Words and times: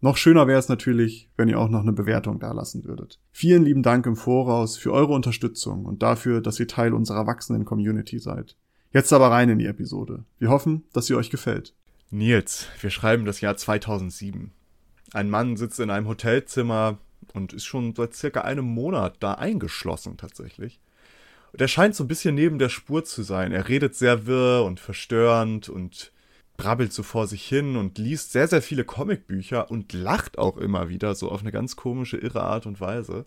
Noch 0.00 0.16
schöner 0.16 0.46
wäre 0.46 0.58
es 0.58 0.68
natürlich, 0.68 1.30
wenn 1.36 1.48
ihr 1.48 1.58
auch 1.58 1.70
noch 1.70 1.80
eine 1.80 1.92
Bewertung 1.92 2.38
dalassen 2.38 2.84
würdet. 2.84 3.18
Vielen 3.32 3.64
lieben 3.64 3.82
Dank 3.82 4.06
im 4.06 4.16
Voraus 4.16 4.76
für 4.76 4.92
eure 4.92 5.14
Unterstützung 5.14 5.86
und 5.86 6.02
dafür, 6.02 6.40
dass 6.40 6.60
ihr 6.60 6.68
Teil 6.68 6.92
unserer 6.92 7.26
wachsenden 7.26 7.64
Community 7.64 8.18
seid. 8.18 8.56
Jetzt 8.92 9.12
aber 9.12 9.30
rein 9.30 9.48
in 9.48 9.58
die 9.58 9.66
Episode. 9.66 10.24
Wir 10.38 10.50
hoffen, 10.50 10.84
dass 10.92 11.06
sie 11.06 11.14
euch 11.14 11.30
gefällt. 11.30 11.74
Nils, 12.10 12.68
wir 12.80 12.90
schreiben 12.90 13.24
das 13.24 13.40
Jahr 13.40 13.56
2007. 13.56 14.52
Ein 15.12 15.30
Mann 15.30 15.56
sitzt 15.56 15.80
in 15.80 15.90
einem 15.90 16.08
Hotelzimmer 16.08 16.98
und 17.32 17.52
ist 17.52 17.64
schon 17.64 17.94
seit 17.94 18.14
circa 18.14 18.42
einem 18.42 18.64
Monat 18.66 19.16
da 19.20 19.32
eingeschlossen 19.34 20.16
tatsächlich. 20.16 20.80
Und 21.52 21.60
er 21.60 21.68
scheint 21.68 21.94
so 21.94 22.04
ein 22.04 22.08
bisschen 22.08 22.34
neben 22.34 22.58
der 22.58 22.68
Spur 22.68 23.04
zu 23.04 23.22
sein. 23.22 23.52
Er 23.52 23.68
redet 23.68 23.94
sehr 23.94 24.26
wirr 24.26 24.64
und 24.64 24.78
verstörend 24.78 25.68
und 25.68 26.12
brabbelt 26.56 26.92
so 26.92 27.02
vor 27.02 27.26
sich 27.26 27.46
hin 27.46 27.76
und 27.76 27.98
liest 27.98 28.32
sehr, 28.32 28.48
sehr 28.48 28.62
viele 28.62 28.84
Comicbücher 28.84 29.70
und 29.70 29.92
lacht 29.92 30.38
auch 30.38 30.56
immer 30.56 30.88
wieder 30.88 31.14
so 31.14 31.30
auf 31.30 31.40
eine 31.40 31.52
ganz 31.52 31.76
komische, 31.76 32.16
irre 32.16 32.42
Art 32.42 32.66
und 32.66 32.80
Weise. 32.80 33.24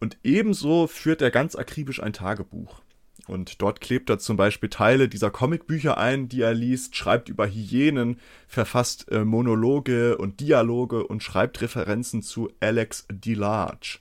Und 0.00 0.18
ebenso 0.24 0.86
führt 0.86 1.22
er 1.22 1.30
ganz 1.30 1.54
akribisch 1.54 2.02
ein 2.02 2.12
Tagebuch. 2.12 2.82
Und 3.28 3.62
dort 3.62 3.80
klebt 3.80 4.10
er 4.10 4.18
zum 4.18 4.36
Beispiel 4.36 4.68
Teile 4.68 5.08
dieser 5.08 5.30
Comicbücher 5.30 5.96
ein, 5.96 6.28
die 6.28 6.40
er 6.40 6.54
liest, 6.54 6.96
schreibt 6.96 7.28
über 7.28 7.46
Hyänen, 7.46 8.18
verfasst 8.48 9.10
äh, 9.12 9.24
Monologe 9.24 10.18
und 10.18 10.40
Dialoge 10.40 11.06
und 11.06 11.22
schreibt 11.22 11.60
Referenzen 11.60 12.22
zu 12.22 12.50
Alex 12.60 13.06
DeLarge. 13.12 14.00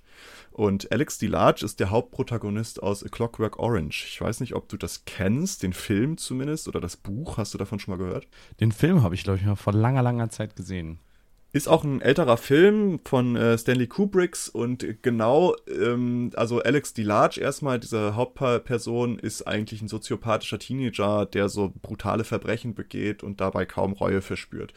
Und 0.51 0.91
Alex 0.91 1.17
DeLarge 1.17 1.63
ist 1.65 1.79
der 1.79 1.89
Hauptprotagonist 1.89 2.83
aus 2.83 3.03
A 3.03 3.09
Clockwork 3.09 3.57
Orange. 3.57 4.05
Ich 4.07 4.19
weiß 4.19 4.41
nicht, 4.41 4.53
ob 4.53 4.67
du 4.67 4.77
das 4.77 5.05
kennst, 5.05 5.63
den 5.63 5.73
Film 5.73 6.17
zumindest, 6.17 6.67
oder 6.67 6.81
das 6.81 6.97
Buch. 6.97 7.37
Hast 7.37 7.53
du 7.53 7.57
davon 7.57 7.79
schon 7.79 7.93
mal 7.93 8.03
gehört? 8.03 8.27
Den 8.59 8.71
Film 8.71 9.01
habe 9.01 9.15
ich, 9.15 9.23
glaube 9.23 9.39
ich, 9.39 9.45
mal 9.45 9.55
vor 9.55 9.73
langer, 9.73 10.03
langer 10.03 10.29
Zeit 10.29 10.55
gesehen. 10.55 10.99
Ist 11.53 11.67
auch 11.67 11.83
ein 11.83 11.99
älterer 11.99 12.37
Film 12.37 13.01
von 13.03 13.35
äh, 13.35 13.57
Stanley 13.57 13.87
Kubricks 13.87 14.47
und 14.47 14.85
genau, 15.01 15.53
ähm, 15.67 16.31
also 16.35 16.61
Alex 16.61 16.93
DeLarge 16.93 17.41
erstmal, 17.41 17.77
diese 17.77 18.15
Hauptperson, 18.15 19.19
ist 19.19 19.45
eigentlich 19.45 19.81
ein 19.81 19.89
soziopathischer 19.89 20.59
Teenager, 20.59 21.25
der 21.25 21.49
so 21.49 21.73
brutale 21.81 22.23
Verbrechen 22.23 22.73
begeht 22.73 23.21
und 23.21 23.41
dabei 23.41 23.65
kaum 23.65 23.91
Reue 23.91 24.21
verspürt. 24.21 24.71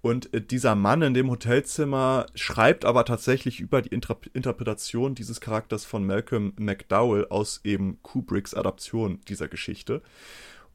Und 0.00 0.32
äh, 0.32 0.40
dieser 0.40 0.74
Mann 0.74 1.02
in 1.02 1.12
dem 1.12 1.30
Hotelzimmer 1.30 2.24
schreibt 2.34 2.86
aber 2.86 3.04
tatsächlich 3.04 3.60
über 3.60 3.82
die 3.82 3.90
Inter 3.90 4.16
Interpretation 4.32 5.14
dieses 5.14 5.42
Charakters 5.42 5.84
von 5.84 6.06
Malcolm 6.06 6.54
McDowell 6.56 7.26
aus 7.28 7.60
eben 7.64 7.98
Kubricks 8.02 8.54
Adaption 8.54 9.20
dieser 9.28 9.48
Geschichte. 9.48 10.00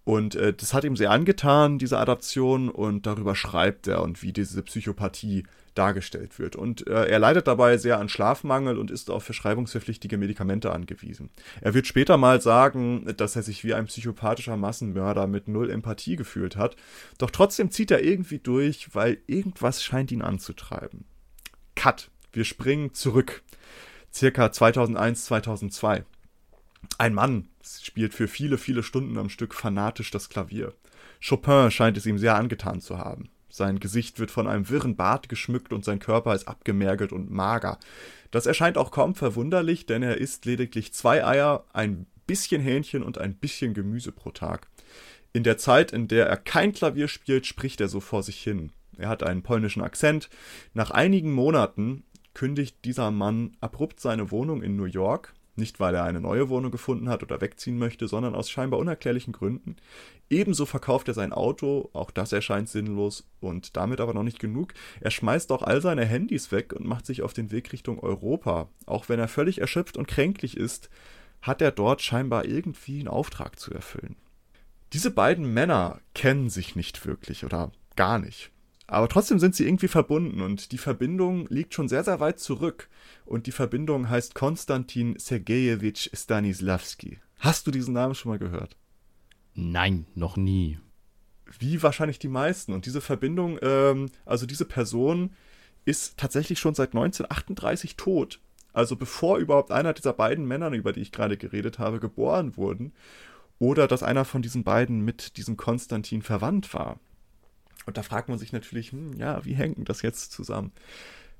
Und 0.03 0.35
äh, 0.35 0.53
das 0.53 0.73
hat 0.73 0.83
ihm 0.83 0.95
sehr 0.95 1.11
angetan, 1.11 1.77
diese 1.77 1.99
Adaption, 1.99 2.69
und 2.69 3.05
darüber 3.05 3.35
schreibt 3.35 3.87
er 3.87 4.01
und 4.01 4.23
wie 4.23 4.33
diese 4.33 4.61
Psychopathie 4.63 5.43
dargestellt 5.75 6.39
wird. 6.39 6.55
Und 6.55 6.87
äh, 6.87 7.05
er 7.05 7.19
leidet 7.19 7.47
dabei 7.47 7.77
sehr 7.77 7.99
an 7.99 8.09
Schlafmangel 8.09 8.77
und 8.77 8.91
ist 8.91 9.09
auf 9.09 9.23
verschreibungspflichtige 9.23 10.17
Medikamente 10.17 10.71
angewiesen. 10.71 11.29
Er 11.61 11.73
wird 11.73 11.87
später 11.87 12.17
mal 12.17 12.41
sagen, 12.41 13.13
dass 13.15 13.35
er 13.35 13.43
sich 13.43 13.63
wie 13.63 13.73
ein 13.73 13.85
psychopathischer 13.85 14.57
Massenmörder 14.57 15.27
mit 15.27 15.47
null 15.47 15.69
Empathie 15.69 16.15
gefühlt 16.15 16.57
hat. 16.57 16.75
Doch 17.17 17.31
trotzdem 17.31 17.71
zieht 17.71 17.91
er 17.91 18.03
irgendwie 18.03 18.39
durch, 18.39 18.93
weil 18.93 19.19
irgendwas 19.27 19.83
scheint 19.83 20.11
ihn 20.11 20.21
anzutreiben. 20.21 21.05
Cut. 21.75 22.09
Wir 22.31 22.45
springen 22.45 22.93
zurück. 22.93 23.41
Circa 24.13 24.51
2001, 24.51 25.25
2002. 25.25 26.03
Ein 26.97 27.13
Mann 27.13 27.47
spielt 27.83 28.13
für 28.13 28.27
viele, 28.27 28.57
viele 28.57 28.83
Stunden 28.83 29.17
am 29.17 29.29
Stück 29.29 29.53
fanatisch 29.53 30.11
das 30.11 30.29
Klavier. 30.29 30.73
Chopin 31.27 31.71
scheint 31.71 31.97
es 31.97 32.05
ihm 32.05 32.17
sehr 32.17 32.35
angetan 32.35 32.81
zu 32.81 32.97
haben. 32.97 33.29
Sein 33.49 33.79
Gesicht 33.79 34.19
wird 34.19 34.31
von 34.31 34.47
einem 34.47 34.69
wirren 34.69 34.95
Bart 34.95 35.27
geschmückt 35.27 35.73
und 35.73 35.83
sein 35.83 35.99
Körper 35.99 36.35
ist 36.35 36.47
abgemergelt 36.47 37.11
und 37.11 37.31
mager. 37.31 37.79
Das 38.31 38.45
erscheint 38.45 38.77
auch 38.77 38.91
kaum 38.91 39.15
verwunderlich, 39.15 39.85
denn 39.85 40.03
er 40.03 40.17
isst 40.17 40.45
lediglich 40.45 40.93
zwei 40.93 41.25
Eier, 41.25 41.65
ein 41.73 42.05
bisschen 42.27 42.61
Hähnchen 42.61 43.01
und 43.01 43.17
ein 43.17 43.33
bisschen 43.35 43.73
Gemüse 43.73 44.11
pro 44.11 44.29
Tag. 44.31 44.67
In 45.33 45.43
der 45.43 45.57
Zeit, 45.57 45.91
in 45.91 46.07
der 46.07 46.27
er 46.27 46.37
kein 46.37 46.73
Klavier 46.73 47.07
spielt, 47.07 47.47
spricht 47.47 47.81
er 47.81 47.87
so 47.87 47.99
vor 47.99 48.23
sich 48.23 48.41
hin. 48.41 48.71
Er 48.97 49.09
hat 49.09 49.23
einen 49.23 49.43
polnischen 49.43 49.81
Akzent. 49.81 50.29
Nach 50.73 50.91
einigen 50.91 51.31
Monaten 51.31 52.03
kündigt 52.33 52.77
dieser 52.85 53.11
Mann 53.11 53.55
abrupt 53.61 53.99
seine 53.99 54.31
Wohnung 54.31 54.61
in 54.61 54.75
New 54.75 54.85
York, 54.85 55.33
nicht, 55.59 55.79
weil 55.79 55.93
er 55.93 56.03
eine 56.03 56.21
neue 56.21 56.49
Wohnung 56.49 56.71
gefunden 56.71 57.09
hat 57.09 57.21
oder 57.21 57.41
wegziehen 57.41 57.77
möchte, 57.77 58.07
sondern 58.07 58.33
aus 58.33 58.49
scheinbar 58.49 58.79
unerklärlichen 58.79 59.33
Gründen. 59.33 59.75
Ebenso 60.29 60.65
verkauft 60.65 61.07
er 61.07 61.13
sein 61.13 61.33
Auto, 61.33 61.89
auch 61.93 62.11
das 62.11 62.31
erscheint 62.31 62.69
sinnlos 62.69 63.27
und 63.39 63.77
damit 63.77 64.01
aber 64.01 64.13
noch 64.13 64.23
nicht 64.23 64.39
genug. 64.39 64.73
Er 65.01 65.11
schmeißt 65.11 65.51
auch 65.51 65.61
all 65.61 65.81
seine 65.81 66.05
Handys 66.05 66.51
weg 66.51 66.73
und 66.73 66.85
macht 66.85 67.05
sich 67.05 67.21
auf 67.21 67.33
den 67.33 67.51
Weg 67.51 67.71
Richtung 67.73 67.99
Europa. 67.99 68.69
Auch 68.85 69.09
wenn 69.09 69.19
er 69.19 69.27
völlig 69.27 69.61
erschöpft 69.61 69.97
und 69.97 70.07
kränklich 70.07 70.57
ist, 70.57 70.89
hat 71.41 71.61
er 71.61 71.71
dort 71.71 72.01
scheinbar 72.01 72.45
irgendwie 72.45 72.99
einen 72.99 73.07
Auftrag 73.07 73.59
zu 73.59 73.73
erfüllen. 73.73 74.15
Diese 74.93 75.11
beiden 75.11 75.53
Männer 75.53 75.99
kennen 76.15 76.49
sich 76.49 76.75
nicht 76.75 77.05
wirklich 77.05 77.45
oder 77.45 77.71
gar 77.95 78.19
nicht. 78.19 78.51
Aber 78.89 79.07
trotzdem 79.07 79.37
sind 79.37 79.53
sie 79.53 79.67
irgendwie 79.67 79.87
verbunden 79.87 80.41
und 80.41 80.71
die 80.71 80.79
Verbindung 80.79 81.45
liegt 81.49 81.75
schon 81.75 81.87
sehr, 81.87 82.03
sehr 82.03 82.19
weit 82.19 82.39
zurück. 82.39 82.89
Und 83.23 83.45
die 83.45 83.51
Verbindung 83.51 84.09
heißt 84.09 84.33
Konstantin 84.33 85.15
Sergejewitsch 85.19 86.09
Stanislavski. 86.11 87.19
Hast 87.37 87.67
du 87.67 87.71
diesen 87.71 87.93
Namen 87.93 88.15
schon 88.15 88.31
mal 88.31 88.39
gehört? 88.39 88.75
Nein, 89.53 90.07
noch 90.15 90.37
nie. 90.37 90.79
Wie 91.59 91.83
wahrscheinlich 91.83 92.17
die 92.17 92.29
meisten. 92.29 92.73
Und 92.73 92.87
diese 92.87 92.99
Verbindung, 92.99 93.59
ähm, 93.61 94.09
also 94.25 94.47
diese 94.47 94.65
Person 94.65 95.35
ist 95.85 96.17
tatsächlich 96.17 96.57
schon 96.57 96.73
seit 96.73 96.89
1938 96.89 97.95
tot. 97.95 98.39
Also 98.73 98.95
bevor 98.95 99.37
überhaupt 99.37 99.71
einer 99.71 99.93
dieser 99.93 100.13
beiden 100.13 100.47
Männer, 100.47 100.71
über 100.71 100.93
die 100.93 101.01
ich 101.01 101.11
gerade 101.11 101.37
geredet 101.37 101.77
habe, 101.77 101.99
geboren 101.99 102.57
wurden. 102.57 102.91
Oder 103.59 103.87
dass 103.87 104.01
einer 104.01 104.25
von 104.25 104.41
diesen 104.41 104.63
beiden 104.63 105.05
mit 105.05 105.37
diesem 105.37 105.57
Konstantin 105.57 106.23
verwandt 106.23 106.73
war. 106.73 106.99
Und 107.85 107.97
da 107.97 108.03
fragt 108.03 108.29
man 108.29 108.37
sich 108.37 108.53
natürlich, 108.53 108.91
hm, 108.91 109.13
ja, 109.13 109.43
wie 109.45 109.53
hängt 109.53 109.89
das 109.89 110.01
jetzt 110.01 110.31
zusammen? 110.31 110.71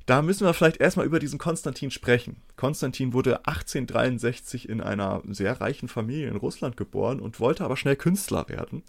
Da 0.10 0.24
müssen 0.24 0.48
wir 0.48 0.56
vielleicht 0.56 0.82
erstmal 0.82 1.06
über 1.06 1.20
diesen 1.20 1.38
Konstantin 1.38 1.92
sprechen. 1.92 2.38
Konstantin 2.56 3.14
wurde 3.14 3.46
1863 3.46 4.68
in 4.68 4.82
einer 4.82 5.22
sehr 5.28 5.62
reichen 5.62 5.88
Familie 5.88 6.30
in 6.30 6.36
Russland 6.36 6.78
geboren 6.78 7.20
und 7.20 7.40
wollte 7.40 7.64
aber 7.64 7.78
schnell 7.78 7.96
Künstler 7.96 8.50
werden. 8.50 8.82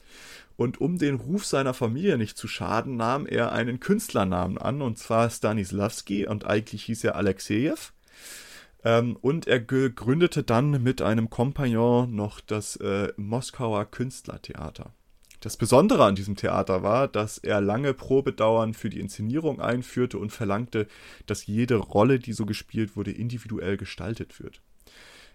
Und 0.56 0.80
um 0.80 0.96
den 0.96 1.16
Ruf 1.16 1.44
seiner 1.44 1.74
Familie 1.74 2.16
nicht 2.16 2.38
zu 2.38 2.48
schaden, 2.48 2.96
nahm 2.96 3.26
er 3.26 3.52
einen 3.52 3.80
Künstlernamen 3.80 4.56
an, 4.56 4.80
und 4.80 4.98
zwar 4.98 5.28
Stanislavski, 5.28 6.26
und 6.26 6.46
eigentlich 6.46 6.84
hieß 6.84 7.04
er 7.04 7.16
Alexejew. 7.16 7.76
Ähm, 8.82 9.16
und 9.20 9.46
er 9.46 9.60
gründete 9.60 10.42
dann 10.42 10.82
mit 10.82 11.02
einem 11.02 11.28
Kompagnon 11.28 12.14
noch 12.14 12.40
das 12.40 12.76
äh, 12.76 13.12
Moskauer 13.18 13.84
Künstlertheater. 13.90 14.94
Das 15.40 15.56
Besondere 15.56 16.04
an 16.04 16.14
diesem 16.14 16.36
Theater 16.36 16.82
war, 16.82 17.08
dass 17.08 17.38
er 17.38 17.62
lange 17.62 17.94
Probedauern 17.94 18.74
für 18.74 18.90
die 18.90 19.00
Inszenierung 19.00 19.58
einführte 19.58 20.18
und 20.18 20.30
verlangte, 20.32 20.86
dass 21.24 21.46
jede 21.46 21.76
Rolle, 21.76 22.18
die 22.18 22.34
so 22.34 22.44
gespielt 22.44 22.94
wurde, 22.94 23.10
individuell 23.10 23.78
gestaltet 23.78 24.38
wird. 24.38 24.60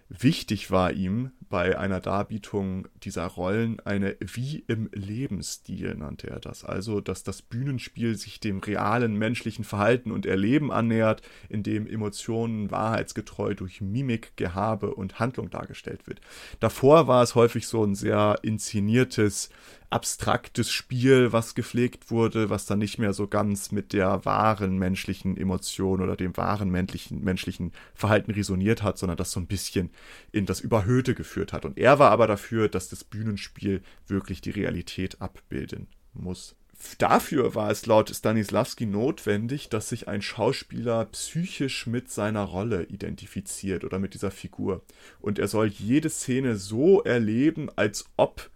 Wichtig 0.08 0.70
war 0.70 0.92
ihm 0.92 1.32
bei 1.48 1.76
einer 1.76 2.00
Darbietung 2.00 2.86
dieser 3.02 3.26
Rollen 3.26 3.80
eine 3.80 4.16
wie 4.20 4.64
im 4.68 4.88
Lebensstil 4.92 5.96
nannte 5.96 6.30
er 6.30 6.38
das. 6.38 6.64
Also, 6.64 7.00
dass 7.00 7.24
das 7.24 7.42
Bühnenspiel 7.42 8.16
sich 8.16 8.38
dem 8.38 8.60
realen 8.60 9.16
menschlichen 9.16 9.64
Verhalten 9.64 10.12
und 10.12 10.24
Erleben 10.24 10.70
annähert, 10.70 11.22
in 11.48 11.64
dem 11.64 11.88
Emotionen 11.88 12.70
wahrheitsgetreu 12.70 13.54
durch 13.54 13.80
Mimik, 13.80 14.36
Gehabe 14.36 14.94
und 14.94 15.18
Handlung 15.18 15.50
dargestellt 15.50 16.06
wird. 16.06 16.20
Davor 16.60 17.08
war 17.08 17.24
es 17.24 17.34
häufig 17.34 17.66
so 17.66 17.82
ein 17.82 17.96
sehr 17.96 18.38
inszeniertes, 18.42 19.50
abstraktes 19.90 20.70
Spiel, 20.70 21.32
was 21.32 21.54
gepflegt 21.54 22.10
wurde, 22.10 22.50
was 22.50 22.66
dann 22.66 22.78
nicht 22.78 22.98
mehr 22.98 23.12
so 23.12 23.28
ganz 23.28 23.72
mit 23.72 23.92
der 23.92 24.24
wahren 24.24 24.78
menschlichen 24.78 25.36
Emotion 25.36 26.00
oder 26.00 26.16
dem 26.16 26.36
wahren 26.36 26.70
menschlichen, 26.70 27.22
menschlichen 27.22 27.72
Verhalten 27.94 28.32
resoniert 28.32 28.82
hat, 28.82 28.98
sondern 28.98 29.16
das 29.16 29.32
so 29.32 29.40
ein 29.40 29.46
bisschen 29.46 29.90
in 30.32 30.46
das 30.46 30.60
Überhöhte 30.60 31.14
geführt 31.14 31.52
hat. 31.52 31.64
Und 31.64 31.78
er 31.78 31.98
war 31.98 32.10
aber 32.10 32.26
dafür, 32.26 32.68
dass 32.68 32.88
das 32.88 33.04
Bühnenspiel 33.04 33.82
wirklich 34.06 34.40
die 34.40 34.50
Realität 34.50 35.20
abbilden 35.20 35.86
muss. 36.12 36.56
dafür 36.98 37.54
war 37.54 37.70
es 37.70 37.86
laut 37.86 38.10
Stanislavski 38.10 38.86
notwendig, 38.86 39.70
dass 39.70 39.88
sich 39.88 40.08
ein 40.08 40.20
Schauspieler 40.20 41.06
psychisch 41.06 41.86
mit 41.86 42.10
seiner 42.10 42.42
Rolle 42.42 42.84
identifiziert 42.84 43.84
oder 43.84 43.98
mit 43.98 44.14
dieser 44.14 44.30
Figur. 44.30 44.82
Und 45.20 45.38
er 45.38 45.48
soll 45.48 45.68
jede 45.68 46.10
Szene 46.10 46.56
so 46.56 47.02
erleben, 47.02 47.70
als 47.76 48.04
ob 48.16 48.50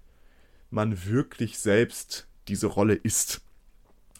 man 0.71 1.07
wirklich 1.07 1.59
selbst 1.59 2.27
diese 2.49 2.67
Rolle 2.67 2.95
ist. 2.95 3.43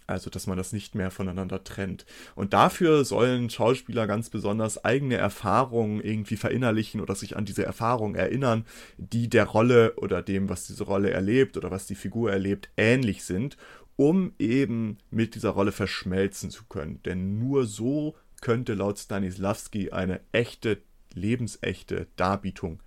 Also, 0.07 0.29
dass 0.29 0.49
man 0.49 0.59
das 0.59 0.73
nicht 0.73 0.97
mehr 0.97 1.13
voneinander 1.13 1.63
trennt. 1.63 2.05
Und 2.35 2.53
dafür 2.53 3.05
sollen 3.05 3.49
Schauspieler 3.49 4.09
ganz 4.09 4.29
besonders 4.29 4.85
eigene 4.85 5.15
Erfahrungen 5.15 6.01
irgendwie 6.01 6.37
verinnerlichen 6.37 7.01
oder 7.01 7.15
sich 7.15 7.37
an 7.37 7.45
diese 7.45 7.65
Erfahrungen 7.65 8.17
erinnern, 8.17 8.65
die 8.99 9.29
der 9.29 9.45
Rolle 9.45 9.95
oder 9.99 10.21
dem, 10.21 10.49
was 10.49 10.67
diese 10.67 10.83
Rolle 10.83 11.11
erlebt 11.11 11.57
oder 11.57 11.71
was 11.71 11.87
die 11.87 11.95
Figur 11.95 12.33
erlebt, 12.33 12.71
ähnlich 12.77 13.23
sind, 13.23 13.57
um 13.95 14.33
eben 14.41 14.99
mit 15.13 15.37
dieser 15.37 15.51
Rolle 15.51 15.71
verschmelzen 15.71 16.51
zu 16.51 16.65
können. 16.65 17.01
Denn 17.05 17.39
nur 17.39 17.67
so 17.67 18.17
könnte 18.41 18.75
laut 18.75 18.99
Stanislavski 18.99 19.93
eine 19.93 20.21
echte, 20.33 20.79
lebensechte 21.15 22.09
Darbietung 22.17 22.81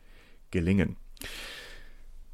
gelingen. 0.52 0.98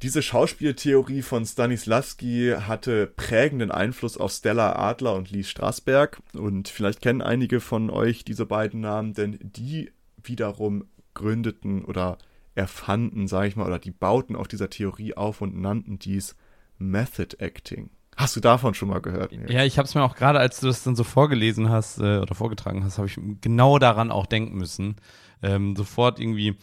Diese 0.02 0.22
Schauspieltheorie 0.22 1.20
von 1.20 1.44
Stanislavski 1.44 2.54
hatte 2.58 3.06
prägenden 3.06 3.70
Einfluss 3.70 4.16
auf 4.16 4.32
Stella 4.32 4.76
Adler 4.76 5.14
und 5.14 5.30
Lee 5.30 5.42
Strasberg. 5.42 6.22
Und 6.32 6.68
vielleicht 6.68 7.02
kennen 7.02 7.20
einige 7.20 7.60
von 7.60 7.90
euch 7.90 8.24
diese 8.24 8.46
beiden 8.46 8.80
Namen, 8.80 9.12
denn 9.12 9.38
die 9.42 9.92
wiederum 10.22 10.86
gründeten 11.12 11.84
oder 11.84 12.16
erfanden, 12.54 13.28
sage 13.28 13.48
ich 13.48 13.56
mal, 13.56 13.66
oder 13.66 13.78
die 13.78 13.90
bauten 13.90 14.36
auf 14.36 14.48
dieser 14.48 14.70
Theorie 14.70 15.14
auf 15.18 15.42
und 15.42 15.60
nannten 15.60 15.98
dies 15.98 16.34
Method 16.78 17.36
Acting. 17.38 17.90
Hast 18.20 18.36
du 18.36 18.40
davon 18.40 18.74
schon 18.74 18.88
mal 18.88 19.00
gehört? 19.00 19.32
Nils? 19.32 19.50
Ja, 19.50 19.64
ich 19.64 19.78
habe 19.78 19.86
es 19.86 19.94
mir 19.94 20.02
auch 20.02 20.14
gerade, 20.14 20.38
als 20.38 20.60
du 20.60 20.66
das 20.66 20.82
dann 20.82 20.94
so 20.94 21.04
vorgelesen 21.04 21.70
hast 21.70 21.98
äh, 21.98 22.18
oder 22.18 22.34
vorgetragen 22.34 22.84
hast, 22.84 22.98
habe 22.98 23.08
ich 23.08 23.18
genau 23.40 23.78
daran 23.78 24.10
auch 24.10 24.26
denken 24.26 24.58
müssen. 24.58 24.96
Ähm, 25.42 25.74
sofort 25.74 26.20
irgendwie 26.20 26.56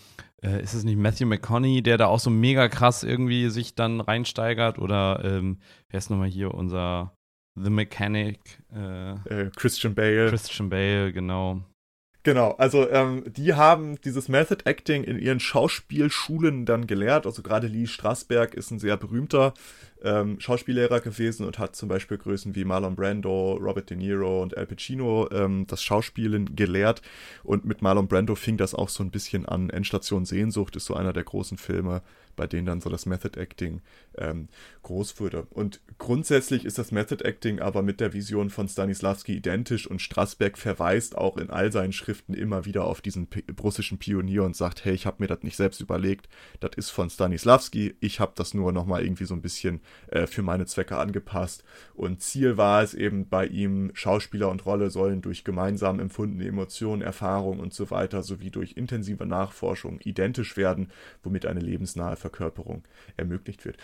äh, 0.43 0.61
ist 0.61 0.75
es 0.75 0.83
nicht 0.83 0.97
Matthew 0.97 1.25
McConaughey, 1.25 1.81
der 1.81 1.97
da 1.97 2.05
auch 2.05 2.19
so 2.19 2.29
mega 2.29 2.67
krass 2.69 3.03
irgendwie 3.03 3.49
sich 3.49 3.73
dann 3.73 4.01
reinsteigert? 4.01 4.77
Oder 4.77 5.21
ähm, 5.23 5.57
wer 5.89 5.97
ist 5.97 6.11
nochmal 6.11 6.29
hier 6.29 6.53
unser 6.53 7.15
The 7.55 7.71
Mechanic? 7.71 8.39
Äh, 8.71 9.13
äh, 9.13 9.51
Christian 9.55 9.95
Bale. 9.95 10.29
Christian 10.29 10.69
Bale, 10.69 11.11
genau. 11.11 11.63
Genau, 12.27 12.51
also 12.57 12.89
ähm, 12.89 13.23
die 13.25 13.53
haben 13.53 14.01
dieses 14.01 14.27
Method 14.27 14.65
Acting 14.65 15.05
in 15.05 15.17
ihren 15.17 15.39
Schauspielschulen 15.39 16.65
dann 16.65 16.85
gelehrt. 16.85 17.25
Also 17.25 17.41
gerade 17.41 17.67
Lee 17.67 17.87
Strasberg 17.87 18.53
ist 18.53 18.69
ein 18.69 18.79
sehr 18.79 18.97
berühmter 18.97 19.53
ähm, 20.03 20.39
Schauspiellehrer 20.39 20.99
gewesen 20.99 21.45
und 21.45 21.59
hat 21.59 21.75
zum 21.75 21.89
Beispiel 21.89 22.17
Größen 22.17 22.55
wie 22.55 22.65
Marlon 22.65 22.95
Brando, 22.95 23.53
Robert 23.53 23.89
De 23.89 23.97
Niro 23.97 24.41
und 24.41 24.55
Al 24.57 24.65
Pacino 24.65 25.29
ähm, 25.31 25.65
das 25.67 25.83
Schauspielen 25.83 26.55
gelehrt. 26.55 27.01
Und 27.43 27.65
mit 27.65 27.81
Marlon 27.81 28.07
Brando 28.07 28.35
fing 28.35 28.57
das 28.57 28.73
auch 28.73 28.89
so 28.89 29.03
ein 29.03 29.11
bisschen 29.11 29.45
an. 29.45 29.69
Endstation 29.69 30.25
Sehnsucht 30.25 30.75
ist 30.75 30.85
so 30.85 30.93
einer 30.93 31.13
der 31.13 31.23
großen 31.23 31.57
Filme, 31.57 32.01
bei 32.35 32.47
denen 32.47 32.65
dann 32.65 32.81
so 32.81 32.89
das 32.89 33.05
Method 33.05 33.37
Acting 33.37 33.81
ähm, 34.17 34.47
groß 34.83 35.19
wurde. 35.19 35.47
Und 35.49 35.81
grundsätzlich 35.97 36.63
ist 36.63 36.77
das 36.77 36.91
Method 36.91 37.25
Acting 37.25 37.59
aber 37.59 37.81
mit 37.81 37.99
der 37.99 38.13
Vision 38.13 38.49
von 38.49 38.69
Stanislavski 38.69 39.33
identisch 39.33 39.87
und 39.87 40.01
Strasberg 40.01 40.57
verweist 40.57 41.17
auch 41.17 41.37
in 41.37 41.49
all 41.49 41.71
seinen 41.71 41.93
Schriften 41.93 42.33
immer 42.33 42.65
wieder 42.65 42.85
auf 42.85 43.01
diesen 43.01 43.27
russischen 43.61 43.97
Pionier 43.97 44.43
und 44.43 44.55
sagt, 44.55 44.85
hey, 44.85 44.93
ich 44.93 45.05
habe 45.05 45.17
mir 45.19 45.27
das 45.27 45.43
nicht 45.43 45.57
selbst 45.57 45.81
überlegt, 45.81 46.29
das 46.59 46.71
ist 46.77 46.91
von 46.91 47.09
Stanislavski, 47.09 47.95
ich 47.99 48.19
habe 48.19 48.33
das 48.35 48.53
nur 48.53 48.71
nochmal 48.71 49.03
irgendwie 49.03 49.25
so 49.25 49.33
ein 49.33 49.41
bisschen 49.41 49.81
äh, 50.07 50.27
für 50.27 50.41
meine 50.41 50.65
Zwecke 50.65 50.97
angepasst. 50.97 51.63
Und 51.93 52.21
Ziel 52.21 52.57
war 52.57 52.83
es 52.83 52.93
eben 52.93 53.27
bei 53.29 53.45
ihm, 53.45 53.91
Schauspieler 53.93 54.49
und 54.49 54.65
Rolle 54.65 54.89
sollen 54.89 55.21
durch 55.21 55.43
gemeinsam 55.43 55.99
empfundene 55.99 56.47
Emotionen, 56.47 57.01
Erfahrungen 57.01 57.59
und 57.59 57.73
so 57.73 57.89
weiter 57.91 58.23
sowie 58.23 58.49
durch 58.49 58.73
intensive 58.73 59.25
Nachforschung 59.25 59.99
identisch 60.03 60.57
werden, 60.57 60.91
womit 61.23 61.45
eine 61.45 61.59
lebensnahe 61.59 62.15
Verkörperung 62.15 62.83
ermöglicht 63.17 63.65
wird. 63.65 63.77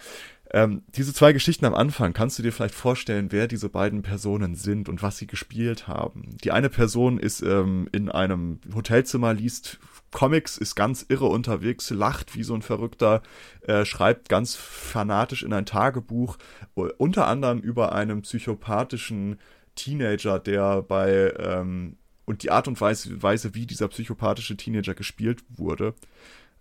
Ähm, 0.52 0.84
diese 0.90 1.14
zwei 1.14 1.34
Geschichten 1.34 1.66
am 1.66 1.74
Anfang, 1.74 2.14
kannst 2.14 2.38
du 2.38 2.44
dir 2.44 2.52
vielleicht 2.52 2.76
vorstellen, 2.76 3.32
wer 3.32 3.48
diese 3.48 3.70
beiden 3.70 4.04
Personen 4.04 4.56
sind 4.56 4.88
und 4.88 5.02
was 5.02 5.18
sie 5.18 5.26
gespielt 5.26 5.88
haben? 5.88 6.38
Die 6.44 6.52
eine 6.52 6.70
Person 6.70 7.18
ist 7.18 7.42
ähm, 7.42 7.90
in 7.92 8.10
einem 8.10 8.60
Hotelzimmer, 8.74 9.34
liest 9.34 9.80
Comics, 10.13 10.57
ist 10.57 10.75
ganz 10.75 11.06
irre 11.10 11.25
unterwegs, 11.25 11.89
lacht 11.89 12.36
wie 12.36 12.44
so 12.44 12.54
ein 12.54 12.62
Verrückter, 12.62 13.21
äh, 13.62 13.83
schreibt 13.83 14.30
ganz 14.30 14.56
fanatisch 14.56 15.44
in 15.44 15.51
ein 15.51 15.65
Tagebuch, 15.65 16.38
unter 16.75 17.27
anderem 17.27 17.60
über 17.60 17.92
einen 17.94 18.21
psychopathischen 18.21 19.39
Teenager, 19.75 20.39
der 20.39 20.81
bei 20.81 21.33
ähm, 21.38 21.98
und 22.25 22.44
die 22.44 22.51
Art 22.51 22.69
und 22.69 22.80
Weise, 22.80 23.21
Weise, 23.21 23.54
wie 23.54 23.65
dieser 23.65 23.89
psychopathische 23.89 24.56
Teenager 24.56 24.94
gespielt 24.94 25.44
wurde, 25.50 25.94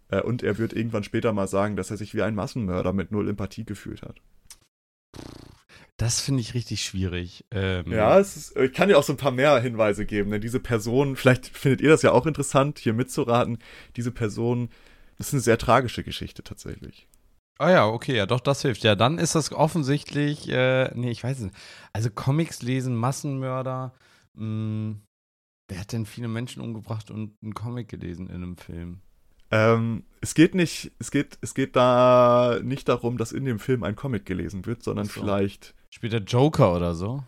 äh, 0.09 0.21
und 0.21 0.43
er 0.43 0.59
wird 0.59 0.73
irgendwann 0.73 1.05
später 1.05 1.33
mal 1.33 1.49
sagen, 1.49 1.77
dass 1.77 1.91
er 1.91 1.97
sich 1.97 2.15
wie 2.15 2.23
ein 2.23 2.35
Massenmörder 2.35 2.93
mit 2.93 3.11
null 3.11 3.29
Empathie 3.29 3.65
gefühlt 3.65 4.03
hat. 4.03 4.21
Das 6.03 6.21
finde 6.21 6.41
ich 6.41 6.55
richtig 6.55 6.85
schwierig. 6.85 7.45
Ähm 7.53 7.93
ja, 7.93 8.19
ist, 8.19 8.57
ich 8.57 8.73
kann 8.73 8.89
dir 8.89 8.99
auch 8.99 9.05
so 9.05 9.13
ein 9.13 9.19
paar 9.19 9.31
mehr 9.31 9.61
Hinweise 9.61 10.05
geben, 10.05 10.33
denn 10.33 10.41
diese 10.41 10.59
Person, 10.59 11.15
vielleicht 11.17 11.47
findet 11.47 11.81
ihr 11.81 11.91
das 11.91 12.03
ja 12.03 12.11
auch 12.11 12.27
interessant, 12.27 12.81
hier 12.81 12.93
mitzuraten, 12.93 13.59
diese 13.95 14.11
Person, 14.11 14.69
das 15.17 15.29
ist 15.29 15.35
eine 15.35 15.43
sehr 15.43 15.59
tragische 15.59 16.03
Geschichte 16.03 16.43
tatsächlich. 16.43 17.07
Ah 17.61 17.71
ja, 17.71 17.87
okay, 17.87 18.17
ja, 18.17 18.27
doch, 18.27 18.41
das 18.41 18.63
hilft. 18.63 18.83
Ja, 18.83 18.97
dann 18.97 19.19
ist 19.19 19.37
das 19.37 19.53
offensichtlich, 19.53 20.49
äh, 20.49 20.91
nee, 20.97 21.13
ich 21.13 21.23
weiß 21.23 21.39
nicht. 21.39 21.55
Also 21.93 22.11
Comics 22.11 22.63
lesen, 22.63 22.97
Massenmörder, 22.97 23.95
mh, 24.35 24.43
hm, 24.43 25.03
wer 25.69 25.79
hat 25.79 25.93
denn 25.93 26.05
viele 26.05 26.27
Menschen 26.27 26.63
umgebracht 26.63 27.13
und 27.13 27.37
einen 27.41 27.55
Comic 27.55 27.87
gelesen 27.89 28.27
in 28.27 28.43
einem 28.43 28.57
Film? 28.57 29.03
Ähm, 29.53 30.03
es 30.21 30.35
geht 30.35 30.57
nicht, 30.57 30.91
es 30.99 31.13
geht, 31.13 31.39
es 31.43 31.55
geht 31.55 31.77
da 31.77 32.59
nicht 32.61 32.89
darum, 32.89 33.19
dass 33.19 33.31
in 33.31 33.45
dem 33.45 33.61
Film 33.61 33.85
ein 33.85 33.95
Comic 33.95 34.27
gelesen 34.27 34.67
wird, 34.67 34.83
sondern 34.83 35.07
so. 35.07 35.21
vielleicht. 35.21 35.77
Spielt 35.93 36.13
der 36.13 36.23
Joker 36.23 36.75
oder 36.75 36.95
so? 36.95 37.23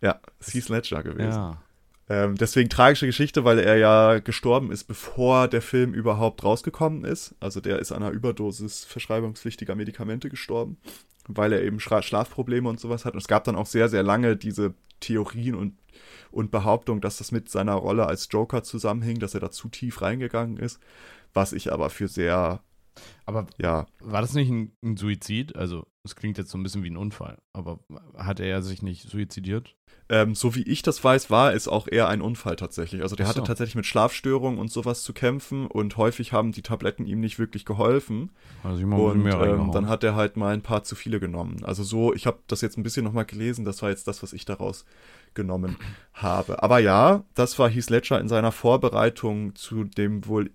Ja, 0.00 0.20
Heath 0.40 0.68
Ledger 0.68 1.02
gewesen. 1.02 1.38
Ja. 1.38 1.62
Ähm, 2.10 2.36
deswegen 2.36 2.68
tragische 2.68 3.06
Geschichte, 3.06 3.44
weil 3.44 3.58
er 3.58 3.76
ja 3.76 4.18
gestorben 4.18 4.70
ist, 4.70 4.84
bevor 4.84 5.48
der 5.48 5.62
Film 5.62 5.92
überhaupt 5.92 6.42
rausgekommen 6.42 7.04
ist. 7.04 7.34
Also 7.40 7.60
der 7.60 7.78
ist 7.78 7.92
an 7.92 8.02
einer 8.02 8.12
Überdosis 8.12 8.84
verschreibungspflichtiger 8.84 9.74
Medikamente 9.74 10.30
gestorben, 10.30 10.78
weil 11.26 11.52
er 11.52 11.62
eben 11.62 11.80
Schla 11.80 12.02
Schlafprobleme 12.02 12.68
und 12.68 12.80
sowas 12.80 13.04
hat. 13.04 13.14
Und 13.14 13.20
es 13.20 13.28
gab 13.28 13.44
dann 13.44 13.56
auch 13.56 13.66
sehr, 13.66 13.88
sehr 13.88 14.02
lange 14.02 14.36
diese 14.36 14.74
Theorien 15.00 15.54
und, 15.54 15.76
und 16.30 16.50
Behauptungen, 16.50 17.00
dass 17.00 17.18
das 17.18 17.30
mit 17.30 17.48
seiner 17.48 17.74
Rolle 17.74 18.06
als 18.06 18.28
Joker 18.30 18.62
zusammenhing, 18.62 19.18
dass 19.18 19.34
er 19.34 19.40
da 19.40 19.50
zu 19.50 19.68
tief 19.68 20.02
reingegangen 20.02 20.56
ist 20.56 20.80
was 21.34 21.52
ich 21.52 21.72
aber 21.72 21.90
für 21.90 22.08
sehr. 22.08 22.62
Aber 23.26 23.46
ja. 23.58 23.86
War 24.00 24.20
das 24.20 24.34
nicht 24.34 24.50
ein, 24.50 24.72
ein 24.82 24.96
Suizid? 24.96 25.56
Also, 25.56 25.86
es 26.08 26.16
klingt 26.16 26.38
jetzt 26.38 26.50
so 26.50 26.58
ein 26.58 26.62
bisschen 26.62 26.82
wie 26.82 26.90
ein 26.90 26.96
Unfall, 26.96 27.38
aber 27.52 27.80
hat 28.16 28.40
er 28.40 28.62
sich 28.62 28.82
nicht 28.82 29.08
suizidiert? 29.08 29.74
Ähm, 30.10 30.34
so 30.34 30.54
wie 30.54 30.62
ich 30.62 30.80
das 30.80 31.04
weiß, 31.04 31.28
war 31.28 31.52
es 31.52 31.68
auch 31.68 31.86
eher 31.86 32.08
ein 32.08 32.22
Unfall 32.22 32.56
tatsächlich. 32.56 33.02
Also 33.02 33.14
der 33.14 33.26
so. 33.26 33.30
hatte 33.30 33.42
tatsächlich 33.42 33.74
mit 33.74 33.84
Schlafstörungen 33.84 34.58
und 34.58 34.70
sowas 34.70 35.02
zu 35.02 35.12
kämpfen 35.12 35.66
und 35.66 35.98
häufig 35.98 36.32
haben 36.32 36.52
die 36.52 36.62
Tabletten 36.62 37.06
ihm 37.06 37.20
nicht 37.20 37.38
wirklich 37.38 37.66
geholfen. 37.66 38.30
Also 38.64 38.86
und 38.86 39.26
ähm, 39.26 39.70
dann 39.70 39.88
hat 39.88 40.04
er 40.04 40.16
halt 40.16 40.38
mal 40.38 40.54
ein 40.54 40.62
paar 40.62 40.82
zu 40.82 40.96
viele 40.96 41.20
genommen. 41.20 41.62
Also 41.62 41.82
so, 41.82 42.14
ich 42.14 42.26
habe 42.26 42.38
das 42.46 42.62
jetzt 42.62 42.78
ein 42.78 42.82
bisschen 42.82 43.04
nochmal 43.04 43.26
gelesen, 43.26 43.66
das 43.66 43.82
war 43.82 43.90
jetzt 43.90 44.08
das, 44.08 44.22
was 44.22 44.32
ich 44.32 44.46
daraus 44.46 44.86
genommen 45.34 45.76
habe. 46.14 46.62
Aber 46.62 46.78
ja, 46.78 47.24
das 47.34 47.58
war 47.58 47.68
Heath 47.68 47.90
Ledger 47.90 48.18
in 48.18 48.28
seiner 48.28 48.52
Vorbereitung 48.52 49.54
zu 49.56 49.84
dem 49.84 50.26
wohl 50.26 50.50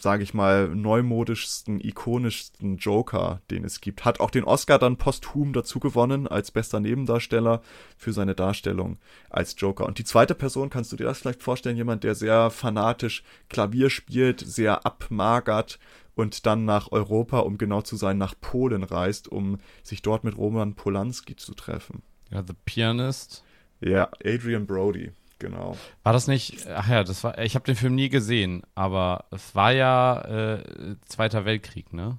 sage 0.00 0.22
ich 0.22 0.32
mal, 0.32 0.68
neumodischsten, 0.68 1.80
ikonischsten 1.80 2.76
Joker, 2.76 3.40
den 3.50 3.64
es 3.64 3.80
gibt. 3.80 4.04
Hat 4.04 4.20
auch 4.20 4.30
den 4.30 4.44
Oscar 4.44 4.78
dann 4.78 4.96
posthum 4.96 5.52
dazu 5.52 5.80
gewonnen 5.80 6.28
als 6.28 6.50
bester 6.50 6.80
Nebendarsteller 6.80 7.62
für 7.96 8.12
seine 8.12 8.34
Darstellung 8.34 8.98
als 9.28 9.56
Joker. 9.58 9.86
Und 9.86 9.98
die 9.98 10.04
zweite 10.04 10.34
Person, 10.34 10.70
kannst 10.70 10.92
du 10.92 10.96
dir 10.96 11.04
das 11.04 11.18
vielleicht 11.18 11.42
vorstellen, 11.42 11.76
jemand, 11.76 12.04
der 12.04 12.14
sehr 12.14 12.50
fanatisch 12.50 13.24
Klavier 13.48 13.90
spielt, 13.90 14.40
sehr 14.40 14.86
abmagert 14.86 15.78
und 16.14 16.46
dann 16.46 16.64
nach 16.64 16.92
Europa, 16.92 17.40
um 17.40 17.58
genau 17.58 17.82
zu 17.82 17.96
sein, 17.96 18.18
nach 18.18 18.34
Polen 18.40 18.82
reist, 18.82 19.28
um 19.28 19.58
sich 19.82 20.02
dort 20.02 20.24
mit 20.24 20.36
Roman 20.36 20.74
Polanski 20.74 21.36
zu 21.36 21.54
treffen. 21.54 22.02
Ja, 22.30 22.44
The 22.46 22.54
Pianist. 22.64 23.44
Ja, 23.80 24.10
Adrian 24.24 24.66
Brody. 24.66 25.12
Genau. 25.38 25.76
War 26.02 26.12
das 26.12 26.26
nicht, 26.26 26.66
ach 26.66 26.88
ja, 26.88 27.04
das 27.04 27.22
war, 27.22 27.38
ich 27.38 27.54
habe 27.54 27.64
den 27.64 27.76
Film 27.76 27.94
nie 27.94 28.08
gesehen, 28.08 28.62
aber 28.74 29.26
es 29.30 29.54
war 29.54 29.72
ja 29.72 30.56
äh, 30.56 30.96
Zweiter 31.06 31.44
Weltkrieg, 31.44 31.92
ne? 31.92 32.18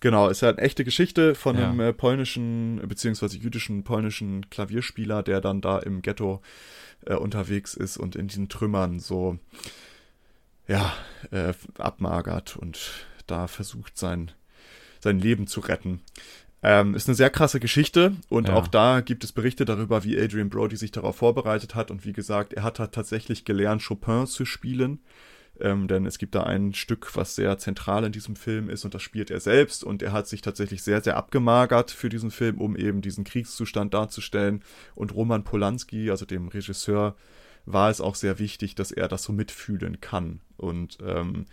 Genau, 0.00 0.28
ist 0.28 0.42
ja 0.42 0.50
eine 0.50 0.58
echte 0.58 0.84
Geschichte 0.84 1.34
von 1.34 1.58
ja. 1.58 1.68
einem 1.68 1.80
äh, 1.80 1.92
polnischen, 1.92 2.80
beziehungsweise 2.86 3.36
jüdischen 3.36 3.82
polnischen 3.82 4.48
Klavierspieler, 4.48 5.22
der 5.22 5.40
dann 5.40 5.60
da 5.60 5.78
im 5.78 6.02
Ghetto 6.02 6.40
äh, 7.04 7.14
unterwegs 7.14 7.74
ist 7.74 7.96
und 7.96 8.14
in 8.14 8.28
diesen 8.28 8.48
Trümmern 8.48 9.00
so, 9.00 9.38
ja, 10.68 10.92
äh, 11.30 11.52
abmagert 11.78 12.56
und 12.56 13.06
da 13.26 13.48
versucht 13.48 13.98
sein, 13.98 14.30
sein 15.00 15.18
Leben 15.18 15.46
zu 15.46 15.60
retten. 15.60 16.00
Ähm, 16.62 16.94
ist 16.94 17.08
eine 17.08 17.14
sehr 17.14 17.30
krasse 17.30 17.60
Geschichte 17.60 18.16
und 18.28 18.48
Ja. 18.48 18.54
auch 18.54 18.66
da 18.66 19.00
gibt 19.00 19.22
es 19.22 19.30
Berichte 19.30 19.64
darüber, 19.64 20.02
wie 20.02 20.20
Adrian 20.20 20.50
Brody 20.50 20.76
sich 20.76 20.90
darauf 20.90 21.16
vorbereitet 21.16 21.76
hat 21.76 21.90
und 21.90 22.04
wie 22.04 22.12
gesagt, 22.12 22.52
er 22.52 22.64
hat 22.64 22.80
halt 22.80 22.92
tatsächlich 22.92 23.44
gelernt, 23.44 23.84
Chopin 23.86 24.26
zu 24.26 24.44
spielen. 24.44 25.00
Ähm, 25.60 25.88
denn 25.88 26.06
es 26.06 26.18
gibt 26.18 26.36
da 26.36 26.44
ein 26.44 26.72
Stück, 26.72 27.16
was 27.16 27.34
sehr 27.34 27.58
zentral 27.58 28.04
in 28.04 28.12
diesem 28.12 28.36
Film 28.36 28.70
ist 28.70 28.84
und 28.84 28.94
das 28.94 29.02
spielt 29.02 29.30
er 29.30 29.40
selbst 29.40 29.82
und 29.82 30.02
er 30.02 30.12
hat 30.12 30.28
sich 30.28 30.40
tatsächlich 30.40 30.82
sehr, 30.82 31.00
sehr 31.00 31.16
abgemagert 31.16 31.90
für 31.90 32.08
diesen 32.08 32.30
Film, 32.30 32.60
um 32.60 32.76
eben 32.76 33.02
diesen 33.02 33.24
Kriegszustand 33.24 33.92
darzustellen. 33.92 34.62
Und 34.94 35.14
Roman 35.14 35.42
Polanski, 35.42 36.10
also 36.10 36.26
dem 36.26 36.46
Regisseur, 36.48 37.16
war 37.66 37.90
es 37.90 38.00
auch 38.00 38.14
sehr 38.14 38.38
wichtig, 38.38 38.76
dass 38.76 38.92
er 38.92 39.08
das 39.08 39.24
so 39.24 39.32
mitfühlen 39.32 40.00
kann. 40.00 40.40
Und 40.56 40.98
ähm, 41.04 41.46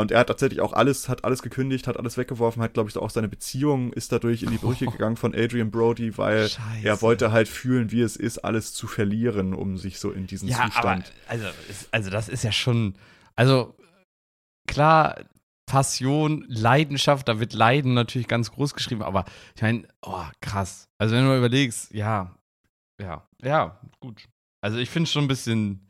und 0.00 0.10
er 0.10 0.20
hat 0.20 0.28
tatsächlich 0.28 0.60
auch 0.60 0.72
alles, 0.72 1.08
hat 1.08 1.24
alles 1.24 1.42
gekündigt, 1.42 1.86
hat 1.86 1.96
alles 1.96 2.16
weggeworfen, 2.16 2.62
hat, 2.62 2.74
glaube 2.74 2.88
ich, 2.90 2.96
auch 2.96 3.10
seine 3.10 3.28
Beziehung 3.28 3.92
ist 3.92 4.12
dadurch 4.12 4.42
in 4.42 4.50
die 4.50 4.58
Brüche 4.58 4.86
gegangen 4.86 5.16
von 5.16 5.34
Adrian 5.34 5.70
Brody, 5.70 6.16
weil 6.18 6.48
Scheiße. 6.48 6.86
er 6.86 7.02
wollte 7.02 7.32
halt 7.32 7.48
fühlen, 7.48 7.90
wie 7.90 8.00
es 8.00 8.16
ist, 8.16 8.38
alles 8.38 8.74
zu 8.74 8.86
verlieren, 8.86 9.54
um 9.54 9.76
sich 9.76 9.98
so 9.98 10.10
in 10.10 10.26
diesen 10.26 10.48
Ja, 10.48 10.58
aber 10.60 10.70
Zustand. 10.70 11.12
also, 11.26 11.46
ist, 11.68 11.88
also 11.92 12.10
das 12.10 12.28
ist 12.28 12.44
ja 12.44 12.52
schon, 12.52 12.94
also 13.36 13.74
klar, 14.66 15.24
Passion, 15.66 16.44
Leidenschaft, 16.48 17.28
da 17.28 17.40
wird 17.40 17.52
Leiden 17.52 17.94
natürlich 17.94 18.26
ganz 18.26 18.50
groß 18.50 18.74
geschrieben, 18.74 19.02
aber 19.02 19.24
ich 19.54 19.62
meine, 19.62 19.86
oh, 20.02 20.24
krass. 20.40 20.88
Also 20.98 21.14
wenn 21.14 21.24
du 21.24 21.28
mal 21.28 21.38
überlegst, 21.38 21.92
ja, 21.92 22.34
ja, 23.00 23.28
ja, 23.42 23.80
gut. 24.00 24.28
Also 24.60 24.78
ich 24.78 24.90
finde 24.90 25.04
es 25.04 25.12
schon 25.12 25.24
ein 25.24 25.28
bisschen, 25.28 25.88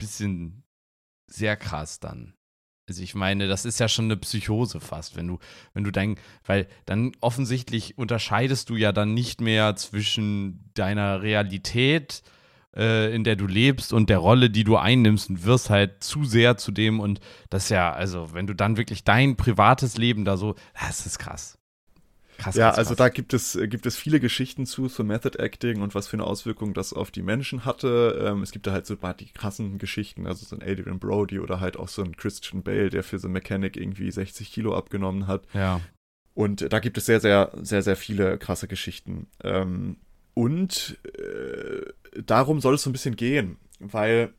bisschen 0.00 0.64
sehr 1.30 1.56
krass 1.56 2.00
dann. 2.00 2.34
Also 2.88 3.02
ich 3.02 3.14
meine, 3.14 3.48
das 3.48 3.64
ist 3.64 3.80
ja 3.80 3.88
schon 3.88 4.06
eine 4.06 4.16
Psychose 4.16 4.80
fast, 4.80 5.16
wenn 5.16 5.26
du, 5.26 5.38
wenn 5.74 5.84
du 5.84 5.90
dein, 5.90 6.16
weil 6.46 6.66
dann 6.86 7.12
offensichtlich 7.20 7.98
unterscheidest 7.98 8.70
du 8.70 8.76
ja 8.76 8.92
dann 8.92 9.14
nicht 9.14 9.40
mehr 9.40 9.76
zwischen 9.76 10.70
deiner 10.74 11.22
Realität, 11.22 12.22
äh, 12.74 13.14
in 13.14 13.24
der 13.24 13.36
du 13.36 13.46
lebst 13.46 13.92
und 13.92 14.08
der 14.08 14.18
Rolle, 14.18 14.50
die 14.50 14.64
du 14.64 14.76
einnimmst 14.76 15.28
und 15.28 15.44
wirst 15.44 15.68
halt 15.68 16.02
zu 16.02 16.24
sehr 16.24 16.56
zu 16.56 16.72
dem 16.72 17.00
und 17.00 17.20
das 17.50 17.68
ja, 17.68 17.92
also 17.92 18.32
wenn 18.32 18.46
du 18.46 18.54
dann 18.54 18.76
wirklich 18.76 19.04
dein 19.04 19.36
privates 19.36 19.98
Leben 19.98 20.24
da 20.24 20.36
so, 20.36 20.54
das 20.80 21.04
ist 21.04 21.18
krass. 21.18 21.57
Krass, 22.38 22.54
Ja, 22.54 22.68
krass, 22.68 22.78
also 22.78 22.88
krass. 22.90 22.98
da 22.98 23.08
gibt 23.08 23.34
es, 23.34 23.56
äh, 23.56 23.66
gibt 23.66 23.84
es 23.84 23.96
viele 23.96 24.20
Geschichten 24.20 24.64
zu, 24.64 24.86
zu 24.86 25.02
Method 25.04 25.38
Acting 25.38 25.82
und 25.82 25.94
was 25.94 26.06
für 26.06 26.14
eine 26.16 26.24
Auswirkung 26.24 26.72
das 26.72 26.92
auf 26.92 27.10
die 27.10 27.22
Menschen 27.22 27.64
hatte. 27.64 28.24
Ähm, 28.24 28.42
es 28.42 28.52
gibt 28.52 28.66
da 28.66 28.72
halt 28.72 28.86
so 28.86 28.94
die 28.94 29.26
krassen 29.32 29.78
Geschichten, 29.78 30.26
also 30.26 30.46
so 30.46 30.56
ein 30.56 30.62
Adrian 30.62 31.00
Brody 31.00 31.40
oder 31.40 31.58
halt 31.60 31.76
auch 31.76 31.88
so 31.88 32.02
ein 32.02 32.16
Christian 32.16 32.62
Bale, 32.62 32.90
der 32.90 33.02
für 33.02 33.18
The 33.18 33.28
Mechanic 33.28 33.76
irgendwie 33.76 34.10
60 34.10 34.52
Kilo 34.52 34.76
abgenommen 34.76 35.26
hat. 35.26 35.42
Ja. 35.52 35.80
Und 36.34 36.62
äh, 36.62 36.68
da 36.68 36.78
gibt 36.78 36.96
es 36.96 37.06
sehr, 37.06 37.20
sehr, 37.20 37.50
sehr, 37.60 37.82
sehr 37.82 37.96
viele 37.96 38.38
krasse 38.38 38.68
Geschichten. 38.68 39.26
Ähm, 39.42 39.96
und 40.34 40.96
äh, 41.18 42.22
darum 42.24 42.60
soll 42.60 42.74
es 42.76 42.82
so 42.84 42.90
ein 42.90 42.92
bisschen 42.92 43.16
gehen, 43.16 43.56
weil 43.80 44.32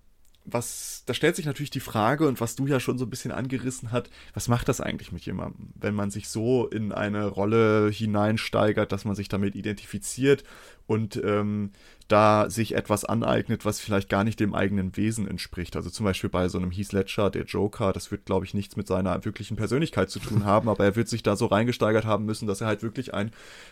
was, 0.54 1.04
da 1.06 1.14
stellt 1.14 1.36
sich 1.36 1.46
natürlich 1.46 1.70
die 1.70 1.80
Frage 1.80 2.28
und 2.28 2.42
was 2.42 2.56
du 2.56 2.68
ja 2.68 2.80
schon 2.80 2.98
so 2.98 3.06
ein 3.06 3.10
bisschen 3.10 3.32
angerissen 3.32 3.92
hat, 3.92 4.10
was 4.34 4.48
macht 4.48 4.68
das 4.68 4.82
eigentlich 4.82 5.12
mit 5.12 5.26
jemandem, 5.26 5.70
wenn 5.76 5.96
man 5.96 6.12
sich 6.12 6.30
so 6.30 6.68
in 6.68 6.92
eine 6.92 7.28
Rolle 7.28 7.90
hineinsteigert, 7.92 8.92
dass 8.92 9.06
man 9.06 9.16
sich 9.16 9.30
damit 9.30 9.56
identifiziert 9.56 10.44
und 10.88 11.22
ähm, 11.24 11.72
da 12.08 12.50
sich 12.50 12.74
etwas 12.74 13.06
aneignet, 13.06 13.64
was 13.64 13.80
vielleicht 13.80 14.10
gar 14.10 14.24
nicht 14.24 14.40
dem 14.40 14.56
eigenen 14.56 14.98
Wesen 14.98 15.28
entspricht. 15.28 15.76
Also 15.76 15.92
zum 15.92 16.06
Beispiel 16.06 16.30
bei 16.30 16.50
so 16.50 16.58
einem 16.58 16.72
Heath 16.72 16.92
Ledger, 16.92 17.30
der 17.30 17.46
Joker, 17.46 17.94
das 17.94 18.10
wird, 18.10 18.26
glaube 18.26 18.46
ich, 18.46 18.56
nichts 18.56 18.76
mit 18.76 18.88
seiner 18.88 19.24
wirklichen 19.24 19.56
Persönlichkeit 19.56 20.10
zu 20.10 20.20
tun 20.20 20.46
haben, 20.46 20.68
aber 20.68 20.84
er 20.84 20.96
wird 20.96 21.08
sich 21.08 21.22
da 21.22 21.36
so 21.36 21.46
reingesteigert 21.46 22.06
haben 22.06 22.26
müssen, 22.26 22.48
dass 22.48 22.62
er 22.62 22.68
halt 22.68 22.82
wirklich 22.82 23.14
ein 23.14 23.32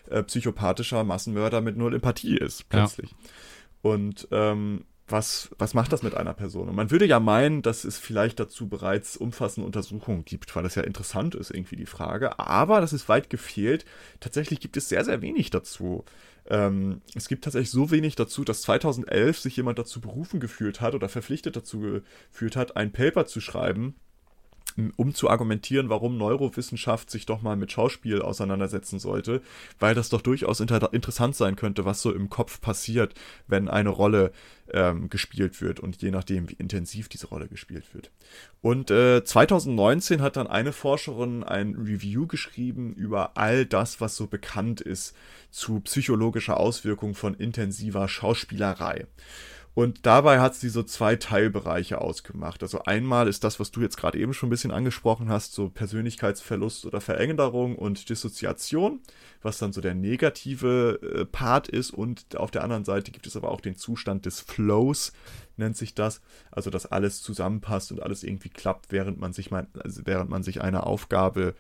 äh, 0.10 0.22
psychopathischer 0.22 1.04
Massenmörder 1.04 1.62
mit 1.62 1.78
null 1.78 1.96
Empathie 1.96 2.38
ist, 2.38 2.70
plötzlich. 2.70 3.16
Und 3.82 4.28
ähm, 4.32 4.86
was, 5.08 5.50
was 5.58 5.74
macht 5.74 5.94
das 5.94 6.04
mit 6.04 6.16
einer 6.16 6.34
Person? 6.34 6.68
Und 6.68 6.76
man 6.76 6.92
würde 6.92 7.06
ja 7.06 7.20
meinen, 7.20 7.62
dass 7.62 7.86
es 7.86 7.98
vielleicht 7.98 8.40
dazu 8.40 8.68
bereits 8.68 9.16
umfassende 9.16 9.66
Untersuchungen 9.66 10.26
gibt, 10.26 10.54
weil 10.56 10.64
das 10.64 10.76
ja 10.76 10.84
interessant 10.84 11.34
ist, 11.36 11.52
irgendwie 11.52 11.78
die 11.78 11.86
Frage. 11.86 12.40
Aber 12.40 12.82
das 12.82 12.94
ist 12.94 13.08
weit 13.08 13.30
gefehlt. 13.30 13.86
Tatsächlich 14.20 14.60
gibt 14.60 14.76
es 14.76 14.90
sehr, 14.90 15.06
sehr 15.06 15.22
wenig 15.22 15.50
dazu. 15.50 16.04
Ähm, 16.50 17.02
es 17.16 17.28
gibt 17.30 17.46
tatsächlich 17.46 17.72
so 17.72 17.90
wenig 17.92 18.16
dazu, 18.16 18.44
dass 18.44 18.62
2011 18.64 19.40
sich 19.40 19.56
jemand 19.56 19.80
dazu 19.80 20.02
berufen 20.02 20.40
gefühlt 20.40 20.82
hat 20.82 20.94
oder 20.94 21.08
verpflichtet 21.10 21.56
dazu 21.56 22.02
gefühlt 22.32 22.56
hat, 22.56 22.76
ein 22.76 22.92
Paper 22.92 23.26
zu 23.26 23.40
schreiben, 23.40 23.96
um 24.96 25.14
zu 25.14 25.30
argumentieren, 25.30 25.90
warum 25.90 26.18
Neurowissenschaft 26.18 27.10
sich 27.10 27.26
doch 27.26 27.42
mal 27.42 27.56
mit 27.56 27.72
Schauspiel 27.72 28.22
auseinandersetzen 28.22 29.00
sollte, 29.00 29.42
weil 29.80 29.96
das 29.96 30.10
doch 30.10 30.22
durchaus 30.22 30.60
inter 30.60 30.94
interessant 30.94 31.36
sein 31.36 31.56
könnte, 31.56 31.86
was 31.86 32.02
so 32.02 32.14
im 32.14 32.30
Kopf 32.30 32.62
passiert, 32.62 33.14
wenn 33.48 33.70
eine 33.70 33.90
Rolle 33.90 34.32
ähm, 34.72 35.10
gespielt 35.10 35.62
wird 35.62 35.80
und 35.80 36.02
je 36.02 36.12
nachdem, 36.12 36.50
wie 36.50 36.56
intensiv 36.56 37.10
diese 37.10 37.28
Rolle 37.28 37.48
gespielt 37.48 37.94
wird. 37.94 38.12
Und 38.62 38.92
äh, 38.92 39.24
2019 39.24 40.22
hat 40.22 40.38
dann 40.38 40.48
eine 40.48 40.74
Forscherin 40.74 41.44
ein 41.44 41.76
Review 41.76 42.28
geschrieben 42.28 42.94
über 42.94 43.38
all 43.38 43.66
das, 43.66 44.02
was 44.02 44.16
so 44.16 44.28
bekannt 44.28 44.82
ist 44.82 45.16
zu 45.52 45.80
psychologischer 45.80 46.60
Auswirkung 46.60 47.16
von 47.16 47.34
intensiver 47.34 48.08
Schauspielerei. 48.08 49.08
Und 49.78 50.08
dabei 50.08 50.40
hat 50.40 50.56
sie 50.56 50.70
so 50.70 50.82
zwei 50.82 51.18
Teilbereiche 51.18 52.02
ausgemacht. 52.02 52.64
Also 52.64 52.82
einmal 52.86 53.28
ist 53.28 53.44
das, 53.44 53.60
was 53.60 53.70
du 53.70 53.80
jetzt 53.82 53.96
gerade 53.96 54.18
eben 54.18 54.34
schon 54.34 54.48
ein 54.48 54.50
bisschen 54.50 54.72
angesprochen 54.72 55.30
hast, 55.30 55.54
so 55.54 55.70
Persönlichkeitsverlust 55.70 56.88
oder 56.88 57.00
Veränderung 57.00 57.76
und 57.76 58.10
Dissoziation, 58.10 59.02
was 59.44 59.60
dann 59.60 59.74
so 59.74 59.80
der 59.80 59.94
negative 59.94 61.00
äh, 61.04 61.26
Part 61.26 61.68
ist. 61.68 61.92
Und 61.92 62.38
auf 62.38 62.50
der 62.50 62.64
anderen 62.64 62.86
Seite 62.86 63.12
gibt 63.12 63.28
es 63.28 63.36
aber 63.36 63.52
auch 63.52 63.62
den 63.62 63.76
Zustand 63.76 64.26
des 64.26 64.40
Flows, 64.40 65.14
nennt 65.58 65.78
sich 65.78 65.94
das. 65.94 66.22
Also, 66.50 66.72
dass 66.72 66.88
alles 66.88 67.22
zusammenpasst 67.22 67.92
und 67.92 68.02
alles 68.02 68.24
irgendwie 68.24 68.50
klappt, 68.50 68.92
während 68.92 69.20
man 69.20 69.32
sich, 69.32 69.52
mein, 69.52 69.68
also 69.78 70.02
während 70.06 70.32
man 70.32 70.42
sich 70.42 70.60
einer 70.60 70.88
Aufgabe 70.88 71.54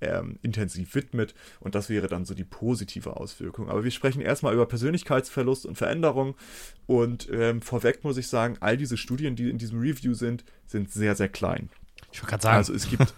ähm, 0.00 0.38
intensiv 0.42 0.94
widmet 0.94 1.34
und 1.60 1.74
das 1.74 1.88
wäre 1.88 2.06
dann 2.06 2.24
so 2.24 2.34
die 2.34 2.44
positive 2.44 3.16
Auswirkung. 3.16 3.68
Aber 3.68 3.84
wir 3.84 3.90
sprechen 3.90 4.20
erstmal 4.20 4.54
über 4.54 4.66
Persönlichkeitsverlust 4.66 5.66
und 5.66 5.76
Veränderung 5.76 6.34
und 6.86 7.28
ähm, 7.30 7.62
vorweg 7.62 8.04
muss 8.04 8.16
ich 8.16 8.28
sagen, 8.28 8.56
all 8.60 8.76
diese 8.76 8.96
Studien, 8.96 9.36
die 9.36 9.50
in 9.50 9.58
diesem 9.58 9.80
Review 9.80 10.14
sind, 10.14 10.44
sind 10.66 10.90
sehr, 10.92 11.14
sehr 11.14 11.28
klein. 11.28 11.68
Ich 12.12 12.20
wollte 12.20 12.30
gerade 12.30 12.42
sagen, 12.42 12.56
Also 12.56 12.74
es 12.74 12.88
gibt, 12.88 13.14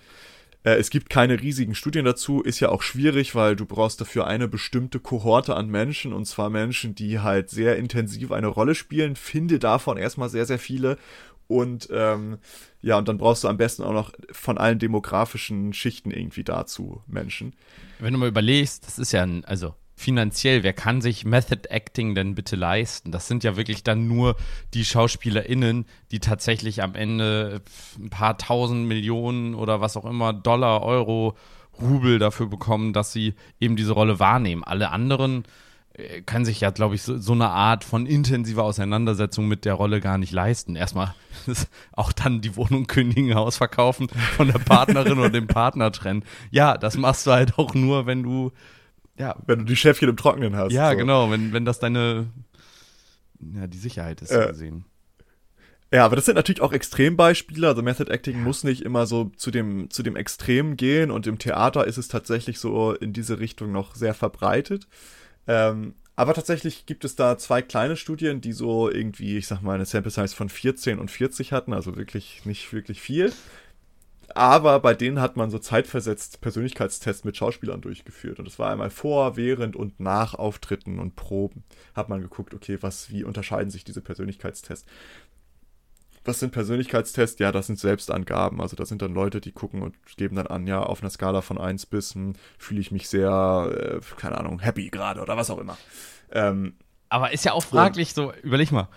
äh, 0.65 0.77
es 0.77 0.91
gibt 0.91 1.11
keine 1.11 1.41
riesigen 1.41 1.75
Studien 1.75 2.05
dazu, 2.05 2.43
ist 2.43 2.61
ja 2.61 2.71
auch 2.71 2.83
schwierig, 2.83 3.35
weil 3.35 3.57
du 3.57 3.67
brauchst 3.67 4.01
dafür 4.01 4.27
eine 4.27 4.49
bestimmte 4.49 5.01
Kohorte 5.01 5.55
an 5.55 5.69
Menschen 5.69 6.13
und 6.13 6.27
zwar 6.27 6.51
Menschen, 6.51 6.95
die 6.95 7.21
halt 7.21 7.51
sehr 7.51 7.77
intensiv 7.77 8.33
eine 8.33 8.49
Rolle 8.49 8.75
spielen. 8.75 9.17
Finde 9.17 9.59
davon 9.59 9.97
erstmal 9.97 10.29
sehr, 10.29 10.47
sehr 10.47 10.59
viele 10.59 10.99
und 11.49 11.89
ähm, 11.91 12.39
ja, 12.83 12.99
und 12.99 13.09
dann 13.09 13.19
brauchst 13.19 13.45
du 13.45 13.49
am 13.49 13.57
besten 13.57 13.83
auch 13.83 13.93
noch 13.93 14.13
von 14.33 14.59
allen 14.59 14.79
demografischen 14.79 15.73
Schichten 15.73 16.11
irgendwie 16.11 16.45
dazu 16.45 17.03
Menschen. 17.07 17.55
wenn 17.99 18.13
du 18.13 18.19
mal 18.19 18.29
überlegst, 18.29 18.87
das 18.87 18.99
ist 18.99 19.13
ja 19.13 19.23
ein, 19.23 19.45
also 19.45 19.75
finanziell, 19.97 20.63
wer 20.63 20.75
kann 20.75 21.01
sich 21.01 21.25
Method 21.25 21.69
Acting 21.71 22.15
denn 22.15 22.35
bitte 22.35 22.55
leisten? 22.55 23.13
Das 23.13 23.27
sind 23.29 23.45
ja 23.45 23.57
wirklich 23.57 23.83
dann 23.83 24.07
nur 24.07 24.37
die 24.75 24.85
SchauspielerInnen, 24.85 25.87
die 26.11 26.21
tatsächlich 26.21 26.83
am 26.83 26.95
Ende 26.95 27.63
ein 27.99 28.11
paar 28.11 28.37
tausend 28.37 28.87
Millionen 28.87 29.55
oder 29.55 29.81
was 29.81 29.97
auch 29.97 30.05
immer, 30.05 30.35
Dollar, 30.35 30.83
Euro, 30.83 31.37
Rubel 31.81 32.19
dafür 32.19 32.47
bekommen, 32.47 32.93
dass 32.93 33.13
sie 33.13 33.35
eben 33.59 33.77
diese 33.77 33.93
Rolle 33.93 34.19
wahrnehmen. 34.19 34.65
Alle 34.65 34.91
anderen 34.91 35.45
äh, 35.97 36.23
können 36.23 36.45
sich 36.45 36.61
ja, 36.61 36.71
glaube 36.71 36.95
ich, 36.95 37.03
so, 37.03 37.19
so 37.19 37.33
eine 37.33 37.49
Art 37.49 37.85
von 37.85 38.07
intensiver 38.07 38.65
Auseinandersetzung 38.65 39.49
mit 39.49 39.65
der 39.65 39.75
Rolle 39.75 40.01
gar 40.01 40.19
nicht 40.19 40.33
leisten. 40.33 40.77
Erstmal 40.77 41.15
auch 41.93 42.13
dann 42.13 42.41
die 42.41 42.57
Wohnung 42.57 42.87
kündigen, 42.87 43.35
Haus 43.35 43.57
verkaufen, 43.57 44.09
von 44.37 44.49
der 44.49 44.59
Partnerin 44.59 45.19
oder 45.19 45.31
dem 45.31 45.47
Partner 45.47 45.93
trennen. 45.93 46.25
Ja, 46.51 46.77
das 46.79 46.97
machst 46.97 47.27
du 47.27 47.33
halt 47.33 47.59
auch 47.59 47.75
nur, 47.75 48.07
wenn 48.07 48.23
du, 48.23 48.53
ja, 49.19 49.37
Wenn 49.47 49.61
du 49.61 49.65
die 49.65 49.77
Schäfchen 49.77 50.09
im 50.09 50.17
Trockenen 50.17 50.57
hast. 50.57 50.73
ja, 50.73 50.91
so. 50.91 50.97
genau, 50.97 51.31
wenn, 51.31 51.53
wenn 51.53 51.65
das 51.65 51.79
deine, 51.79 52.27
ja, 53.55 53.67
die 53.67 53.79
Sicherheit 53.79 54.21
ist, 54.23 54.31
Äh, 54.31 54.49
gesehen. 54.49 54.85
Ja, 55.93 56.05
aber 56.05 56.17
das 56.17 56.25
sind 56.27 56.35
natürlich 56.35 56.63
auch 56.63 56.73
Extrembeispiele. 56.73 57.69
Also 57.69 57.81
Method 57.81 58.11
Acting 58.13 58.43
muss 58.43 58.65
nicht 58.65 58.83
immer 58.83 59.07
so 59.07 59.31
zu 59.37 59.51
dem, 59.53 59.89
zu 59.89 60.03
dem 60.03 60.17
Extrem 60.17 60.77
gehen 60.77 61.11
und 61.13 61.27
im 61.29 61.39
Theater 61.39 61.87
ist 61.87 61.97
es 61.97 62.09
tatsächlich 62.09 62.59
so 62.59 62.93
in 62.93 63.13
diese 63.13 63.39
Richtung 63.39 63.71
noch 63.73 63.95
sehr 63.95 64.13
verbreitet. 64.13 64.89
Ähm, 65.47 65.95
aber 66.17 66.33
tatsächlich 66.33 66.87
gibt 66.87 67.05
es 67.05 67.15
da 67.15 67.37
zwei 67.37 67.61
kleine 67.61 67.97
Studien, 67.97 68.41
die 68.41 68.53
so 68.53 68.91
irgendwie, 68.91 69.37
ich 69.37 69.47
sag 69.47 69.61
mal, 69.61 69.75
eine 69.75 69.85
Sample 69.85 70.11
Size 70.11 70.35
von 70.35 70.49
14 70.49 70.99
und 70.99 71.11
40 71.11 71.53
hatten, 71.53 71.75
also 71.75 71.97
wirklich 71.97 72.47
nicht 72.47 72.73
wirklich 72.73 73.03
viel. 73.03 73.33
Aber 74.35 74.81
bei 74.81 74.95
denen 74.95 75.21
hat 75.21 75.37
man 75.37 75.51
so 75.51 75.59
zeitversetzt 75.59 76.41
Persönlichkeitstests 76.41 77.25
mit 77.25 77.37
Schauspielern 77.37 77.81
durchgeführt. 77.81 78.39
Und 78.39 78.47
das 78.47 78.59
war 78.59 78.71
einmal 78.71 78.91
vor, 78.91 79.37
während 79.37 79.77
und 79.77 80.01
nach 80.01 80.35
Auftritten 80.35 80.99
und 80.99 81.17
Proben. 81.17 81.65
Hat 81.95 82.09
man 82.09 82.21
geguckt, 82.23 82.53
okay, 82.53 82.79
was, 82.81 83.11
wie 83.11 83.25
unterscheiden 83.25 83.71
sich 83.71 83.85
diese 83.85 84.01
Persönlichkeitstests. 84.01 84.87
Was 86.27 86.41
sind 86.41 86.53
Persönlichkeitstests? 86.53 87.39
Ja, 87.39 87.53
das 87.53 87.67
sind 87.67 87.79
Selbstangaben. 87.79 88.61
Also 88.61 88.77
das 88.77 88.89
sind 88.89 89.03
dann 89.03 89.15
Leute, 89.15 89.41
die 89.41 89.53
gucken 89.53 89.83
und 89.83 89.95
geben 90.17 90.37
dann 90.37 90.47
an, 90.47 90.67
ja, 90.67 90.83
auf 90.83 91.01
einer 91.01 91.11
Skala 91.11 91.43
von 91.43 91.59
1 91.59 91.87
bis 91.87 92.15
hm, 92.15 92.35
fühle 92.59 92.81
ich 92.81 92.91
mich 92.91 93.09
sehr, 93.09 94.01
äh, 94.01 94.01
keine 94.17 94.39
Ahnung, 94.39 94.61
happy 94.61 94.91
gerade 94.91 95.21
oder 95.21 95.37
was 95.37 95.51
auch 95.51 95.59
immer. 95.59 95.77
Ähm, 96.33 96.75
Aber 97.09 97.33
ist 97.33 97.45
ja 97.45 97.53
auch 97.53 97.65
fraglich, 97.65 98.15
so, 98.15 98.33
überleg 98.43 98.73
mal. 98.73 98.89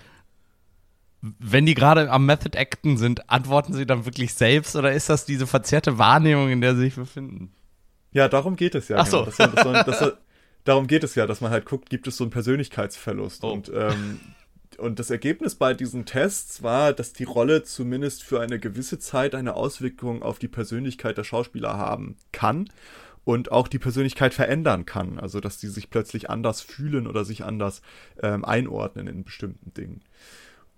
Wenn 1.22 1.66
die 1.66 1.74
gerade 1.74 2.10
am 2.10 2.26
Method 2.26 2.58
Acten 2.58 2.98
sind, 2.98 3.30
antworten 3.30 3.74
sie 3.74 3.86
dann 3.86 4.06
wirklich 4.06 4.34
selbst 4.34 4.76
oder 4.76 4.94
ist 4.94 5.10
das 5.10 5.26
diese 5.26 5.48
verzerrte 5.48 5.98
Wahrnehmung, 5.98 6.50
in 6.50 6.62
der 6.62 6.76
sie 6.76 6.82
sich 6.82 6.96
befinden? 6.96 7.52
Ja, 8.12 8.28
darum 8.30 8.56
geht 8.56 8.76
es 8.76 8.88
ja. 8.88 8.98
Ach 8.98 9.06
so. 9.06 9.26
Genau. 9.26 9.52
Das, 9.56 9.86
das, 9.86 10.00
das, 10.00 10.14
darum 10.64 10.88
geht 10.88 11.04
es 11.04 11.16
ja, 11.16 11.28
dass 11.28 11.42
man 11.42 11.52
halt 11.52 11.66
guckt, 11.66 11.90
gibt 11.90 12.08
es 12.08 12.18
so 12.18 12.24
einen 12.24 12.32
Persönlichkeitsverlust. 12.32 13.44
Oh. 13.44 13.52
Und, 13.52 13.70
ähm, 13.74 14.20
und 14.80 15.00
das 15.00 15.10
Ergebnis 15.10 15.56
bei 15.56 15.74
diesen 15.74 16.06
Tests 16.06 16.64
war, 16.64 16.94
dass 16.94 17.14
die 17.14 17.24
Rolle 17.24 17.64
zumindest 17.64 18.24
für 18.24 18.40
eine 18.40 18.60
gewisse 18.60 19.00
Zeit 19.00 19.36
eine 19.36 19.56
Auswirkung 19.56 20.24
auf 20.24 20.40
die 20.40 20.48
Persönlichkeit 20.48 21.18
der 21.18 21.24
Schauspieler 21.24 21.78
haben 21.78 22.16
kann 22.32 22.70
und 23.26 23.52
auch 23.52 23.68
die 23.68 23.80
Persönlichkeit 23.80 24.34
verändern 24.34 24.86
kann. 24.86 25.20
Also, 25.20 25.40
dass 25.40 25.58
die 25.58 25.68
sich 25.68 25.90
plötzlich 25.90 26.30
anders 26.30 26.62
fühlen 26.62 27.08
oder 27.08 27.26
sich 27.26 27.44
anders 27.44 27.82
ähm, 28.22 28.44
einordnen 28.44 29.08
in 29.08 29.24
bestimmten 29.24 29.74
Dingen. 29.74 30.02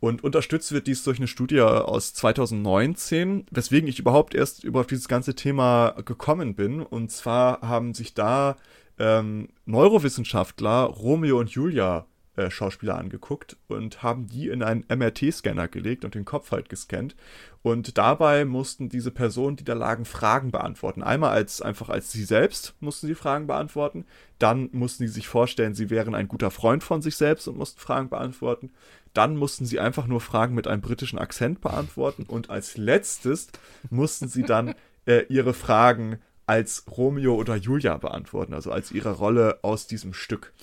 Und 0.02 0.24
unterstützt 0.24 0.72
wird 0.72 0.88
dies 0.88 1.04
durch 1.04 1.20
eine 1.20 1.28
Studie 1.28 1.62
aus 1.62 2.14
2019, 2.16 3.46
weswegen 3.52 3.88
ich 3.88 4.00
überhaupt 4.00 4.34
erst 4.34 4.64
über 4.64 4.84
dieses 4.84 5.08
ganze 5.08 5.36
Thema 5.36 5.92
gekommen 6.06 6.56
bin. 6.56 6.82
Und 6.82 7.12
zwar 7.12 7.62
haben 7.62 7.94
sich 7.94 8.16
da 8.16 8.58
ähm, 8.98 9.50
Neurowissenschaftler 9.66 10.86
Romeo 10.86 11.40
und 11.40 11.52
Julia 11.52 12.08
äh, 12.38 12.50
Schauspieler 12.50 12.98
angeguckt 12.98 13.58
und 13.68 14.04
haben 14.04 14.28
die 14.28 14.48
in 14.48 14.64
einen 14.64 14.86
MRT-Scanner 14.88 15.68
gelegt 15.68 16.06
und 16.06 16.16
den 16.16 16.24
Kopf 16.24 16.52
halt 16.52 16.70
gescannt. 16.70 17.16
Und 17.62 17.98
dabei 17.98 18.46
mussten 18.46 18.88
diese 18.88 19.12
Personen, 19.12 19.58
die 19.58 19.64
da 19.64 19.74
lagen, 19.74 20.06
Fragen 20.06 20.50
beantworten. 20.50 21.04
Einmal 21.04 21.32
als 21.32 21.62
einfach 21.62 21.90
als 21.90 22.12
sie 22.12 22.24
selbst 22.24 22.74
mussten 22.80 23.08
sie 23.08 23.16
Fragen 23.16 23.48
beantworten. 23.48 24.06
Dann 24.40 24.70
mussten 24.72 25.06
sie 25.08 25.14
sich 25.14 25.28
vorstellen, 25.28 25.76
sie 25.76 25.90
wären 25.90 26.16
ein 26.16 26.28
guter 26.28 26.52
Freund 26.52 26.84
von 26.84 27.02
sich 27.02 27.18
selbst 27.18 27.48
und 27.48 27.58
mussten 27.58 27.80
Fragen 27.80 28.10
beantworten. 28.10 28.72
Dann 29.14 29.36
mussten 29.36 29.66
sie 29.66 29.80
einfach 29.80 30.08
nur 30.08 30.22
Fragen 30.22 30.56
mit 30.56 30.68
einem 30.68 30.82
britischen 30.82 31.20
Akzent 31.20 31.60
beantworten. 31.60 32.24
Und 32.24 32.50
als 32.50 32.78
letztes 32.78 33.50
mussten 33.90 34.30
sie 34.30 34.44
dann 34.44 34.74
äh, 35.06 35.26
ihre 35.28 35.54
Fragen 35.54 36.20
als 36.46 36.86
Romeo 36.98 37.36
oder 37.36 37.56
Julia 37.56 37.98
beantworten, 37.98 38.54
also 38.54 38.72
als 38.72 38.92
ihre 38.92 39.12
Rolle 39.12 39.60
aus 39.62 39.88
diesem 39.88 40.14
Stück. 40.14 40.54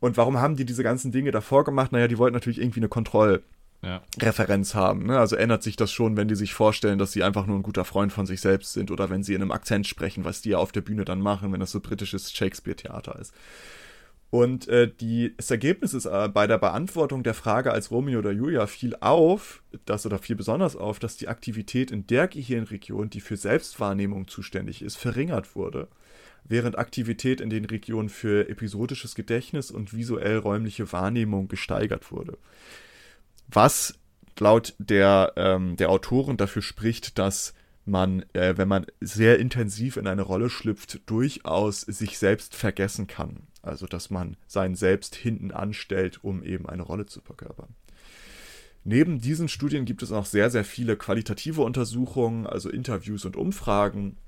Und 0.00 0.16
warum 0.16 0.38
haben 0.40 0.56
die 0.56 0.64
diese 0.64 0.82
ganzen 0.82 1.12
Dinge 1.12 1.30
davor 1.30 1.64
gemacht? 1.64 1.92
Naja, 1.92 2.08
die 2.08 2.18
wollten 2.18 2.34
natürlich 2.34 2.60
irgendwie 2.60 2.80
eine 2.80 2.88
Kontrollreferenz 2.88 4.72
Ja. 4.72 4.80
haben. 4.80 5.06
Ne? 5.06 5.18
Also 5.18 5.36
ändert 5.36 5.62
sich 5.62 5.76
das 5.76 5.92
schon, 5.92 6.16
wenn 6.16 6.28
die 6.28 6.34
sich 6.36 6.54
vorstellen, 6.54 6.98
dass 6.98 7.12
sie 7.12 7.22
einfach 7.22 7.46
nur 7.46 7.56
ein 7.56 7.62
guter 7.62 7.84
Freund 7.84 8.12
von 8.12 8.26
sich 8.26 8.40
selbst 8.40 8.72
sind 8.72 8.90
oder 8.90 9.10
wenn 9.10 9.22
sie 9.22 9.34
in 9.34 9.42
einem 9.42 9.50
Akzent 9.52 9.86
sprechen, 9.86 10.24
was 10.24 10.40
die 10.42 10.50
ja 10.50 10.58
auf 10.58 10.72
der 10.72 10.80
Bühne 10.82 11.04
dann 11.04 11.20
machen, 11.20 11.52
wenn 11.52 11.60
das 11.60 11.70
so 11.70 11.80
britisches 11.80 12.32
Shakespeare-Theater 12.32 13.18
ist. 13.20 13.34
Und 14.30 14.66
äh, 14.66 14.90
die, 14.90 15.32
das 15.36 15.48
Ergebnis 15.52 15.94
ist 15.94 16.06
äh, 16.06 16.28
bei 16.28 16.48
der 16.48 16.58
Beantwortung 16.58 17.22
der 17.22 17.34
Frage 17.34 17.70
als 17.70 17.92
Romeo 17.92 18.18
oder 18.18 18.32
Julia 18.32 18.66
fiel 18.66 18.96
auf, 18.98 19.62
das 19.84 20.06
oder 20.06 20.18
fiel 20.18 20.34
besonders 20.34 20.74
auf, 20.74 20.98
dass 20.98 21.16
die 21.16 21.28
Aktivität 21.28 21.92
in 21.92 22.08
der 22.08 22.26
Gehirnregion, 22.26 23.10
die 23.10 23.20
für 23.20 23.36
Selbstwahrnehmung 23.36 24.26
zuständig 24.26 24.82
ist, 24.82 24.96
verringert 24.96 25.54
wurde, 25.54 25.86
während 26.44 26.78
Aktivität 26.78 27.40
in 27.40 27.50
den 27.50 27.64
Regionen 27.64 28.08
für 28.08 28.48
episodisches 28.48 29.14
Gedächtnis 29.14 29.70
und 29.70 29.94
visuell 29.94 30.38
räumliche 30.38 30.92
Wahrnehmung 30.92 31.48
gesteigert 31.48 32.12
wurde. 32.12 32.38
Was 33.48 33.94
laut 34.38 34.74
der, 34.78 35.32
ähm, 35.36 35.76
der 35.76 35.90
Autoren 35.90 36.36
dafür 36.36 36.62
spricht, 36.62 37.18
dass 37.18 37.54
man, 37.86 38.24
äh, 38.32 38.56
wenn 38.56 38.68
man 38.68 38.86
sehr 39.00 39.38
intensiv 39.38 39.96
in 39.96 40.06
eine 40.06 40.22
Rolle 40.22 40.50
schlüpft, 40.50 41.00
durchaus 41.06 41.82
sich 41.82 42.18
selbst 42.18 42.54
vergessen 42.54 43.06
kann. 43.06 43.46
Also, 43.62 43.86
dass 43.86 44.10
man 44.10 44.36
sein 44.46 44.74
Selbst 44.74 45.14
hinten 45.14 45.50
anstellt, 45.50 46.22
um 46.22 46.42
eben 46.42 46.68
eine 46.68 46.82
Rolle 46.82 47.06
zu 47.06 47.20
verkörpern. 47.20 47.74
Neben 48.84 49.20
diesen 49.20 49.48
Studien 49.48 49.86
gibt 49.86 50.02
es 50.02 50.12
auch 50.12 50.26
sehr, 50.26 50.50
sehr 50.50 50.64
viele 50.64 50.96
qualitative 50.96 51.62
Untersuchungen, 51.62 52.46
also 52.46 52.68
Interviews 52.68 53.24
und 53.24 53.36
Umfragen. 53.36 54.18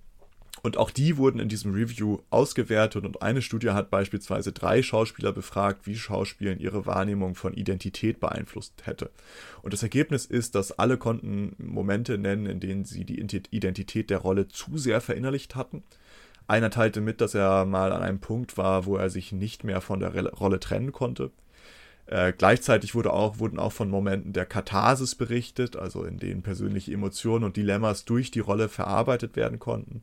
Und 0.67 0.79
auch 0.79 0.91
die 0.91 1.17
wurden 1.17 1.39
in 1.39 1.49
diesem 1.49 1.73
Review 1.75 2.19
ausgewertet 2.29 3.05
und 3.05 3.23
eine 3.23 3.41
Studie 3.41 3.71
hat 3.71 3.89
beispielsweise 3.89 4.51
drei 4.51 4.83
Schauspieler 4.83 5.31
befragt, 5.31 5.87
wie 5.87 5.95
Schauspielen 5.95 6.59
ihre 6.59 6.87
Wahrnehmung 6.87 7.37
von 7.37 7.55
Identität 7.55 8.19
beeinflusst 8.19 8.85
hätte. 8.85 9.13
Und 9.63 9.73
das 9.73 9.85
Ergebnis 9.85 10.27
ist, 10.27 10.57
dass 10.57 10.77
alle 10.77 10.97
konnten 10.97 11.55
Momente 11.59 12.19
nennen, 12.19 12.47
in 12.47 12.59
denen 12.59 12.85
sie 12.85 13.05
die 13.05 13.21
Identität 13.21 14.11
der 14.11 14.19
Rolle 14.19 14.49
zu 14.49 14.77
sehr 14.77 15.01
verinnerlicht 15.01 15.55
hatten. 15.55 15.85
Einer 16.49 16.71
teilte 16.71 17.01
mit, 17.01 17.21
dass 17.21 17.37
er 17.37 17.65
mal 17.65 17.93
an 17.93 18.03
einem 18.03 18.19
Punkt 18.19 18.59
war, 18.59 18.87
wo 18.87 18.97
er 18.97 19.09
sich 19.09 19.31
nicht 19.31 19.63
mehr 19.63 19.81
von 19.81 20.01
der 20.01 20.33
Rolle 20.33 20.59
trennen 20.59 20.91
konnte. 20.91 21.31
Äh, 22.07 22.33
gleichzeitig 22.33 22.97
wurde 22.97 23.13
auch, 23.13 23.39
wurden 23.39 23.61
auch 23.61 23.73
von 23.73 23.89
Momenten 23.89 24.33
der 24.33 24.47
Katharsis 24.47 25.15
berichtet, 25.15 25.77
also 25.77 26.03
in 26.03 26.19
denen 26.19 26.43
persönliche 26.43 26.93
Emotionen 26.93 27.45
und 27.45 27.57
Dilemmas 27.57 28.05
durch 28.05 28.33
die 28.33 28.41
Rolle 28.41 28.69
verarbeitet 28.69 29.37
werden 29.37 29.61
konnten. 29.61 30.03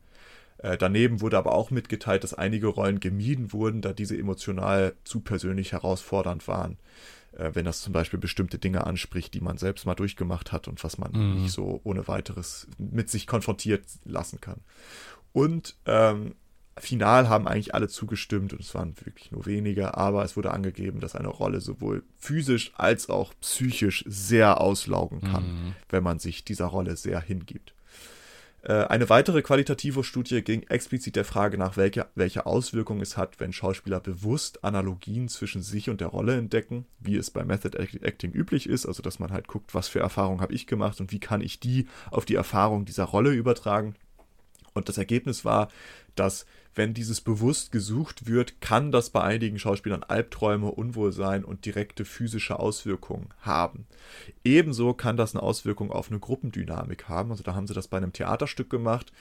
Äh, 0.64 0.78
daneben 0.78 1.20
wurde 1.20 1.36
aber 1.36 1.52
auch 1.54 1.70
mitgeteilt, 1.70 2.24
dass 2.24 2.32
einige 2.32 2.68
Rollen 2.68 2.98
gemieden 2.98 3.52
wurden, 3.52 3.82
da 3.82 3.92
diese 3.92 4.16
emotional 4.16 4.94
zu 5.04 5.20
persönlich 5.20 5.72
herausfordernd 5.72 6.48
waren. 6.48 6.78
Äh, 7.36 7.50
wenn 7.52 7.66
das 7.66 7.82
zum 7.82 7.92
Beispiel 7.92 8.18
bestimmte 8.18 8.58
Dinge 8.58 8.86
anspricht, 8.86 9.34
die 9.34 9.42
man 9.42 9.58
selbst 9.58 9.84
mal 9.84 9.94
durchgemacht 9.94 10.52
hat 10.52 10.66
und 10.66 10.82
was 10.82 10.96
man 10.96 11.12
Mhm. 11.12 11.42
nicht 11.42 11.52
so 11.52 11.82
ohne 11.84 12.08
weiteres 12.08 12.66
mit 12.78 13.10
sich 13.10 13.26
konfrontiert 13.26 13.82
lassen 14.06 14.40
kann. 14.40 14.60
Und 15.34 15.76
ähm, 15.84 16.34
final 16.78 17.28
haben 17.28 17.46
eigentlich 17.46 17.74
alle 17.74 17.88
zugestimmt 17.88 18.52
und 18.54 18.60
es 18.60 18.74
waren 18.74 18.94
wirklich 19.04 19.32
nur 19.32 19.44
wenige, 19.44 19.96
aber 19.98 20.24
es 20.24 20.34
wurde 20.36 20.50
angegeben, 20.52 21.00
dass 21.00 21.14
eine 21.14 21.28
Rolle 21.28 21.60
sowohl 21.60 22.04
physisch 22.18 22.72
als 22.76 23.10
auch 23.10 23.34
psychisch 23.42 24.02
sehr 24.08 24.60
auslaugen 24.62 25.20
kann, 25.20 25.44
Mhm. 25.44 25.74
wenn 25.90 26.02
man 26.02 26.18
sich 26.20 26.44
dieser 26.44 26.66
Rolle 26.66 26.96
sehr 26.96 27.20
hingibt. 27.20 27.74
Äh, 28.64 28.84
Eine 28.86 29.10
weitere 29.10 29.42
qualitative 29.42 30.02
Studie 30.04 30.42
ging 30.42 30.62
explizit 30.64 31.16
der 31.16 31.26
Frage 31.26 31.58
nach, 31.58 31.76
welche, 31.76 32.06
welche 32.14 32.46
Auswirkungen 32.46 33.02
es 33.02 33.16
hat, 33.18 33.38
wenn 33.38 33.52
Schauspieler 33.52 34.00
bewusst 34.00 34.64
Analogien 34.64 35.28
zwischen 35.28 35.62
sich 35.62 35.90
und 35.90 36.00
der 36.00 36.08
Rolle 36.08 36.36
entdecken, 36.36 36.86
wie 36.98 37.16
es 37.16 37.30
bei 37.30 37.44
Method 37.44 37.76
Acting 37.76 38.32
üblich 38.32 38.66
ist, 38.66 38.86
also 38.86 39.02
dass 39.02 39.18
man 39.18 39.32
halt 39.32 39.48
guckt, 39.48 39.74
was 39.74 39.88
für 39.88 40.00
Erfahrungen 40.00 40.40
habe 40.40 40.54
ich 40.54 40.66
gemacht 40.66 40.98
und 41.00 41.12
wie 41.12 41.20
kann 41.20 41.42
ich 41.42 41.60
die 41.60 41.86
auf 42.10 42.24
die 42.24 42.36
Erfahrung 42.36 42.86
dieser 42.86 43.04
Rolle 43.04 43.32
übertragen. 43.32 43.94
Und 44.72 44.88
das 44.88 44.98
Ergebnis 44.98 45.44
war, 45.44 45.68
dass 46.14 46.46
wenn 46.74 46.92
dieses 46.92 47.20
bewusst 47.20 47.70
gesucht 47.70 48.26
wird, 48.26 48.60
kann 48.60 48.90
das 48.90 49.10
bei 49.10 49.22
einigen 49.22 49.58
Schauspielern 49.58 50.02
Albträume, 50.02 50.70
Unwohlsein 50.70 51.44
und 51.44 51.66
direkte 51.66 52.04
physische 52.04 52.58
Auswirkungen 52.58 53.28
haben. 53.40 53.86
Ebenso 54.44 54.92
kann 54.92 55.16
das 55.16 55.34
eine 55.34 55.42
Auswirkung 55.42 55.92
auf 55.92 56.10
eine 56.10 56.18
Gruppendynamik 56.18 57.08
haben. 57.08 57.30
Also 57.30 57.44
da 57.44 57.54
haben 57.54 57.66
sie 57.66 57.74
das 57.74 57.88
bei 57.88 57.98
einem 57.98 58.12
Theaterstück 58.12 58.70
gemacht, 58.70 59.12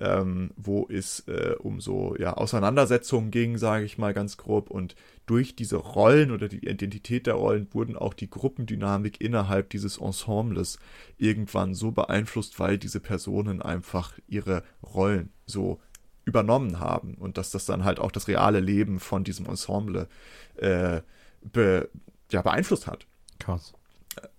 ähm, 0.00 0.52
wo 0.56 0.88
es 0.88 1.20
äh, 1.28 1.54
um 1.58 1.80
so 1.80 2.16
ja, 2.18 2.34
Auseinandersetzungen 2.34 3.30
ging, 3.30 3.58
sage 3.58 3.84
ich 3.84 3.98
mal 3.98 4.14
ganz 4.14 4.38
grob. 4.38 4.70
Und 4.70 4.94
durch 5.26 5.54
diese 5.54 5.76
Rollen 5.76 6.30
oder 6.30 6.48
die 6.48 6.66
Identität 6.66 7.26
der 7.26 7.34
Rollen 7.34 7.68
wurden 7.72 7.96
auch 7.96 8.14
die 8.14 8.30
Gruppendynamik 8.30 9.20
innerhalb 9.20 9.68
dieses 9.70 9.98
Ensembles 9.98 10.78
irgendwann 11.18 11.74
so 11.74 11.92
beeinflusst, 11.92 12.58
weil 12.58 12.78
diese 12.78 13.00
Personen 13.00 13.60
einfach 13.60 14.14
ihre 14.26 14.62
Rollen 14.82 15.30
so 15.46 15.78
übernommen 16.24 16.80
haben 16.80 17.14
und 17.14 17.38
dass 17.38 17.50
das 17.50 17.64
dann 17.64 17.84
halt 17.84 17.98
auch 17.98 18.12
das 18.12 18.28
reale 18.28 18.60
Leben 18.60 19.00
von 19.00 19.24
diesem 19.24 19.46
Ensemble 19.46 20.08
äh, 20.56 21.00
be, 21.40 21.88
ja, 22.30 22.42
beeinflusst 22.42 22.86
hat. 22.86 23.06
Krass. 23.38 23.74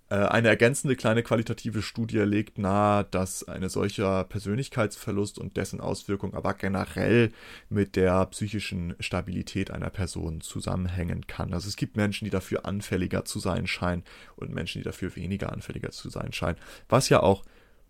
Äh, 0.08 0.16
Eine 0.16 0.48
ergänzende 0.48 0.96
kleine 0.96 1.22
qualitative 1.22 1.82
Studie 1.82 2.18
legt 2.20 2.58
nahe, 2.58 3.04
dass 3.10 3.46
eine 3.48 3.68
solcher 3.68 4.24
Persönlichkeitsverlust 4.24 5.38
und 5.38 5.56
dessen 5.56 5.80
Auswirkung 5.80 6.34
aber 6.34 6.54
generell 6.54 7.32
mit 7.68 7.96
der 7.96 8.24
psychischen 8.26 8.94
Stabilität 9.00 9.70
einer 9.70 9.90
Person 9.90 10.40
zusammenhängen 10.40 11.26
kann. 11.26 11.52
Also 11.52 11.68
es 11.68 11.76
gibt 11.76 11.96
Menschen, 11.96 12.24
die 12.24 12.30
dafür 12.30 12.64
anfälliger 12.64 13.24
zu 13.24 13.38
sein 13.40 13.66
scheinen 13.66 14.04
und 14.36 14.52
Menschen, 14.54 14.80
die 14.80 14.84
dafür 14.84 15.16
weniger 15.16 15.52
anfälliger 15.52 15.90
zu 15.90 16.10
sein 16.10 16.32
scheinen, 16.32 16.58
was 16.88 17.08
ja 17.08 17.20
auch 17.20 17.42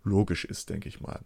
logisch 0.03 0.45
ist, 0.45 0.69
denke 0.69 0.87
ich 0.89 1.01
mal. 1.01 1.19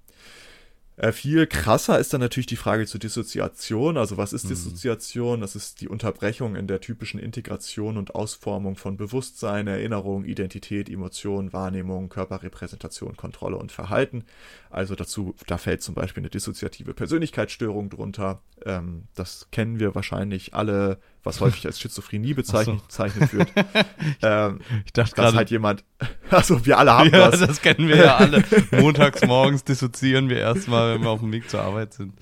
Äh, 0.99 1.13
viel 1.13 1.47
krasser 1.47 1.97
ist 1.97 2.13
dann 2.13 2.19
natürlich 2.19 2.47
die 2.47 2.57
Frage 2.57 2.85
zur 2.85 2.99
Dissoziation. 2.99 3.95
Also 3.95 4.17
was 4.17 4.33
ist 4.33 4.49
Dissoziation? 4.49 5.39
Das 5.39 5.55
ist 5.55 5.79
die 5.79 5.88
Unterbrechung 5.88 6.57
in 6.57 6.67
der 6.67 6.81
typischen 6.81 7.21
Integration 7.21 7.95
und 7.95 8.15
Ausformung 8.15 8.75
von 8.75 8.97
Bewusstsein, 8.97 9.67
Erinnerung, 9.67 10.25
Identität, 10.25 10.89
Emotion, 10.89 11.53
Wahrnehmung, 11.53 12.09
Körperrepräsentation, 12.09 13.15
Kontrolle 13.15 13.55
und 13.55 13.71
Verhalten. 13.71 14.25
Also 14.69 14.93
dazu, 14.95 15.35
da 15.47 15.57
fällt 15.57 15.83
zum 15.83 15.95
Beispiel 15.95 16.19
eine 16.19 16.29
dissoziative 16.29 16.93
Persönlichkeitsstörung 16.93 17.89
drunter. 17.89 18.41
Ähm, 18.65 19.03
das 19.15 19.47
kennen 19.53 19.79
wir 19.79 19.95
wahrscheinlich 19.95 20.53
alle, 20.53 20.99
was 21.23 21.41
häufig 21.41 21.65
als 21.65 21.79
Schizophrenie 21.79 22.34
bezeichnet, 22.34 22.82
so. 22.88 23.03
wird. 23.38 23.49
ähm, 24.21 24.62
ich 24.86 24.93
dachte 24.93 25.15
gerade 25.15 25.38
halt 25.38 25.51
jemand, 25.51 25.84
also 26.29 26.65
wir 26.65 26.77
alle 26.77 26.93
haben 26.93 27.10
ja, 27.10 27.29
das. 27.29 27.39
das 27.41 27.62
kennen 27.62 27.88
wir 27.88 27.97
ja 27.97 28.17
alle. 28.17 28.43
Montags 28.71 29.25
morgens 29.25 29.63
dissoziieren 29.63 30.29
wir 30.29 30.38
erstmal, 30.38 30.95
wenn 30.95 31.01
wir 31.01 31.10
auf 31.10 31.19
dem 31.19 31.32
Weg 31.32 31.49
zur 31.49 31.62
Arbeit 31.62 31.93
sind. 31.93 32.13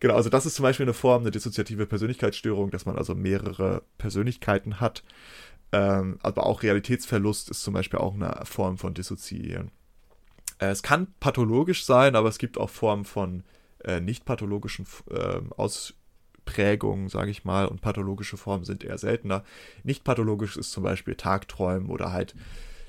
Genau, 0.00 0.14
also 0.14 0.30
das 0.30 0.46
ist 0.46 0.54
zum 0.54 0.62
Beispiel 0.64 0.84
eine 0.84 0.94
Form, 0.94 1.22
eine 1.22 1.30
dissoziative 1.30 1.86
Persönlichkeitsstörung, 1.86 2.70
dass 2.70 2.86
man 2.86 2.96
also 2.96 3.14
mehrere 3.14 3.82
Persönlichkeiten 3.98 4.80
hat. 4.80 5.02
Ähm, 5.72 6.18
aber 6.22 6.46
auch 6.46 6.62
Realitätsverlust 6.62 7.50
ist 7.50 7.62
zum 7.62 7.74
Beispiel 7.74 7.98
auch 7.98 8.14
eine 8.14 8.42
Form 8.44 8.78
von 8.78 8.94
Dissoziieren. 8.94 9.70
Äh, 10.58 10.66
es 10.66 10.82
kann 10.82 11.08
pathologisch 11.20 11.84
sein, 11.84 12.14
aber 12.16 12.28
es 12.28 12.38
gibt 12.38 12.58
auch 12.58 12.70
Formen 12.70 13.04
von 13.04 13.42
äh, 13.82 14.00
nicht 14.00 14.24
pathologischen 14.24 14.86
äh, 15.10 15.40
Ausprägungen, 16.44 17.08
sage 17.08 17.30
ich 17.30 17.44
mal, 17.44 17.66
und 17.66 17.80
pathologische 17.80 18.36
Formen 18.36 18.64
sind 18.64 18.84
eher 18.84 18.98
seltener. 18.98 19.44
Nicht 19.82 20.04
pathologisch 20.04 20.56
ist 20.56 20.72
zum 20.72 20.82
Beispiel 20.84 21.14
Tagträumen 21.14 21.90
oder 21.90 22.12
halt 22.12 22.34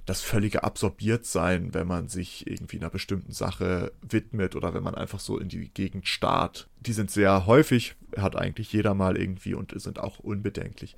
das 0.06 0.22
völlige 0.22 0.64
Absorbiertsein, 0.64 1.74
wenn 1.74 1.88
man 1.88 2.10
sich 2.10 2.46
irgendwie 2.46 2.78
einer 2.78 2.92
bestimmten 2.92 3.32
Sache 3.32 3.92
widmet 4.08 4.56
oder 4.56 4.74
wenn 4.76 4.84
man 4.84 4.94
einfach 4.94 5.20
so 5.20 5.40
in 5.40 5.50
die 5.50 5.70
Gegend 5.70 6.08
starrt. 6.08 6.68
Die 6.82 6.94
sind 6.94 7.10
sehr 7.10 7.48
häufig, 7.48 7.96
hat 8.16 8.36
eigentlich 8.36 8.72
jeder 8.72 8.94
mal 8.94 9.18
irgendwie 9.18 9.56
und 9.56 9.74
sind 9.82 9.98
auch 9.98 10.20
unbedenklich. 10.20 10.96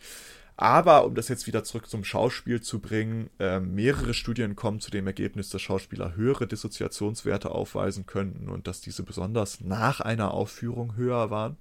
Aber 0.58 1.06
um 1.06 1.14
das 1.14 1.30
jetzt 1.30 1.46
wieder 1.46 1.64
zurück 1.64 1.88
zum 1.88 2.04
Schauspiel 2.04 2.62
zu 2.62 2.80
bringen, 2.80 3.30
äh, 3.40 3.60
mehrere 3.60 4.16
Studien 4.16 4.56
kommen 4.56 4.82
zu 4.82 4.90
dem 4.90 5.06
Ergebnis, 5.06 5.50
dass 5.50 5.62
Schauspieler 5.62 6.16
höhere 6.16 6.48
Dissoziationswerte 6.48 7.52
aufweisen 7.52 8.08
könnten 8.08 8.50
und 8.50 8.68
dass 8.68 8.82
diese 8.82 9.04
besonders 9.04 9.62
nach 9.62 10.02
einer 10.02 10.32
Aufführung 10.34 10.96
höher 10.96 11.30
waren. 11.30 11.58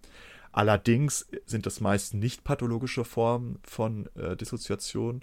Allerdings 0.57 1.27
sind 1.45 1.67
das 1.67 1.83
meist 1.83 2.15
nicht 2.15 2.43
pathologische 2.43 3.05
Formen 3.05 3.59
von 3.63 4.09
äh, 4.17 4.37
Dissoziation, 4.37 5.23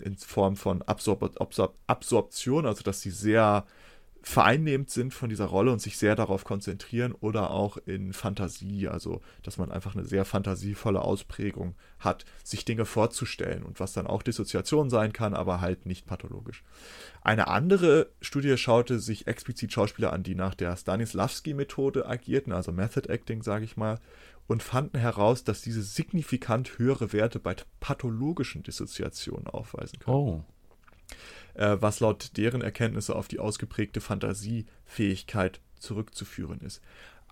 in 0.00 0.18
Form 0.18 0.54
von 0.54 0.82
Absor 0.82 1.18
Absor 1.40 1.72
Absorption, 1.86 2.66
also 2.66 2.82
dass 2.82 3.00
sie 3.00 3.10
sehr 3.10 3.64
vereinnehmend 4.20 4.90
sind 4.90 5.14
von 5.14 5.30
dieser 5.30 5.46
Rolle 5.46 5.72
und 5.72 5.80
sich 5.80 5.96
sehr 5.96 6.14
darauf 6.16 6.44
konzentrieren 6.44 7.12
oder 7.12 7.52
auch 7.52 7.78
in 7.86 8.12
Fantasie, 8.12 8.88
also 8.88 9.22
dass 9.44 9.56
man 9.56 9.70
einfach 9.70 9.94
eine 9.94 10.04
sehr 10.04 10.24
fantasievolle 10.24 11.00
Ausprägung 11.00 11.74
hat, 12.00 12.24
sich 12.42 12.64
Dinge 12.64 12.84
vorzustellen 12.84 13.62
und 13.62 13.78
was 13.78 13.92
dann 13.92 14.08
auch 14.08 14.22
Dissoziation 14.22 14.90
sein 14.90 15.12
kann, 15.12 15.32
aber 15.32 15.60
halt 15.60 15.86
nicht 15.86 16.06
pathologisch. 16.06 16.64
Eine 17.22 17.46
andere 17.46 18.10
Studie 18.20 18.58
schaute 18.58 18.98
sich 18.98 19.26
explizit 19.28 19.72
Schauspieler 19.72 20.12
an, 20.12 20.24
die 20.24 20.34
nach 20.34 20.56
der 20.56 20.76
Stanislavski-Methode 20.76 22.06
agierten, 22.06 22.52
also 22.52 22.72
Method 22.72 23.08
Acting, 23.08 23.42
sage 23.42 23.64
ich 23.64 23.76
mal, 23.76 24.00
und 24.46 24.62
fanden 24.62 24.98
heraus, 24.98 25.44
dass 25.44 25.62
diese 25.62 25.82
signifikant 25.82 26.78
höhere 26.78 27.12
Werte 27.12 27.38
bei 27.38 27.56
pathologischen 27.80 28.62
Dissoziationen 28.62 29.46
aufweisen 29.46 29.98
können. 29.98 30.16
Oh. 30.16 30.44
Äh, 31.54 31.76
was 31.80 32.00
laut 32.00 32.36
deren 32.36 32.60
Erkenntnisse 32.60 33.16
auf 33.16 33.28
die 33.28 33.38
ausgeprägte 33.38 34.00
Fantasiefähigkeit 34.00 35.60
zurückzuführen 35.78 36.60
ist. 36.60 36.80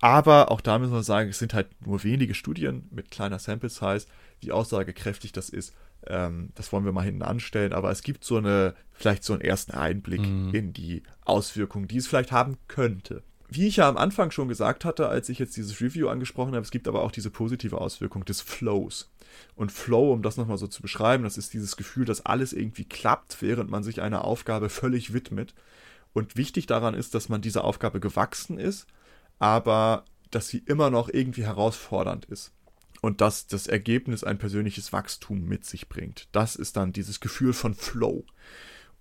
Aber 0.01 0.51
auch 0.51 0.61
da 0.61 0.79
müssen 0.79 0.93
wir 0.93 1.03
sagen, 1.03 1.31
es 1.31 1.39
sind 1.39 1.55
halt 1.55 1.69
nur 1.85 2.03
wenige 2.03 2.35
Studien 2.35 2.89
mit 2.91 3.11
kleiner 3.11 3.39
Sample 3.39 3.71
Size, 3.71 4.07
wie 4.41 4.53
aussagekräftig 4.53 5.33
das 5.33 5.49
ist. 5.49 5.75
Ähm, 6.07 6.51
das 6.57 6.73
wollen 6.73 6.85
wir 6.85 6.93
mal 6.93 7.05
hinten 7.05 7.23
anstellen, 7.23 7.73
aber 7.73 7.91
es 7.91 8.03
gibt 8.03 8.25
so 8.25 8.37
eine, 8.37 8.75
vielleicht 8.93 9.25
so 9.25 9.33
einen 9.33 9.43
ersten 9.43 9.73
Einblick 9.73 10.21
mhm. 10.21 10.53
in 10.53 10.73
die 10.73 11.03
Auswirkungen, 11.25 11.89
die 11.89 11.99
es 11.99 12.07
vielleicht 12.07 12.33
haben 12.33 12.59
könnte 12.67 13.23
wie 13.55 13.67
ich 13.67 13.77
ja 13.77 13.89
am 13.89 13.97
Anfang 13.97 14.31
schon 14.31 14.49
gesagt 14.49 14.85
hatte, 14.85 15.09
als 15.09 15.29
ich 15.29 15.39
jetzt 15.39 15.57
dieses 15.57 15.81
Review 15.81 16.09
angesprochen 16.09 16.55
habe, 16.55 16.65
es 16.65 16.71
gibt 16.71 16.89
aber 16.89 17.03
auch 17.03 17.11
diese 17.11 17.31
positive 17.31 17.81
Auswirkung 17.81 18.25
des 18.25 18.41
Flows. 18.41 19.11
Und 19.55 19.73
Flow, 19.73 20.13
um 20.13 20.23
das 20.23 20.37
nochmal 20.37 20.59
so 20.59 20.67
zu 20.67 20.83
beschreiben, 20.83 21.25
das 21.25 21.39
ist 21.39 21.53
dieses 21.53 21.77
Gefühl, 21.77 22.05
dass 22.05 22.25
alles 22.25 22.53
irgendwie 22.53 22.85
klappt, 22.85 23.41
während 23.43 23.71
man 23.71 23.83
sich 23.83 24.01
einer 24.01 24.25
Aufgabe 24.25 24.69
völlig 24.69 25.13
widmet. 25.13 25.55
Und 26.13 26.37
wichtig 26.37 26.67
daran 26.67 26.95
ist, 26.95 27.15
dass 27.15 27.29
man 27.29 27.43
dieser 27.43 27.65
Aufgabe 27.65 28.01
gewachsen 28.01 28.59
ist, 28.59 28.87
aber 29.39 30.05
dass 30.31 30.49
sie 30.49 30.59
immer 30.59 30.91
noch 30.91 31.09
irgendwie 31.09 31.45
herausfordernd 31.45 32.25
ist. 32.27 32.53
Und 33.01 33.21
dass 33.21 33.47
das 33.47 33.67
Ergebnis 33.67 34.25
ein 34.25 34.39
persönliches 34.39 34.93
Wachstum 34.93 35.45
mit 35.45 35.65
sich 35.65 35.89
bringt. 35.89 36.29
Das 36.33 36.57
ist 36.57 36.77
dann 36.77 36.93
dieses 36.93 37.21
Gefühl 37.21 37.53
von 37.53 37.75
Flow. 37.75 38.25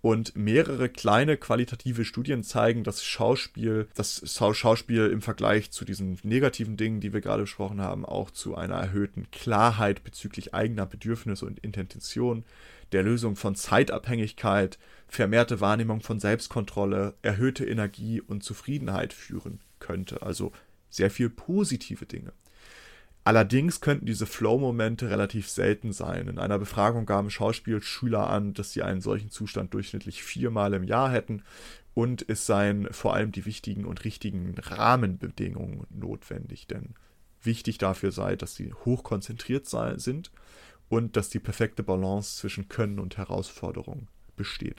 Und 0.04 0.36
mehrere 0.36 0.89
kleine 0.89 1.38
qualitative 1.38 2.04
Studien 2.04 2.44
zeigen, 2.44 2.84
dass 2.84 3.06
Schauspiel, 3.06 3.88
das 3.96 4.22
Schauspiel 4.36 5.08
im 5.08 5.22
Vergleich 5.22 5.72
zu 5.72 5.86
diesen 5.86 6.20
negativen 6.24 6.76
Dingen, 6.76 7.00
die 7.00 7.13
wir 7.13 7.22
gerade 7.22 7.44
besprochen 7.44 7.80
haben, 7.80 8.04
auch 8.04 8.30
zu 8.30 8.54
einer 8.56 8.76
erhöhten 8.76 9.32
Klarheit 9.32 10.04
bezüglich 10.04 10.54
eigener 10.54 10.86
Bedürfnisse 10.86 11.46
und 11.46 11.60
Intention, 11.60 12.44
der 12.92 13.04
Lösung 13.04 13.38
von 13.38 13.56
Zeitabhängigkeit, 13.56 14.78
vermehrte 15.08 15.62
Wahrnehmung 15.62 16.02
von 16.02 16.20
Selbstkontrolle, 16.20 17.13
erhöhte 17.22 17.66
Energie 17.66 18.20
und 18.20 18.44
Zufriedenheit 18.44 19.13
führen 19.13 19.62
könnte. 19.80 20.22
Also 20.22 20.52
sehr 20.89 21.12
viel 21.12 21.30
positive 21.30 22.06
Dinge. 22.06 22.34
Allerdings 23.26 23.80
könnten 23.80 24.06
diese 24.06 24.26
Flow-Momente 24.26 25.10
relativ 25.10 25.48
selten 25.48 25.94
sein. 25.94 26.28
In 26.28 26.40
einer 26.40 26.60
Befragung 26.60 27.06
gaben 27.06 27.30
Schauspielschüler 27.30 28.30
an, 28.30 28.54
dass 28.54 28.74
sie 28.74 28.84
einen 28.84 29.00
solchen 29.00 29.30
Zustand 29.30 29.74
durchschnittlich 29.74 30.24
viermal 30.24 30.74
im 30.74 30.84
Jahr 30.84 31.10
hätten 31.10 31.44
und 31.94 32.26
es 32.28 32.46
seien 32.46 32.92
vor 32.92 33.14
allem 33.14 33.32
die 33.32 33.46
wichtigen 33.46 33.86
und 33.86 34.04
richtigen 34.04 34.56
Rahmenbedingungen 34.58 35.86
notwendig, 35.90 36.68
denn 36.68 36.96
wichtig 37.42 37.78
dafür 37.78 38.12
sei, 38.12 38.36
dass 38.36 38.56
sie 38.56 38.74
hochkonzentriert 38.74 39.68
sei, 39.68 39.98
sind 39.98 40.32
und 40.90 41.16
dass 41.16 41.30
die 41.30 41.40
perfekte 41.40 41.84
Balance 41.84 42.38
zwischen 42.38 42.68
Können 42.68 43.00
und 43.00 43.18
Herausforderung 43.18 44.08
besteht. 44.36 44.78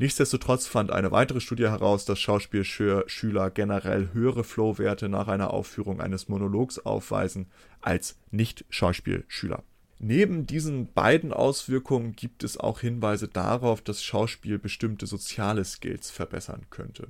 Nichtsdestotrotz 0.00 0.66
fand 0.66 0.90
eine 0.92 1.10
weitere 1.10 1.42
Studie 1.42 1.68
heraus, 1.68 2.06
dass 2.06 2.18
Schauspielschüler 2.18 3.50
generell 3.50 4.08
höhere 4.14 4.44
Flow-Werte 4.44 5.10
nach 5.10 5.28
einer 5.28 5.52
Aufführung 5.52 6.00
eines 6.00 6.26
Monologs 6.26 6.78
aufweisen 6.78 7.48
als 7.82 8.16
Nicht-Schauspielschüler. 8.30 9.62
Neben 9.98 10.46
diesen 10.46 10.90
beiden 10.94 11.34
Auswirkungen 11.34 12.16
gibt 12.16 12.44
es 12.44 12.56
auch 12.56 12.80
Hinweise 12.80 13.28
darauf, 13.28 13.82
dass 13.82 14.02
Schauspiel 14.02 14.58
bestimmte 14.58 15.06
soziale 15.06 15.66
Skills 15.66 16.10
verbessern 16.10 16.62
könnte. 16.70 17.08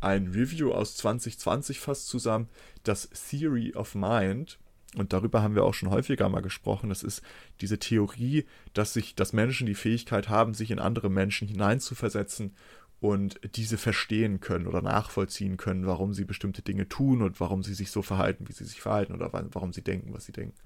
Ein 0.00 0.26
Review 0.26 0.72
aus 0.72 0.96
2020 0.96 1.78
fasst 1.78 2.08
zusammen, 2.08 2.48
dass 2.82 3.08
Theory 3.10 3.72
of 3.76 3.94
Mind 3.94 4.58
und 4.96 5.12
darüber 5.12 5.42
haben 5.42 5.54
wir 5.54 5.64
auch 5.64 5.74
schon 5.74 5.90
häufiger 5.90 6.28
mal 6.28 6.42
gesprochen, 6.42 6.90
das 6.90 7.02
ist 7.02 7.22
diese 7.60 7.78
Theorie, 7.78 8.44
dass 8.74 8.92
sich, 8.92 9.14
dass 9.14 9.32
Menschen 9.32 9.66
die 9.66 9.74
Fähigkeit 9.74 10.28
haben, 10.28 10.54
sich 10.54 10.70
in 10.70 10.78
andere 10.78 11.10
Menschen 11.10 11.48
hineinzuversetzen 11.48 12.54
und 13.00 13.40
diese 13.56 13.78
verstehen 13.78 14.38
können 14.40 14.68
oder 14.68 14.80
nachvollziehen 14.80 15.56
können, 15.56 15.86
warum 15.86 16.14
sie 16.14 16.24
bestimmte 16.24 16.62
Dinge 16.62 16.88
tun 16.88 17.22
und 17.22 17.40
warum 17.40 17.64
sie 17.64 17.74
sich 17.74 17.90
so 17.90 18.00
verhalten, 18.00 18.48
wie 18.48 18.52
sie 18.52 18.64
sich 18.64 18.80
verhalten 18.80 19.12
oder 19.12 19.32
warum 19.32 19.72
sie 19.72 19.82
denken, 19.82 20.14
was 20.14 20.26
sie 20.26 20.32
denken. 20.32 20.56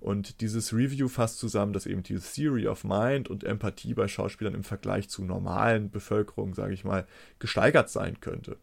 Und 0.00 0.40
dieses 0.40 0.72
Review 0.72 1.08
fasst 1.08 1.38
zusammen, 1.38 1.72
dass 1.72 1.86
eben 1.86 2.02
diese 2.02 2.20
Theory 2.20 2.66
of 2.66 2.82
Mind 2.82 3.28
und 3.28 3.44
Empathie 3.44 3.94
bei 3.94 4.08
Schauspielern 4.08 4.54
im 4.54 4.64
Vergleich 4.64 5.08
zu 5.08 5.24
normalen 5.24 5.90
Bevölkerung, 5.90 6.54
sage 6.54 6.74
ich 6.74 6.84
mal, 6.84 7.06
gesteigert 7.38 7.88
sein 7.88 8.20
könnte. 8.20 8.56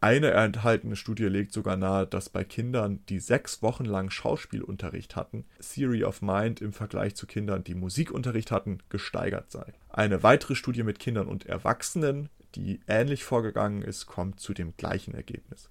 Eine 0.00 0.32
enthaltene 0.32 0.94
Studie 0.94 1.24
legt 1.24 1.52
sogar 1.52 1.76
nahe, 1.76 2.06
dass 2.06 2.28
bei 2.28 2.44
Kindern, 2.44 3.00
die 3.08 3.18
sechs 3.18 3.62
Wochen 3.62 3.86
lang 3.86 4.10
Schauspielunterricht 4.10 5.16
hatten, 5.16 5.46
Theory 5.58 6.04
of 6.04 6.20
Mind 6.20 6.60
im 6.60 6.74
Vergleich 6.74 7.14
zu 7.16 7.26
Kindern, 7.26 7.64
die 7.64 7.74
Musikunterricht 7.74 8.50
hatten, 8.50 8.78
gesteigert 8.90 9.50
sei. 9.50 9.72
Eine 9.88 10.22
weitere 10.22 10.54
Studie 10.54 10.82
mit 10.82 10.98
Kindern 10.98 11.28
und 11.28 11.46
Erwachsenen, 11.46 12.28
die 12.54 12.80
ähnlich 12.86 13.24
vorgegangen 13.24 13.80
ist, 13.80 14.06
kommt 14.06 14.38
zu 14.38 14.52
dem 14.52 14.76
gleichen 14.76 15.14
Ergebnis. 15.14 15.70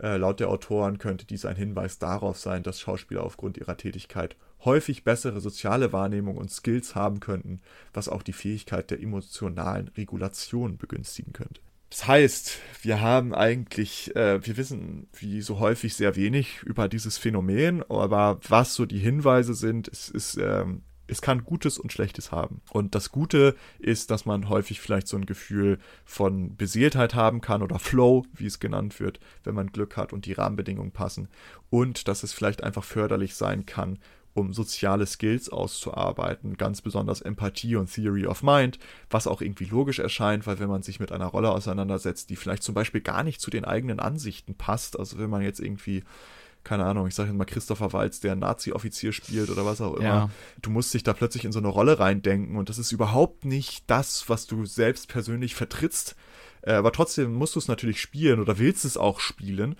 Äh, 0.00 0.16
laut 0.18 0.38
der 0.38 0.50
Autoren 0.50 0.98
könnte 0.98 1.26
dies 1.26 1.44
ein 1.44 1.56
Hinweis 1.56 1.98
darauf 1.98 2.38
sein, 2.38 2.62
dass 2.62 2.80
Schauspieler 2.80 3.24
aufgrund 3.24 3.58
ihrer 3.58 3.76
Tätigkeit 3.76 4.36
häufig 4.64 5.02
bessere 5.02 5.40
soziale 5.40 5.92
Wahrnehmung 5.92 6.36
und 6.36 6.50
Skills 6.50 6.94
haben 6.94 7.18
könnten, 7.18 7.60
was 7.92 8.08
auch 8.08 8.22
die 8.22 8.32
Fähigkeit 8.32 8.90
der 8.92 9.02
emotionalen 9.02 9.88
Regulation 9.88 10.78
begünstigen 10.78 11.32
könnte. 11.32 11.60
Das 11.90 12.06
heißt, 12.06 12.58
wir 12.82 13.00
haben 13.00 13.34
eigentlich, 13.34 14.14
äh, 14.14 14.44
wir 14.46 14.56
wissen 14.56 15.08
wie 15.18 15.40
so 15.40 15.58
häufig 15.58 15.94
sehr 15.94 16.16
wenig 16.16 16.62
über 16.62 16.88
dieses 16.88 17.16
Phänomen, 17.16 17.82
aber 17.88 18.38
was 18.46 18.74
so 18.74 18.84
die 18.84 18.98
Hinweise 18.98 19.54
sind, 19.54 19.88
es 19.88 20.08
ist, 20.08 20.36
ähm, 20.36 20.82
es 21.06 21.22
kann 21.22 21.44
Gutes 21.44 21.78
und 21.78 21.90
Schlechtes 21.90 22.30
haben. 22.30 22.60
Und 22.70 22.94
das 22.94 23.10
Gute 23.10 23.56
ist, 23.78 24.10
dass 24.10 24.26
man 24.26 24.50
häufig 24.50 24.80
vielleicht 24.80 25.08
so 25.08 25.16
ein 25.16 25.24
Gefühl 25.24 25.78
von 26.04 26.56
Beseeltheit 26.56 27.14
haben 27.14 27.40
kann 27.40 27.62
oder 27.62 27.78
Flow, 27.78 28.26
wie 28.34 28.46
es 28.46 28.60
genannt 28.60 29.00
wird, 29.00 29.18
wenn 29.42 29.54
man 29.54 29.72
Glück 29.72 29.96
hat 29.96 30.12
und 30.12 30.26
die 30.26 30.34
Rahmenbedingungen 30.34 30.92
passen. 30.92 31.28
Und 31.70 32.08
dass 32.08 32.22
es 32.22 32.34
vielleicht 32.34 32.62
einfach 32.62 32.84
förderlich 32.84 33.34
sein 33.34 33.64
kann, 33.64 33.98
um 34.38 34.52
soziale 34.52 35.06
Skills 35.06 35.48
auszuarbeiten, 35.48 36.56
ganz 36.56 36.82
besonders 36.82 37.20
Empathie 37.20 37.76
und 37.76 37.92
Theory 37.92 38.26
of 38.26 38.42
Mind, 38.42 38.78
was 39.10 39.26
auch 39.26 39.40
irgendwie 39.40 39.66
logisch 39.66 39.98
erscheint, 39.98 40.46
weil 40.46 40.58
wenn 40.58 40.68
man 40.68 40.82
sich 40.82 41.00
mit 41.00 41.12
einer 41.12 41.26
Rolle 41.26 41.50
auseinandersetzt, 41.50 42.30
die 42.30 42.36
vielleicht 42.36 42.62
zum 42.62 42.74
Beispiel 42.74 43.00
gar 43.00 43.22
nicht 43.22 43.40
zu 43.40 43.50
den 43.50 43.64
eigenen 43.64 44.00
Ansichten 44.00 44.54
passt, 44.54 44.98
also 44.98 45.18
wenn 45.18 45.30
man 45.30 45.42
jetzt 45.42 45.60
irgendwie 45.60 46.02
keine 46.64 46.84
Ahnung, 46.84 47.06
ich 47.06 47.14
sage 47.14 47.30
jetzt 47.30 47.38
mal 47.38 47.46
Christopher 47.46 47.92
Walz, 47.94 48.20
der 48.20 48.36
Nazi-Offizier 48.36 49.12
spielt 49.12 49.48
oder 49.48 49.64
was 49.64 49.80
auch 49.80 49.94
immer. 49.94 50.04
Ja. 50.04 50.30
Du 50.60 50.68
musst 50.68 50.92
dich 50.92 51.02
da 51.02 51.14
plötzlich 51.14 51.46
in 51.46 51.52
so 51.52 51.60
eine 51.60 51.68
Rolle 51.68 51.98
reindenken 51.98 52.56
und 52.56 52.68
das 52.68 52.76
ist 52.76 52.92
überhaupt 52.92 53.46
nicht 53.46 53.84
das, 53.86 54.28
was 54.28 54.46
du 54.46 54.66
selbst 54.66 55.08
persönlich 55.08 55.54
vertrittst. 55.54 56.14
Äh, 56.62 56.72
aber 56.72 56.92
trotzdem 56.92 57.32
musst 57.32 57.54
du 57.54 57.58
es 57.58 57.68
natürlich 57.68 58.00
spielen 58.00 58.40
oder 58.40 58.58
willst 58.58 58.84
es 58.84 58.96
auch 58.96 59.20
spielen. 59.20 59.76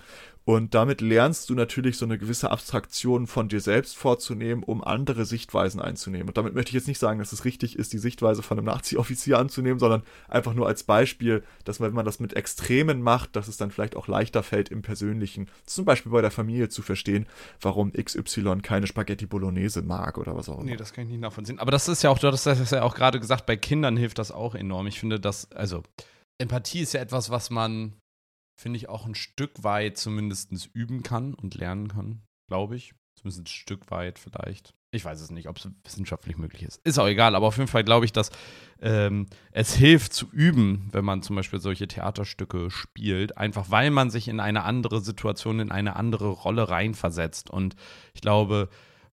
Und 0.48 0.72
damit 0.74 1.02
lernst 1.02 1.50
du 1.50 1.54
natürlich 1.54 1.98
so 1.98 2.06
eine 2.06 2.16
gewisse 2.16 2.50
Abstraktion 2.50 3.26
von 3.26 3.50
dir 3.50 3.60
selbst 3.60 3.98
vorzunehmen, 3.98 4.62
um 4.62 4.82
andere 4.82 5.26
Sichtweisen 5.26 5.78
einzunehmen. 5.78 6.28
Und 6.28 6.38
damit 6.38 6.54
möchte 6.54 6.70
ich 6.70 6.74
jetzt 6.74 6.88
nicht 6.88 6.98
sagen, 6.98 7.18
dass 7.18 7.32
es 7.34 7.44
richtig 7.44 7.78
ist, 7.78 7.92
die 7.92 7.98
Sichtweise 7.98 8.42
von 8.42 8.56
einem 8.56 8.64
Nazi-Offizier 8.64 9.38
anzunehmen, 9.38 9.78
sondern 9.78 10.04
einfach 10.26 10.54
nur 10.54 10.66
als 10.66 10.84
Beispiel, 10.84 11.42
dass 11.66 11.80
man, 11.80 11.90
wenn 11.90 11.96
man 11.96 12.06
das 12.06 12.18
mit 12.18 12.32
Extremen 12.32 13.02
macht, 13.02 13.36
dass 13.36 13.46
es 13.46 13.58
dann 13.58 13.70
vielleicht 13.70 13.94
auch 13.94 14.08
leichter 14.08 14.42
fällt 14.42 14.70
im 14.70 14.80
Persönlichen, 14.80 15.50
zum 15.66 15.84
Beispiel 15.84 16.12
bei 16.12 16.22
der 16.22 16.30
Familie 16.30 16.70
zu 16.70 16.80
verstehen, 16.80 17.26
warum 17.60 17.92
XY 17.92 18.60
keine 18.62 18.86
Spaghetti 18.86 19.26
Bolognese 19.26 19.82
mag 19.82 20.16
oder 20.16 20.34
was 20.34 20.48
auch 20.48 20.60
immer. 20.60 20.70
Nee, 20.70 20.76
das 20.76 20.94
kann 20.94 21.04
ich 21.04 21.10
nicht 21.10 21.20
nachvollziehen. 21.20 21.58
Aber 21.58 21.72
das 21.72 21.88
ist 21.88 22.02
ja 22.02 22.08
auch, 22.08 22.18
du 22.18 22.26
hast 22.26 22.46
das 22.46 22.70
ja 22.70 22.84
auch 22.84 22.94
gerade 22.94 23.20
gesagt, 23.20 23.44
bei 23.44 23.56
Kindern 23.58 23.98
hilft 23.98 24.18
das 24.18 24.32
auch 24.32 24.54
enorm. 24.54 24.86
Ich 24.86 24.98
finde, 24.98 25.20
dass, 25.20 25.52
also, 25.52 25.82
Empathie 26.38 26.80
ist 26.80 26.94
ja 26.94 27.02
etwas, 27.02 27.28
was 27.28 27.50
man 27.50 27.92
finde 28.58 28.76
ich, 28.76 28.88
auch 28.88 29.06
ein 29.06 29.14
Stück 29.14 29.62
weit 29.62 29.96
zumindest 29.96 30.52
üben 30.74 31.02
kann 31.02 31.34
und 31.34 31.54
lernen 31.54 31.88
kann, 31.88 32.22
glaube 32.48 32.76
ich. 32.76 32.94
Zumindest 33.14 33.42
ein 33.42 33.46
Stück 33.46 33.90
weit 33.90 34.18
vielleicht. 34.18 34.74
Ich 34.90 35.04
weiß 35.04 35.20
es 35.20 35.30
nicht, 35.30 35.48
ob 35.48 35.58
es 35.58 35.68
wissenschaftlich 35.84 36.38
möglich 36.38 36.62
ist. 36.62 36.80
Ist 36.84 36.98
auch 36.98 37.06
egal, 37.06 37.34
aber 37.34 37.46
auf 37.46 37.56
jeden 37.56 37.68
Fall 37.68 37.84
glaube 37.84 38.06
ich, 38.06 38.12
dass 38.12 38.30
ähm, 38.80 39.26
es 39.50 39.74
hilft 39.74 40.12
zu 40.12 40.30
üben, 40.30 40.88
wenn 40.92 41.04
man 41.04 41.22
zum 41.22 41.36
Beispiel 41.36 41.60
solche 41.60 41.88
Theaterstücke 41.88 42.70
spielt, 42.70 43.36
einfach 43.36 43.70
weil 43.70 43.90
man 43.90 44.10
sich 44.10 44.28
in 44.28 44.40
eine 44.40 44.64
andere 44.64 45.00
Situation, 45.00 45.60
in 45.60 45.72
eine 45.72 45.96
andere 45.96 46.28
Rolle 46.28 46.68
reinversetzt. 46.68 47.50
Und 47.50 47.74
ich 48.14 48.20
glaube, 48.20 48.70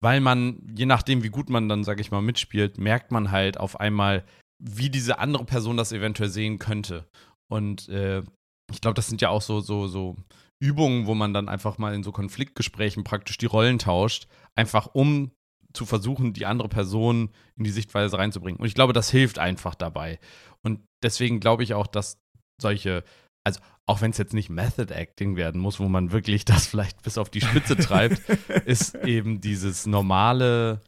weil 0.02 0.21
man, 0.21 0.62
je 0.75 0.86
nachdem, 0.86 1.23
wie 1.23 1.30
gut 1.30 1.49
man 1.49 1.69
dann, 1.69 1.84
sage 1.84 2.02
ich 2.02 2.10
mal, 2.10 2.21
mitspielt, 2.21 2.78
merkt 2.78 3.12
man 3.12 3.32
halt 3.32 3.60
auf 3.60 3.80
einmal, 3.80 4.25
wie 4.60 4.89
diese 4.89 5.19
andere 5.19 5.45
Person 5.45 5.78
das 5.78 5.91
eventuell 5.91 6.30
sehen 6.30 6.58
könnte. 6.58 7.08
Und 7.47 7.89
äh, 7.89 8.23
ich 8.71 8.82
glaube, 8.82 8.95
das 8.95 9.08
sind 9.08 9.21
ja 9.21 9.29
auch 9.29 9.41
so, 9.41 9.62
so, 9.62 9.88
so 9.88 10.15
Übungen, 10.60 11.08
wo 11.08 11.15
man 11.15 11.34
dann 11.34 11.49
einfach 11.49 11.77
mal 11.77 11.93
in 11.93 12.03
so 12.03 12.12
Konfliktgesprächen 12.12 13.03
praktisch 13.03 13.38
die 13.38 13.45
Rollen 13.45 13.79
tauscht, 13.79 14.27
einfach 14.55 14.88
um 14.93 15.32
zu 15.73 15.86
versuchen, 15.86 16.34
die 16.34 16.45
andere 16.45 16.69
Person 16.69 17.29
in 17.55 17.63
die 17.63 17.69
Sichtweise 17.69 18.17
reinzubringen. 18.17 18.60
Und 18.60 18.67
ich 18.67 18.73
glaube, 18.73 18.93
das 18.93 19.10
hilft 19.10 19.39
einfach 19.39 19.75
dabei. 19.75 20.19
Und 20.63 20.82
deswegen 21.03 21.39
glaube 21.39 21.63
ich 21.63 21.73
auch, 21.73 21.88
dass 21.88 22.19
solche, 22.62 23.03
also 23.43 23.60
auch 23.86 24.01
wenn 24.01 24.12
es 24.12 24.17
jetzt 24.17 24.34
nicht 24.34 24.49
Method 24.49 24.93
Acting 24.93 25.36
werden 25.36 25.62
muss, 25.62 25.79
wo 25.79 25.88
man 25.88 26.12
wirklich 26.12 26.45
das 26.45 26.67
vielleicht 26.67 27.01
bis 27.03 27.17
auf 27.17 27.29
die 27.29 27.41
Spitze 27.41 27.77
treibt, 27.77 28.19
ist 28.65 28.95
eben 28.95 29.41
dieses 29.41 29.86
normale 29.86 30.82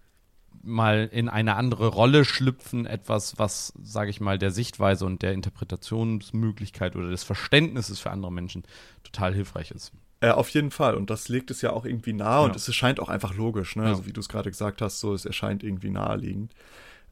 mal 0.64 1.10
in 1.12 1.30
eine 1.30 1.56
andere 1.56 1.88
Rolle 1.88 2.26
schlüpfen, 2.26 2.86
etwas, 2.86 3.38
was, 3.38 3.74
sage 3.82 4.10
ich 4.10 4.22
mal, 4.22 4.38
der 4.38 4.52
Sichtweise 4.52 5.06
und 5.06 5.22
der 5.22 5.34
Interpretationsmöglichkeit 5.34 6.96
oder 6.96 7.10
des 7.10 7.24
Verständnisses 7.24 8.00
für 8.00 8.12
andere 8.12 8.32
Menschen 8.32 8.64
total 9.04 9.34
hilfreich 9.34 9.72
ist. 9.72 9.92
Äh, 10.22 10.30
auf 10.30 10.50
jeden 10.50 10.72
Fall. 10.72 10.96
Und 10.96 11.10
das 11.10 11.30
legt 11.30 11.52
es 11.52 11.62
ja 11.62 11.72
auch 11.72 11.86
irgendwie 11.86 12.14
nahe 12.14 12.42
ja. 12.42 12.46
und 12.46 12.56
es 12.56 12.68
erscheint 12.68 13.00
auch 13.00 13.10
einfach 13.10 13.34
logisch, 13.34 13.76
ne? 13.76 13.84
Ja. 13.84 13.90
Also 13.90 14.06
wie 14.06 14.14
du 14.14 14.22
es 14.22 14.30
gerade 14.30 14.52
gesagt 14.52 14.82
hast, 14.82 15.00
so 15.00 15.14
es 15.14 15.26
erscheint 15.26 15.64
irgendwie 15.64 15.90
naheliegend. 15.90 16.54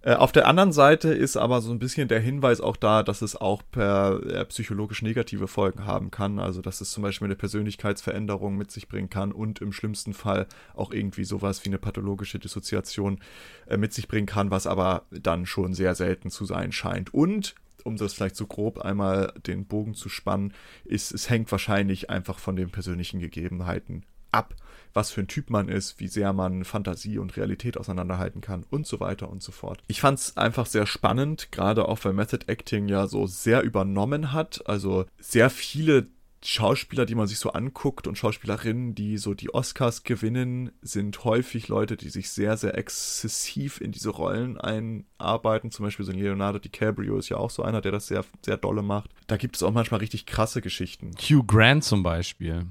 Äh, 0.01 0.13
auf 0.13 0.31
der 0.31 0.47
anderen 0.47 0.71
Seite 0.71 1.09
ist 1.09 1.35
aber 1.35 1.61
so 1.61 1.71
ein 1.71 1.79
bisschen 1.79 2.07
der 2.07 2.21
Hinweis 2.21 2.61
auch 2.61 2.77
da, 2.77 3.03
dass 3.03 3.21
es 3.21 3.35
auch 3.35 3.61
per 3.69 4.21
äh, 4.25 4.45
psychologisch 4.45 5.01
negative 5.01 5.47
Folgen 5.47 5.85
haben 5.85 6.09
kann. 6.09 6.39
Also 6.39 6.61
dass 6.61 6.79
es 6.79 6.91
zum 6.91 7.03
Beispiel 7.03 7.25
eine 7.25 7.35
Persönlichkeitsveränderung 7.35 8.55
mit 8.55 8.71
sich 8.71 8.87
bringen 8.87 9.09
kann 9.09 9.31
und 9.31 9.59
im 9.61 9.73
schlimmsten 9.73 10.13
Fall 10.13 10.47
auch 10.73 10.91
irgendwie 10.91 11.25
sowas 11.25 11.65
wie 11.65 11.69
eine 11.69 11.79
pathologische 11.79 12.39
Dissoziation 12.39 13.19
äh, 13.67 13.77
mit 13.77 13.93
sich 13.93 14.07
bringen 14.07 14.27
kann, 14.27 14.51
was 14.51 14.67
aber 14.67 15.03
dann 15.11 15.45
schon 15.45 15.73
sehr 15.73 15.95
selten 15.95 16.29
zu 16.29 16.45
sein 16.45 16.71
scheint. 16.71 17.13
Und 17.13 17.55
um 17.83 17.97
das 17.97 18.13
vielleicht 18.13 18.35
so 18.35 18.45
grob 18.45 18.79
einmal 18.79 19.33
den 19.47 19.65
Bogen 19.65 19.95
zu 19.95 20.09
spannen, 20.09 20.53
ist, 20.85 21.11
es 21.11 21.29
hängt 21.29 21.51
wahrscheinlich 21.51 22.09
einfach 22.09 22.39
von 22.39 22.55
den 22.55 22.69
persönlichen 22.69 23.19
Gegebenheiten 23.19 24.03
ab 24.31 24.55
was 24.93 25.11
für 25.11 25.21
ein 25.21 25.27
Typ 25.27 25.49
man 25.49 25.69
ist, 25.69 25.99
wie 25.99 26.07
sehr 26.07 26.33
man 26.33 26.65
Fantasie 26.65 27.17
und 27.19 27.37
Realität 27.37 27.77
auseinanderhalten 27.77 28.41
kann 28.41 28.65
und 28.69 28.87
so 28.87 28.99
weiter 28.99 29.29
und 29.29 29.43
so 29.43 29.51
fort. 29.51 29.83
Ich 29.87 30.01
fand 30.01 30.19
es 30.19 30.37
einfach 30.37 30.65
sehr 30.65 30.85
spannend, 30.85 31.51
gerade 31.51 31.87
auch 31.87 31.99
weil 32.03 32.13
Method 32.13 32.45
Acting 32.47 32.87
ja 32.87 33.07
so 33.07 33.27
sehr 33.27 33.61
übernommen 33.61 34.33
hat. 34.33 34.67
Also 34.67 35.05
sehr 35.19 35.49
viele 35.49 36.07
Schauspieler, 36.41 37.05
die 37.05 37.15
man 37.15 37.27
sich 37.27 37.37
so 37.37 37.51
anguckt 37.51 38.07
und 38.07 38.17
Schauspielerinnen, 38.17 38.95
die 38.95 39.17
so 39.17 39.33
die 39.33 39.53
Oscars 39.53 40.03
gewinnen, 40.03 40.71
sind 40.81 41.25
häufig 41.25 41.67
Leute, 41.67 41.97
die 41.97 42.07
sich 42.07 42.29
sehr, 42.29 42.55
sehr 42.55 42.77
exzessiv 42.77 43.81
in 43.81 43.91
diese 43.91 44.09
Rollen 44.09 44.57
einarbeiten. 44.57 45.69
Zum 45.69 45.83
Beispiel 45.85 46.05
so 46.05 46.13
Leonardo 46.13 46.59
DiCaprio 46.59 47.17
ist 47.17 47.27
ja 47.27 47.35
auch 47.35 47.49
so 47.49 47.61
einer, 47.61 47.81
der 47.81 47.91
das 47.91 48.07
sehr, 48.07 48.23
sehr 48.45 48.55
dolle 48.55 48.83
macht. 48.83 49.09
Da 49.27 49.35
gibt 49.35 49.57
es 49.57 49.63
auch 49.63 49.73
manchmal 49.73 49.99
richtig 49.99 50.25
krasse 50.25 50.61
Geschichten. 50.61 51.11
Hugh 51.19 51.43
Grant 51.45 51.83
zum 51.83 52.03
Beispiel 52.03 52.67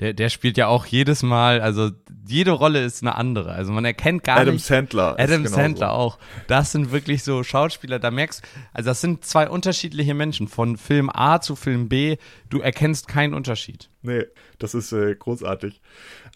der, 0.00 0.14
der 0.14 0.30
spielt 0.30 0.56
ja 0.56 0.66
auch 0.66 0.86
jedes 0.86 1.22
Mal, 1.22 1.60
also 1.60 1.90
jede 2.26 2.52
Rolle 2.52 2.82
ist 2.82 3.02
eine 3.02 3.14
andere. 3.16 3.52
Also 3.52 3.72
man 3.72 3.84
erkennt 3.84 4.24
gar 4.24 4.38
Adam 4.38 4.54
nicht. 4.54 4.70
Adam 4.70 4.86
Sandler. 4.86 5.16
Adam 5.18 5.46
Sandler 5.46 5.88
so. 5.88 5.92
auch. 5.92 6.18
Das 6.46 6.72
sind 6.72 6.90
wirklich 6.90 7.22
so 7.22 7.42
Schauspieler, 7.42 7.98
da 7.98 8.10
merkst 8.10 8.42
also 8.72 8.90
das 8.90 9.00
sind 9.00 9.24
zwei 9.24 9.48
unterschiedliche 9.48 10.14
Menschen. 10.14 10.48
Von 10.48 10.76
Film 10.76 11.10
A 11.12 11.40
zu 11.40 11.54
Film 11.54 11.88
B, 11.88 12.16
du 12.48 12.60
erkennst 12.60 13.08
keinen 13.08 13.34
Unterschied. 13.34 13.90
Nee, 14.02 14.24
das 14.58 14.74
ist 14.74 14.92
äh, 14.92 15.14
großartig. 15.14 15.80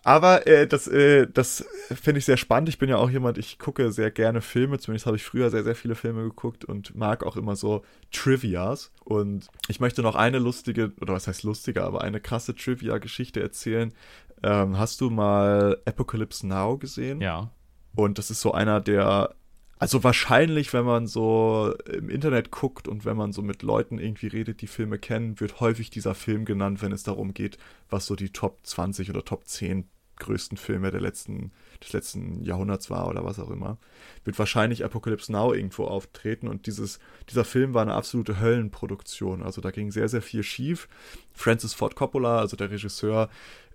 Aber 0.04 0.46
äh, 0.46 0.66
das, 0.66 0.86
äh, 0.86 1.26
das 1.26 1.64
finde 1.86 2.18
ich 2.18 2.26
sehr 2.26 2.36
spannend. 2.36 2.68
Ich 2.68 2.78
bin 2.78 2.90
ja 2.90 2.98
auch 2.98 3.08
jemand, 3.08 3.38
ich 3.38 3.58
gucke 3.58 3.90
sehr 3.90 4.10
gerne 4.10 4.42
Filme. 4.42 4.78
Zumindest 4.78 5.06
habe 5.06 5.16
ich 5.16 5.24
früher 5.24 5.50
sehr, 5.50 5.64
sehr 5.64 5.74
viele 5.74 5.94
Filme 5.94 6.22
geguckt 6.22 6.64
und 6.64 6.94
mag 6.94 7.24
auch 7.24 7.36
immer 7.36 7.56
so 7.56 7.82
Trivias. 8.12 8.92
Und 9.02 9.48
ich 9.66 9.80
möchte 9.80 10.02
noch 10.02 10.14
eine 10.14 10.38
lustige, 10.38 10.92
oder 11.00 11.14
was 11.14 11.26
heißt 11.26 11.42
lustige, 11.42 11.82
aber 11.82 12.02
eine 12.02 12.20
krasse 12.20 12.54
Trivia-Geschichte 12.54 13.40
erzählen. 13.40 13.94
Ähm, 14.42 14.78
hast 14.78 15.00
du 15.00 15.08
mal 15.08 15.80
Apocalypse 15.86 16.46
Now 16.46 16.76
gesehen? 16.76 17.22
Ja. 17.22 17.50
Und 17.96 18.18
das 18.18 18.30
ist 18.30 18.42
so 18.42 18.52
einer 18.52 18.82
der 18.82 19.34
also 19.78 20.04
wahrscheinlich, 20.04 20.72
wenn 20.72 20.84
man 20.84 21.06
so 21.06 21.74
im 21.92 22.08
Internet 22.08 22.50
guckt 22.50 22.88
und 22.88 23.04
wenn 23.04 23.16
man 23.16 23.32
so 23.32 23.42
mit 23.42 23.62
Leuten 23.62 23.98
irgendwie 23.98 24.28
redet, 24.28 24.62
die 24.62 24.66
Filme 24.66 24.98
kennen, 24.98 25.40
wird 25.40 25.60
häufig 25.60 25.90
dieser 25.90 26.14
Film 26.14 26.44
genannt, 26.44 26.80
wenn 26.80 26.92
es 26.92 27.02
darum 27.02 27.34
geht, 27.34 27.58
was 27.90 28.06
so 28.06 28.14
die 28.14 28.30
Top 28.30 28.60
20 28.62 29.10
oder 29.10 29.24
Top 29.24 29.46
10 29.46 29.88
größten 30.16 30.56
Filme 30.56 30.90
der 30.90 31.00
letzten, 31.00 31.52
des 31.82 31.92
letzten 31.92 32.42
Jahrhunderts 32.44 32.90
war 32.90 33.08
oder 33.08 33.24
was 33.24 33.38
auch 33.38 33.50
immer, 33.50 33.78
wird 34.24 34.38
wahrscheinlich 34.38 34.84
Apocalypse 34.84 35.32
Now 35.32 35.52
irgendwo 35.52 35.84
auftreten 35.84 36.48
und 36.48 36.66
dieses, 36.66 36.98
dieser 37.30 37.44
Film 37.44 37.74
war 37.74 37.82
eine 37.82 37.94
absolute 37.94 38.40
Höllenproduktion. 38.40 39.42
Also 39.42 39.60
da 39.60 39.70
ging 39.70 39.90
sehr, 39.90 40.08
sehr 40.08 40.22
viel 40.22 40.42
schief. 40.42 40.88
Francis 41.34 41.74
Ford 41.74 41.96
Coppola, 41.96 42.38
also 42.38 42.56
der 42.56 42.70
Regisseur, 42.70 43.28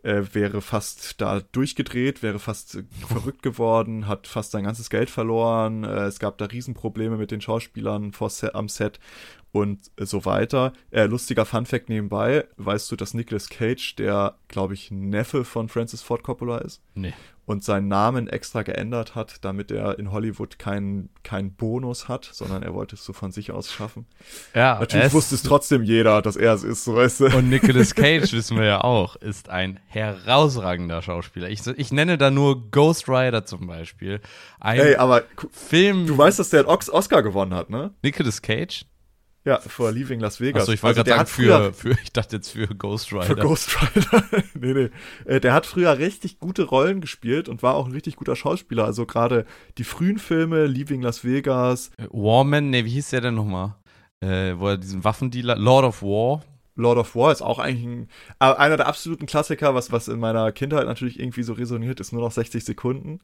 äh, 0.03 0.23
wäre 0.33 0.61
fast 0.61 1.19
da 1.21 1.41
durchgedreht, 1.51 2.23
wäre 2.23 2.39
fast 2.39 2.75
äh, 2.75 2.83
verrückt 3.07 3.43
geworden, 3.43 4.07
hat 4.07 4.27
fast 4.27 4.51
sein 4.51 4.63
ganzes 4.63 4.89
Geld 4.89 5.09
verloren. 5.09 5.83
Äh, 5.83 6.05
es 6.05 6.19
gab 6.19 6.37
da 6.37 6.45
Riesenprobleme 6.45 7.17
mit 7.17 7.31
den 7.31 7.41
Schauspielern 7.41 8.13
vor 8.13 8.29
Set, 8.29 8.55
am 8.55 8.69
Set 8.69 8.99
und 9.51 9.91
so 9.97 10.25
weiter. 10.25 10.73
Äh, 10.91 11.05
lustiger 11.05 11.45
Funfact 11.45 11.89
nebenbei, 11.89 12.47
weißt 12.57 12.91
du, 12.91 12.95
dass 12.95 13.13
Nicolas 13.13 13.49
Cage 13.49 13.95
der, 13.95 14.35
glaube 14.47 14.73
ich, 14.73 14.91
Neffe 14.91 15.43
von 15.43 15.69
Francis 15.69 16.01
Ford 16.01 16.23
Coppola 16.23 16.59
ist? 16.59 16.81
Nee 16.93 17.13
und 17.49 17.63
seinen 17.63 17.87
Namen 17.87 18.27
extra 18.27 18.61
geändert 18.61 19.15
hat, 19.15 19.43
damit 19.43 19.71
er 19.71 19.97
in 19.97 20.11
Hollywood 20.11 20.59
keinen 20.59 21.09
keinen 21.23 21.51
Bonus 21.55 22.07
hat, 22.07 22.29
sondern 22.31 22.61
er 22.61 22.75
wollte 22.75 22.95
es 22.95 23.03
so 23.03 23.11
von 23.11 23.31
sich 23.31 23.49
aus 23.51 23.73
schaffen. 23.73 24.05
Ja, 24.53 24.79
natürlich 24.79 25.11
wusste 25.13 25.33
es 25.33 25.41
trotzdem 25.41 25.81
jeder, 25.81 26.21
dass 26.21 26.35
er 26.35 26.53
es 26.53 26.63
ist, 26.63 26.83
so 26.83 26.95
weißt 26.95 27.21
du. 27.21 27.25
Und 27.35 27.48
Nicolas 27.49 27.95
Cage 27.95 28.31
wissen 28.33 28.57
wir 28.57 28.65
ja 28.65 28.81
auch, 28.81 29.15
ist 29.15 29.49
ein 29.49 29.79
herausragender 29.87 31.01
Schauspieler. 31.01 31.49
Ich, 31.49 31.65
ich 31.65 31.91
nenne 31.91 32.17
da 32.17 32.31
nur 32.31 32.69
Ghost 32.71 33.09
Rider 33.09 33.45
zum 33.45 33.67
Beispiel. 33.67 34.21
Ein 34.59 34.79
Ey, 34.79 34.95
aber 34.95 35.23
Film. 35.51 36.07
Du 36.07 36.17
weißt, 36.17 36.39
dass 36.39 36.49
der 36.49 36.61
einen 36.61 36.69
Oscar 36.69 37.23
gewonnen 37.23 37.53
hat, 37.53 37.69
ne? 37.69 37.91
Nicolas 38.01 38.41
Cage? 38.41 38.85
Ja, 39.45 39.59
vor 39.59 39.91
Leaving 39.91 40.19
Las 40.19 40.41
Vegas. 40.41 40.63
Achso, 40.63 40.73
ich 40.73 40.83
wollte 40.83 40.99
also, 40.99 41.11
gerade 41.11 41.29
sagen, 41.29 41.73
für, 41.73 41.93
für, 41.95 42.01
ich 42.03 42.11
dachte 42.11 42.35
jetzt 42.35 42.51
für 42.51 42.67
Ghost 42.67 43.11
Rider. 43.13 43.23
Für 43.23 43.35
Ghost 43.35 43.75
Rider. 43.81 44.23
nee, 44.53 44.73
nee. 44.73 44.89
Äh, 45.25 45.39
der 45.39 45.53
hat 45.53 45.65
früher 45.65 45.97
richtig 45.97 46.39
gute 46.39 46.63
Rollen 46.63 46.99
gespielt 46.99 47.47
und 47.47 47.63
war 47.63 47.75
auch 47.75 47.87
ein 47.87 47.93
richtig 47.93 48.17
guter 48.17 48.35
Schauspieler. 48.35 48.83
Also 48.83 49.05
gerade 49.05 49.45
die 49.77 49.85
frühen 49.85 50.19
Filme, 50.19 50.65
Leaving 50.65 51.01
Las 51.01 51.23
Vegas. 51.23 51.89
Äh, 51.97 52.07
Warman, 52.11 52.69
nee, 52.69 52.83
wie 52.83 52.91
hieß 52.91 53.11
der 53.11 53.21
denn 53.21 53.35
nochmal? 53.35 53.75
Äh, 54.19 54.55
wo 54.57 54.67
er 54.67 54.77
diesen 54.77 55.05
Waffendealer, 55.05 55.55
Lord 55.55 55.85
of 55.85 56.03
War. 56.03 56.43
Lord 56.79 56.97
of 56.97 57.15
War 57.15 57.31
ist 57.31 57.41
auch 57.41 57.59
eigentlich 57.59 57.85
ein, 57.85 58.09
äh, 58.39 58.53
einer 58.55 58.77
der 58.77 58.87
absoluten 58.87 59.25
Klassiker, 59.25 59.75
was, 59.75 59.91
was 59.91 60.07
in 60.07 60.19
meiner 60.19 60.51
Kindheit 60.51 60.85
natürlich 60.85 61.19
irgendwie 61.19 61.43
so 61.43 61.53
resoniert, 61.53 61.99
ist 61.99 62.11
nur 62.11 62.21
noch 62.21 62.31
60 62.31 62.63
Sekunden. 62.63 63.19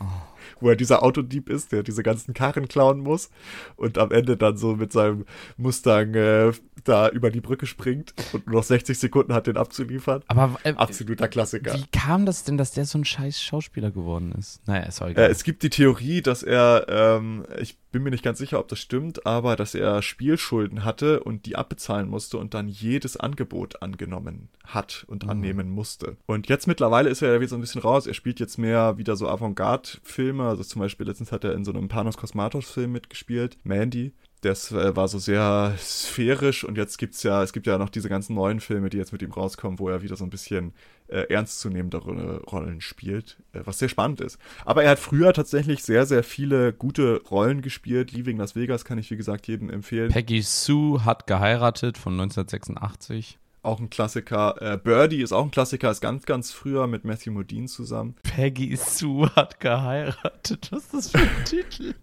Oh 0.00 0.06
wo 0.60 0.68
er 0.68 0.76
dieser 0.76 1.02
Autodieb 1.02 1.48
ist, 1.48 1.72
der 1.72 1.82
diese 1.82 2.02
ganzen 2.02 2.34
Karren 2.34 2.68
klauen 2.68 3.00
muss 3.00 3.30
und 3.76 3.98
am 3.98 4.10
Ende 4.10 4.36
dann 4.36 4.56
so 4.56 4.76
mit 4.76 4.92
seinem 4.92 5.24
Mustang 5.56 6.14
äh, 6.14 6.52
da 6.84 7.08
über 7.08 7.30
die 7.30 7.40
Brücke 7.40 7.66
springt 7.66 8.14
und 8.32 8.46
nur 8.46 8.56
noch 8.56 8.64
60 8.64 8.98
Sekunden 8.98 9.34
hat, 9.34 9.46
den 9.46 9.56
abzuliefern. 9.56 10.22
Aber 10.28 10.58
äh, 10.64 10.74
Absoluter 10.74 11.28
Klassiker. 11.28 11.74
wie 11.74 11.86
kam 11.92 12.26
das 12.26 12.44
denn, 12.44 12.56
dass 12.56 12.72
der 12.72 12.86
so 12.86 12.98
ein 12.98 13.04
scheiß 13.04 13.42
Schauspieler 13.42 13.90
geworden 13.90 14.32
ist? 14.38 14.66
Naja, 14.66 14.84
ist 14.84 15.02
auch 15.02 15.08
egal. 15.08 15.26
Äh, 15.26 15.30
es 15.30 15.44
gibt 15.44 15.62
die 15.62 15.70
Theorie, 15.70 16.22
dass 16.22 16.42
er, 16.42 16.86
ähm, 16.88 17.44
ich 17.60 17.76
bin 17.90 18.02
mir 18.02 18.10
nicht 18.10 18.22
ganz 18.24 18.38
sicher, 18.38 18.58
ob 18.58 18.68
das 18.68 18.78
stimmt, 18.78 19.26
aber 19.26 19.56
dass 19.56 19.74
er 19.74 20.02
Spielschulden 20.02 20.84
hatte 20.84 21.20
und 21.24 21.46
die 21.46 21.56
abbezahlen 21.56 22.08
musste 22.08 22.38
und 22.38 22.54
dann 22.54 22.68
jedes 22.68 23.16
Angebot 23.16 23.82
angenommen 23.82 24.48
hat 24.64 25.04
und 25.08 25.24
Mhm. 25.24 25.30
annehmen 25.30 25.70
musste. 25.70 26.16
Und 26.26 26.48
jetzt 26.48 26.66
mittlerweile 26.66 27.10
ist 27.10 27.22
er 27.22 27.32
ja 27.32 27.40
wieder 27.40 27.48
so 27.48 27.56
ein 27.56 27.60
bisschen 27.60 27.82
raus. 27.82 28.06
Er 28.06 28.14
spielt 28.14 28.40
jetzt 28.40 28.58
mehr 28.58 28.96
wieder 28.98 29.16
so 29.16 29.28
Avantgarde-Filme. 29.28 30.44
Also 30.48 30.62
zum 30.64 30.80
Beispiel 30.80 31.06
letztens 31.06 31.32
hat 31.32 31.44
er 31.44 31.54
in 31.54 31.64
so 31.64 31.72
einem 31.72 31.88
Panos 31.88 32.16
Kosmatos-Film 32.16 32.92
mitgespielt, 32.92 33.58
Mandy. 33.64 34.12
Das 34.42 34.72
äh, 34.72 34.96
war 34.96 35.06
so 35.06 35.18
sehr 35.18 35.74
sphärisch 35.78 36.64
und 36.64 36.78
jetzt 36.78 36.96
gibt's 36.96 37.22
ja, 37.22 37.42
es 37.42 37.52
gibt 37.52 37.66
ja 37.66 37.76
noch 37.76 37.90
diese 37.90 38.08
ganzen 38.08 38.34
neuen 38.34 38.60
Filme, 38.60 38.88
die 38.88 38.96
jetzt 38.96 39.12
mit 39.12 39.20
ihm 39.20 39.32
rauskommen, 39.32 39.78
wo 39.78 39.88
er 39.90 40.02
wieder 40.02 40.16
so 40.16 40.24
ein 40.24 40.30
bisschen 40.30 40.72
äh, 41.08 41.24
ernstzunehmendere 41.32 42.42
Rollen 42.44 42.80
spielt, 42.80 43.36
äh, 43.52 43.60
was 43.64 43.78
sehr 43.78 43.90
spannend 43.90 44.22
ist. 44.22 44.38
Aber 44.64 44.82
er 44.82 44.92
hat 44.92 44.98
früher 44.98 45.34
tatsächlich 45.34 45.84
sehr, 45.84 46.06
sehr 46.06 46.22
viele 46.22 46.72
gute 46.72 47.22
Rollen 47.30 47.60
gespielt. 47.60 48.12
Leaving 48.12 48.38
Las 48.38 48.56
Vegas 48.56 48.86
kann 48.86 48.96
ich, 48.96 49.10
wie 49.10 49.16
gesagt, 49.16 49.46
jedem 49.46 49.68
empfehlen. 49.68 50.10
Peggy 50.10 50.40
Sue 50.40 51.04
hat 51.04 51.26
geheiratet 51.26 51.98
von 51.98 52.14
1986. 52.14 53.38
Auch 53.62 53.78
ein 53.78 53.90
Klassiker. 53.90 54.56
Äh, 54.62 54.78
Birdie 54.78 55.20
ist 55.20 55.32
auch 55.32 55.44
ein 55.44 55.50
Klassiker, 55.50 55.90
ist 55.90 56.00
ganz, 56.00 56.24
ganz 56.24 56.50
früher 56.50 56.86
mit 56.86 57.04
Matthew 57.04 57.32
Modine 57.32 57.66
zusammen. 57.66 58.16
Peggy 58.22 58.74
Sue 58.76 59.28
hat 59.36 59.60
geheiratet. 59.60 60.68
Was 60.72 60.84
ist 60.84 60.94
das 60.94 61.10
für 61.10 61.18
ein 61.18 61.44
Titel? 61.44 61.94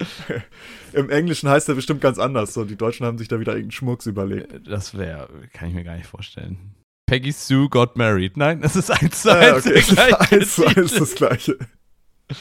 Im 0.92 1.10
Englischen 1.10 1.48
heißt 1.48 1.68
er 1.68 1.74
bestimmt 1.74 2.00
ganz 2.00 2.18
anders. 2.18 2.54
So, 2.54 2.64
die 2.64 2.76
Deutschen 2.76 3.04
haben 3.06 3.18
sich 3.18 3.28
da 3.28 3.40
wieder 3.40 3.52
irgendeinen 3.52 3.72
Schmucks 3.72 4.06
überlegt. 4.06 4.66
Das 4.68 4.96
wäre, 4.96 5.28
kann 5.52 5.68
ich 5.68 5.74
mir 5.74 5.84
gar 5.84 5.96
nicht 5.96 6.06
vorstellen. 6.06 6.74
Peggy 7.06 7.32
Sue 7.32 7.68
got 7.68 7.96
married. 7.96 8.36
Nein, 8.36 8.60
das 8.60 8.76
ist 8.76 8.90
eins 8.90 9.22
zu 9.22 9.30
Ah, 9.30 9.54
eins 9.56 9.98
eins 10.32 10.54
zu 10.54 10.66
eins 10.66 10.94
das 10.94 11.14
gleiche. 11.14 11.56
Oh. 12.30 12.34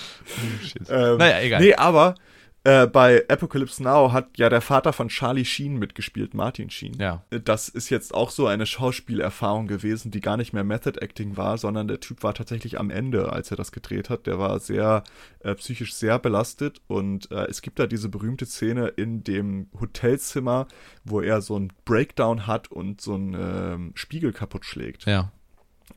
Ähm, 0.89 1.17
Naja, 1.17 1.41
egal. 1.41 1.61
Nee, 1.61 1.73
aber 1.75 2.15
äh, 2.67 2.86
bei 2.86 3.23
Apocalypse 3.30 3.82
Now 3.82 4.12
hat 4.12 4.38
ja 4.38 4.49
der 4.49 4.60
Vater 4.60 4.91
von 4.91 5.08
Charlie 5.08 5.45
Sheen 5.45 5.77
mitgespielt, 5.77 6.34
Martin 6.34 6.69
Sheen. 6.69 6.97
Ja. 6.99 7.23
Das 7.30 7.69
ist 7.69 7.89
jetzt 7.89 8.13
auch 8.13 8.30
so 8.30 8.45
eine 8.45 8.65
Schauspielerfahrung 8.65 9.67
gewesen, 9.67 10.12
die 10.12 10.19
gar 10.19 10.36
nicht 10.36 10.51
mehr 10.51 10.65
Method 10.65 10.99
Acting 10.99 11.38
war, 11.38 11.58
sondern 11.58 11.88
der 11.88 12.01
Typ 12.01 12.23
war 12.23 12.34
tatsächlich 12.34 12.77
am 12.77 12.89
Ende, 12.89 13.32
als 13.32 13.51
er 13.51 13.58
das 13.58 13.71
gedreht 13.71 14.10
hat. 14.10 14.27
Der 14.27 14.38
war 14.38 14.60
sehr 14.60 15.03
äh, 15.39 15.56
psychisch 15.56 15.93
sehr 15.93 16.19
belastet 16.19 16.82
und 16.88 17.32
äh, 17.32 17.45
es 17.45 17.62
gibt 17.62 17.80
da 17.80 17.88
diese 17.88 18.10
berühmte 18.10 18.45
Szene 18.45 18.89
in 18.89 19.23
dem 19.23 19.69
Hotelzimmer, 19.80 20.67
wo 21.06 21.21
er 21.21 21.39
so 21.39 21.56
einen 21.56 21.71
Breakdown 21.86 22.47
hat 22.47 22.69
und 22.69 22.99
so 22.99 23.13
einen 23.13 23.34
ähm, 23.34 23.91
Spiegel 23.95 24.34
kaputt 24.34 24.65
schlägt 24.65 25.06
Ja. 25.06 25.32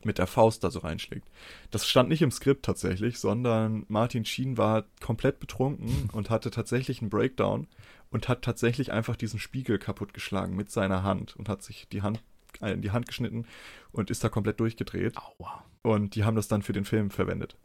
Mit 0.03 0.17
der 0.17 0.27
Faust 0.27 0.63
da 0.63 0.71
so 0.71 0.79
reinschlägt. 0.79 1.27
Das 1.69 1.87
stand 1.87 2.09
nicht 2.09 2.21
im 2.21 2.31
Skript 2.31 2.65
tatsächlich, 2.65 3.19
sondern 3.19 3.85
Martin 3.87 4.25
Sheen 4.25 4.57
war 4.57 4.85
komplett 4.99 5.39
betrunken 5.39 6.09
und 6.13 6.29
hatte 6.29 6.51
tatsächlich 6.51 7.01
einen 7.01 7.09
Breakdown 7.09 7.67
und 8.09 8.27
hat 8.27 8.41
tatsächlich 8.41 8.91
einfach 8.91 9.15
diesen 9.15 9.39
Spiegel 9.39 9.79
kaputtgeschlagen 9.79 10.55
mit 10.55 10.71
seiner 10.71 11.03
Hand 11.03 11.35
und 11.35 11.49
hat 11.49 11.63
sich 11.63 11.87
die 11.91 12.01
Hand 12.01 12.21
äh, 12.61 12.73
in 12.73 12.81
die 12.81 12.91
Hand 12.91 13.07
geschnitten 13.07 13.45
und 13.91 14.09
ist 14.09 14.23
da 14.23 14.29
komplett 14.29 14.59
durchgedreht. 14.59 15.17
Aua. 15.17 15.63
Und 15.83 16.13
die 16.13 16.23
haben 16.23 16.35
das 16.35 16.47
dann 16.47 16.61
für 16.61 16.73
den 16.73 16.85
Film 16.85 17.09
verwendet. 17.09 17.55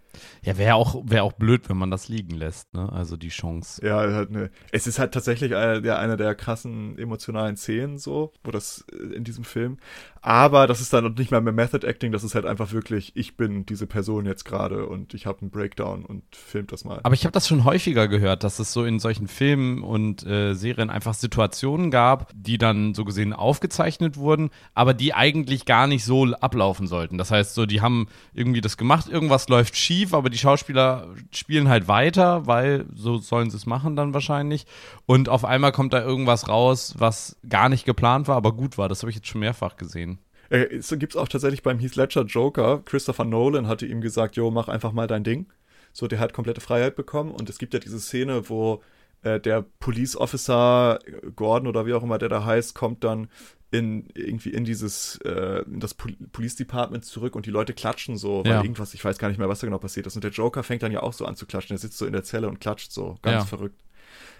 Ja, 0.42 0.56
wäre 0.56 0.74
auch, 0.76 1.02
wär 1.04 1.22
auch 1.24 1.34
blöd, 1.34 1.68
wenn 1.68 1.76
man 1.76 1.90
das 1.90 2.08
liegen 2.08 2.34
lässt, 2.34 2.72
ne? 2.72 2.90
Also 2.90 3.18
die 3.18 3.28
Chance. 3.28 3.84
Ja, 3.84 3.98
halt 3.98 4.30
eine, 4.30 4.50
es 4.72 4.86
ist 4.86 4.98
halt 4.98 5.12
tatsächlich 5.12 5.54
eine 5.54 5.82
der, 5.82 5.98
eine 5.98 6.16
der 6.16 6.34
krassen 6.34 6.98
emotionalen 6.98 7.58
Szenen 7.58 7.98
so, 7.98 8.32
wo 8.42 8.50
das 8.50 8.86
äh, 8.90 9.14
in 9.14 9.24
diesem 9.24 9.44
Film. 9.44 9.76
Aber 10.22 10.66
das 10.66 10.80
ist 10.80 10.92
dann 10.92 11.12
nicht 11.14 11.30
mal 11.30 11.42
mehr 11.42 11.52
Method 11.52 11.86
Acting, 11.86 12.10
das 12.10 12.24
ist 12.24 12.34
halt 12.34 12.46
einfach 12.46 12.72
wirklich, 12.72 13.14
ich 13.14 13.36
bin 13.36 13.66
diese 13.66 13.86
Person 13.86 14.24
jetzt 14.24 14.44
gerade 14.44 14.86
und 14.86 15.12
ich 15.12 15.26
habe 15.26 15.42
einen 15.42 15.50
Breakdown 15.50 16.04
und 16.04 16.24
filmt 16.34 16.72
das 16.72 16.84
mal. 16.84 17.00
Aber 17.02 17.14
ich 17.14 17.24
habe 17.24 17.32
das 17.32 17.46
schon 17.46 17.64
häufiger 17.64 18.08
gehört, 18.08 18.42
dass 18.42 18.58
es 18.58 18.72
so 18.72 18.84
in 18.84 18.98
solchen 18.98 19.28
Filmen 19.28 19.82
und 19.82 20.26
äh, 20.26 20.54
Serien 20.54 20.88
einfach 20.88 21.14
Situationen 21.14 21.90
gab, 21.90 22.32
die 22.34 22.56
dann 22.56 22.94
so 22.94 23.04
gesehen 23.04 23.34
aufgezeichnet 23.34 24.16
wurden, 24.16 24.50
aber 24.74 24.94
die 24.94 25.12
eigentlich 25.12 25.66
gar 25.66 25.86
nicht 25.86 26.04
so 26.04 26.15
ablaufen 26.24 26.86
sollten. 26.86 27.18
Das 27.18 27.30
heißt, 27.30 27.54
so 27.54 27.66
die 27.66 27.80
haben 27.80 28.08
irgendwie 28.34 28.60
das 28.60 28.76
gemacht, 28.76 29.08
irgendwas 29.08 29.48
läuft 29.48 29.76
schief, 29.76 30.14
aber 30.14 30.30
die 30.30 30.38
Schauspieler 30.38 31.08
spielen 31.30 31.68
halt 31.68 31.88
weiter, 31.88 32.46
weil 32.46 32.86
so 32.94 33.18
sollen 33.18 33.50
sie 33.50 33.56
es 33.56 33.66
machen 33.66 33.96
dann 33.96 34.14
wahrscheinlich. 34.14 34.66
Und 35.06 35.28
auf 35.28 35.44
einmal 35.44 35.72
kommt 35.72 35.92
da 35.92 36.02
irgendwas 36.02 36.48
raus, 36.48 36.94
was 36.98 37.36
gar 37.48 37.68
nicht 37.68 37.84
geplant 37.84 38.28
war, 38.28 38.36
aber 38.36 38.52
gut 38.52 38.78
war. 38.78 38.88
Das 38.88 39.02
habe 39.02 39.10
ich 39.10 39.16
jetzt 39.16 39.28
schon 39.28 39.40
mehrfach 39.40 39.76
gesehen. 39.76 40.18
Äh, 40.48 40.80
so 40.80 40.96
gibt's 40.96 41.16
auch 41.16 41.28
tatsächlich 41.28 41.62
beim 41.62 41.78
Heath 41.78 41.96
Ledger 41.96 42.22
Joker. 42.22 42.82
Christopher 42.84 43.24
Nolan 43.24 43.68
hatte 43.68 43.86
ihm 43.86 44.00
gesagt, 44.00 44.36
jo, 44.36 44.50
mach 44.50 44.68
einfach 44.68 44.92
mal 44.92 45.06
dein 45.06 45.24
Ding. 45.24 45.46
So, 45.92 46.06
der 46.06 46.18
hat 46.18 46.32
komplette 46.32 46.60
Freiheit 46.60 46.96
bekommen. 46.96 47.30
Und 47.30 47.48
es 47.50 47.58
gibt 47.58 47.74
ja 47.74 47.80
diese 47.80 48.00
Szene, 48.00 48.48
wo 48.48 48.82
äh, 49.22 49.40
der 49.40 49.64
Police 49.80 50.16
Officer 50.16 50.98
äh, 51.04 51.30
Gordon 51.34 51.68
oder 51.68 51.86
wie 51.86 51.94
auch 51.94 52.02
immer 52.02 52.18
der 52.18 52.28
da 52.28 52.44
heißt, 52.44 52.74
kommt 52.74 53.02
dann 53.02 53.28
in 53.70 54.08
irgendwie 54.14 54.50
in 54.50 54.64
dieses 54.64 55.16
äh, 55.24 55.62
in 55.66 55.80
das 55.80 55.94
Pol 55.94 56.12
Police 56.32 56.54
Department 56.56 57.04
zurück 57.04 57.34
und 57.34 57.46
die 57.46 57.50
Leute 57.50 57.74
klatschen 57.74 58.16
so, 58.16 58.44
weil 58.44 58.52
Ja. 58.52 58.62
irgendwas, 58.62 58.94
ich 58.94 59.04
weiß 59.04 59.18
gar 59.18 59.28
nicht 59.28 59.38
mehr, 59.38 59.48
was 59.48 59.58
da 59.60 59.66
genau 59.66 59.78
passiert 59.78 60.06
ist. 60.06 60.14
Und 60.16 60.22
der 60.24 60.30
Joker 60.30 60.62
fängt 60.62 60.82
dann 60.82 60.92
ja 60.92 61.02
auch 61.02 61.12
so 61.12 61.24
an 61.26 61.34
zu 61.36 61.46
klatschen. 61.46 61.74
Er 61.76 61.78
sitzt 61.80 61.98
so 61.98 62.06
in 62.06 62.12
der 62.12 62.22
Zelle 62.22 62.48
und 62.48 62.60
klatscht 62.60 62.92
so, 62.92 63.16
ganz 63.22 63.42
Ja. 63.42 63.46
verrückt. 63.48 63.82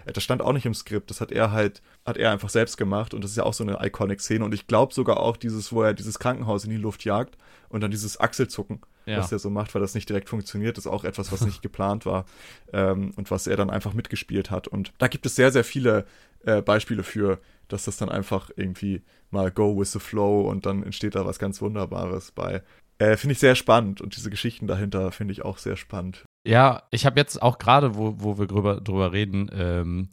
Äh, 0.05 0.13
Das 0.13 0.23
stand 0.23 0.41
auch 0.41 0.53
nicht 0.53 0.65
im 0.65 0.73
Skript, 0.73 1.09
das 1.09 1.19
hat 1.19 1.31
er 1.33 1.51
halt, 1.51 1.81
hat 2.05 2.15
er 2.17 2.31
einfach 2.31 2.49
selbst 2.49 2.77
gemacht 2.77 3.13
und 3.13 3.21
das 3.23 3.31
ist 3.31 3.37
ja 3.37 3.43
auch 3.43 3.53
so 3.53 3.63
eine 3.65 3.79
Iconic-Szene 3.85 4.45
und 4.45 4.53
ich 4.53 4.65
glaube 4.67 4.93
sogar 4.93 5.19
auch 5.19 5.35
dieses, 5.35 5.73
wo 5.73 5.81
er 5.83 5.93
dieses 5.93 6.19
Krankenhaus 6.19 6.63
in 6.63 6.69
die 6.69 6.77
Luft 6.77 7.03
jagt 7.03 7.37
und 7.67 7.81
dann 7.81 7.91
dieses 7.91 8.17
Achselzucken, 8.19 8.79
Ja. 9.05 9.17
was 9.17 9.31
er 9.33 9.39
so 9.39 9.49
macht, 9.49 9.75
weil 9.75 9.81
das 9.81 9.93
nicht 9.93 10.07
direkt 10.07 10.29
funktioniert, 10.29 10.77
ist 10.77 10.87
auch 10.87 11.03
etwas, 11.03 11.33
was 11.33 11.41
nicht 11.41 11.61
geplant 11.67 12.05
war 12.05 12.25
ähm, 12.71 13.11
und 13.17 13.29
was 13.31 13.47
er 13.47 13.57
dann 13.57 13.69
einfach 13.69 13.93
mitgespielt 13.93 14.49
hat 14.51 14.67
und 14.69 14.93
da 14.99 15.07
gibt 15.09 15.25
es 15.25 15.35
sehr, 15.35 15.51
sehr 15.51 15.65
viele 15.65 16.05
äh, 16.45 16.61
Beispiele 16.61 17.03
für, 17.03 17.39
dass 17.67 17.85
das 17.85 17.97
dann 17.97 18.09
einfach 18.09 18.49
irgendwie 18.55 19.03
mal 19.29 19.51
go 19.51 19.77
with 19.77 19.91
the 19.91 19.99
flow 19.99 20.41
und 20.41 20.65
dann 20.65 20.83
entsteht 20.83 21.15
da 21.15 21.25
was 21.25 21.39
ganz 21.39 21.61
Wunderbares 21.61 22.31
bei. 22.31 22.63
Äh, 22.99 23.17
finde 23.17 23.33
ich 23.33 23.39
sehr 23.39 23.55
spannend 23.55 24.01
und 24.01 24.15
diese 24.15 24.29
Geschichten 24.29 24.67
dahinter 24.67 25.11
finde 25.11 25.31
ich 25.31 25.43
auch 25.43 25.57
sehr 25.57 25.75
spannend. 25.75 26.25
Ja, 26.47 26.83
ich 26.91 27.05
habe 27.05 27.19
jetzt 27.19 27.41
auch 27.41 27.57
gerade, 27.57 27.95
wo, 27.95 28.15
wo 28.17 28.39
wir 28.39 28.47
drüber, 28.47 28.81
drüber 28.81 29.11
reden, 29.11 29.51
ähm, 29.53 30.09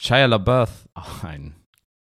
Shia 0.00 0.26
LaBeouf, 0.26 0.88
auch 0.94 1.24
ein 1.24 1.54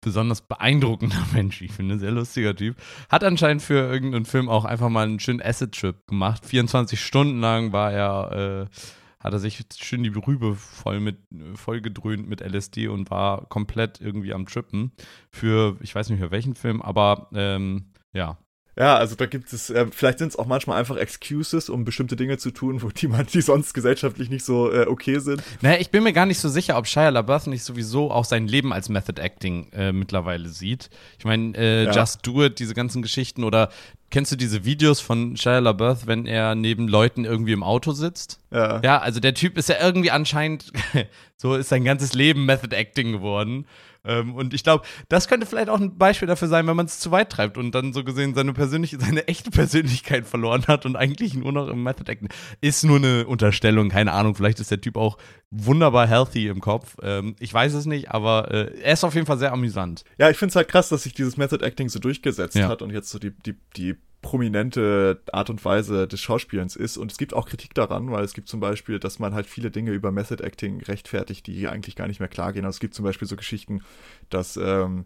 besonders 0.00 0.40
beeindruckender 0.40 1.26
Mensch, 1.32 1.60
ich 1.62 1.72
finde, 1.72 1.98
sehr 1.98 2.12
lustiger 2.12 2.54
Typ, 2.54 2.76
hat 3.08 3.24
anscheinend 3.24 3.62
für 3.62 3.74
irgendeinen 3.74 4.24
Film 4.24 4.48
auch 4.48 4.64
einfach 4.64 4.88
mal 4.88 5.06
einen 5.06 5.20
schönen 5.20 5.42
Acid-Trip 5.42 6.06
gemacht. 6.06 6.46
24 6.46 6.98
Stunden 7.00 7.40
lang 7.40 7.72
war 7.72 7.92
er, 7.92 8.68
äh, 8.70 8.76
hat 9.26 9.32
er 9.32 9.40
sich 9.40 9.64
schön 9.76 10.04
die 10.04 10.08
Rübe 10.10 10.54
voll 10.54 11.00
mit, 11.00 11.18
voll 11.54 11.80
gedröhnt 11.80 12.28
mit 12.28 12.40
LSD 12.40 12.86
und 12.86 13.10
war 13.10 13.46
komplett 13.48 14.00
irgendwie 14.00 14.32
am 14.32 14.46
Trippen 14.46 14.92
für, 15.30 15.76
ich 15.80 15.92
weiß 15.92 16.08
nicht 16.10 16.20
mehr 16.20 16.30
welchen 16.30 16.54
Film, 16.54 16.80
aber 16.80 17.28
ähm, 17.34 17.86
ja. 18.12 18.38
Ja, 18.78 18.96
also 18.96 19.14
da 19.14 19.24
gibt 19.24 19.52
es, 19.54 19.70
äh, 19.70 19.86
vielleicht 19.90 20.18
sind 20.18 20.28
es 20.28 20.36
auch 20.38 20.44
manchmal 20.44 20.78
einfach 20.78 20.96
Excuses, 20.96 21.70
um 21.70 21.84
bestimmte 21.86 22.14
Dinge 22.14 22.36
zu 22.36 22.50
tun, 22.50 22.82
wo 22.82 22.88
die, 22.94 23.08
man, 23.08 23.26
die 23.26 23.40
sonst 23.40 23.72
gesellschaftlich 23.72 24.28
nicht 24.28 24.44
so 24.44 24.70
äh, 24.70 24.86
okay 24.86 25.18
sind. 25.18 25.42
Naja, 25.62 25.78
ich 25.80 25.90
bin 25.90 26.02
mir 26.02 26.12
gar 26.12 26.26
nicht 26.26 26.40
so 26.40 26.50
sicher, 26.50 26.76
ob 26.76 26.86
Shia 26.86 27.08
LaBeouf 27.08 27.46
nicht 27.46 27.64
sowieso 27.64 28.10
auch 28.10 28.26
sein 28.26 28.46
Leben 28.46 28.74
als 28.74 28.90
Method 28.90 29.20
Acting 29.20 29.72
äh, 29.72 29.92
mittlerweile 29.92 30.48
sieht. 30.50 30.90
Ich 31.18 31.24
meine, 31.24 31.56
äh, 31.56 31.84
Ja. 31.84 31.92
Just 31.92 32.26
Do 32.26 32.44
It, 32.44 32.58
diese 32.58 32.74
ganzen 32.74 33.00
Geschichten 33.00 33.44
oder 33.44 33.70
kennst 34.10 34.30
du 34.32 34.36
diese 34.36 34.66
Videos 34.66 35.00
von 35.00 35.38
Shia 35.38 35.58
LaBeouf, 35.60 36.06
wenn 36.06 36.26
er 36.26 36.54
neben 36.54 36.86
Leuten 36.86 37.24
irgendwie 37.24 37.52
im 37.52 37.62
Auto 37.62 37.92
sitzt? 37.92 38.40
Ja. 38.50 38.80
Ja, 38.84 38.98
also 38.98 39.20
der 39.20 39.32
Typ 39.32 39.56
ist 39.56 39.70
ja 39.70 39.76
irgendwie 39.80 40.10
anscheinend, 40.10 40.70
so 41.36 41.54
ist 41.54 41.70
sein 41.70 41.84
ganzes 41.84 42.12
Leben 42.12 42.44
Method 42.44 42.76
Acting 42.76 43.12
geworden. 43.12 43.66
Ähm, 44.06 44.34
und 44.34 44.54
ich 44.54 44.64
glaube, 44.64 44.84
das 45.08 45.28
könnte 45.28 45.46
vielleicht 45.46 45.68
auch 45.68 45.80
ein 45.80 45.98
Beispiel 45.98 46.28
dafür 46.28 46.48
sein, 46.48 46.66
wenn 46.66 46.76
man 46.76 46.86
es 46.86 46.98
zu 47.00 47.10
weit 47.10 47.30
treibt 47.30 47.58
und 47.58 47.74
dann 47.74 47.92
so 47.92 48.04
gesehen 48.04 48.34
seine 48.34 48.52
persönliche, 48.52 48.98
seine 49.00 49.28
echte 49.28 49.50
Persönlichkeit 49.50 50.26
verloren 50.26 50.66
hat 50.66 50.86
und 50.86 50.96
eigentlich 50.96 51.34
nur 51.34 51.52
noch 51.52 51.68
im 51.68 51.82
Method 51.82 52.10
Acting. 52.10 52.28
Ist 52.60 52.84
nur 52.84 52.96
eine 52.96 53.26
Unterstellung, 53.26 53.88
keine 53.88 54.12
Ahnung. 54.12 54.34
Vielleicht 54.34 54.60
ist 54.60 54.70
der 54.70 54.80
Typ 54.80 54.96
auch 54.96 55.18
wunderbar 55.50 56.06
healthy 56.06 56.48
im 56.48 56.60
Kopf. 56.60 56.96
Ähm, 57.02 57.36
ich 57.38 57.52
weiß 57.54 57.74
es 57.74 57.86
nicht, 57.86 58.10
aber 58.10 58.50
äh, 58.50 58.78
er 58.80 58.92
ist 58.94 59.04
auf 59.04 59.14
jeden 59.14 59.26
Fall 59.26 59.38
sehr 59.38 59.52
amüsant. 59.52 60.04
Ja, 60.18 60.28
ich 60.30 60.36
finde 60.36 60.50
es 60.50 60.56
halt 60.56 60.68
krass, 60.68 60.88
dass 60.88 61.04
sich 61.04 61.14
dieses 61.14 61.36
Method 61.36 61.64
Acting 61.64 61.88
so 61.88 61.98
durchgesetzt 61.98 62.56
Ja. 62.56 62.68
hat 62.68 62.82
und 62.82 62.90
jetzt 62.90 63.10
so 63.10 63.18
die, 63.18 63.30
die, 63.30 63.54
die 63.76 63.96
prominente 64.22 65.22
Art 65.32 65.50
und 65.50 65.64
Weise 65.64 66.08
des 66.08 66.20
Schauspielens 66.20 66.76
ist. 66.76 66.96
Und 66.96 67.12
es 67.12 67.18
gibt 67.18 67.32
auch 67.34 67.46
Kritik 67.48 67.74
daran, 67.74 68.10
weil 68.10 68.24
es 68.24 68.32
gibt 68.34 68.48
zum 68.48 68.60
Beispiel, 68.60 68.98
dass 68.98 69.18
man 69.18 69.34
halt 69.34 69.46
viele 69.46 69.70
Dinge 69.70 69.92
über 69.92 70.10
Method 70.10 70.42
Acting 70.42 70.80
rechtfertigt, 70.82 71.46
die 71.46 71.68
eigentlich 71.68 71.96
gar 71.96 72.06
nicht 72.08 72.20
mehr 72.20 72.28
klar 72.28 72.52
gehen. 72.52 72.64
Also 72.64 72.76
es 72.76 72.80
gibt 72.80 72.94
zum 72.94 73.04
Beispiel 73.04 73.28
so 73.28 73.36
Geschichten, 73.36 73.82
dass 74.30 74.56
ähm, 74.56 75.04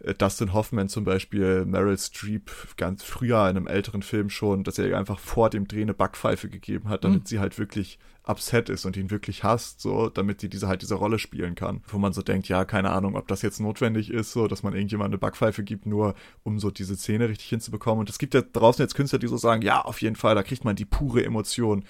äh, 0.00 0.14
Dustin 0.14 0.52
Hoffman 0.52 0.88
zum 0.88 1.04
Beispiel 1.04 1.64
Meryl 1.64 1.98
Streep 1.98 2.50
ganz 2.76 3.02
früher 3.02 3.40
in 3.50 3.56
einem 3.56 3.66
älteren 3.66 4.02
Film 4.02 4.30
schon, 4.30 4.62
dass 4.64 4.78
er 4.78 4.86
ihr 4.88 4.98
einfach 4.98 5.18
vor 5.18 5.50
dem 5.50 5.66
Dreh 5.66 5.82
eine 5.82 5.94
Backpfeife 5.94 6.48
gegeben 6.48 6.88
hat, 6.88 7.04
damit 7.04 7.22
Mhm. 7.22 7.26
sie 7.26 7.38
halt 7.40 7.58
wirklich 7.58 7.98
upset 8.30 8.68
ist 8.68 8.84
und 8.84 8.96
ihn 8.96 9.10
wirklich 9.10 9.44
hasst, 9.44 9.80
so, 9.80 10.08
damit 10.08 10.42
die 10.42 10.48
diese 10.48 10.68
halt 10.68 10.82
diese 10.82 10.94
Rolle 10.94 11.18
spielen 11.18 11.54
kann. 11.54 11.82
Wo 11.88 11.98
man 11.98 12.12
so 12.12 12.22
denkt, 12.22 12.48
ja, 12.48 12.64
keine 12.64 12.90
Ahnung, 12.90 13.16
ob 13.16 13.28
das 13.28 13.42
jetzt 13.42 13.60
notwendig 13.60 14.10
ist, 14.10 14.32
so, 14.32 14.46
dass 14.46 14.62
man 14.62 14.74
irgendjemand 14.74 15.08
eine 15.08 15.18
Backpfeife 15.18 15.62
gibt, 15.62 15.86
nur 15.86 16.14
um 16.42 16.58
so 16.58 16.70
diese 16.70 16.96
Szene 16.96 17.28
richtig 17.28 17.48
hinzubekommen. 17.48 18.00
Und 18.00 18.10
es 18.10 18.18
gibt 18.18 18.34
ja 18.34 18.42
draußen 18.42 18.82
jetzt 18.82 18.94
Künstler, 18.94 19.18
die 19.18 19.28
so 19.28 19.36
sagen, 19.36 19.62
ja, 19.62 19.80
auf 19.80 20.00
jeden 20.00 20.16
Fall, 20.16 20.34
da 20.34 20.42
kriegt 20.42 20.64
man 20.64 20.76
die 20.76 20.84
pure 20.84 21.24
Emotion. 21.24 21.84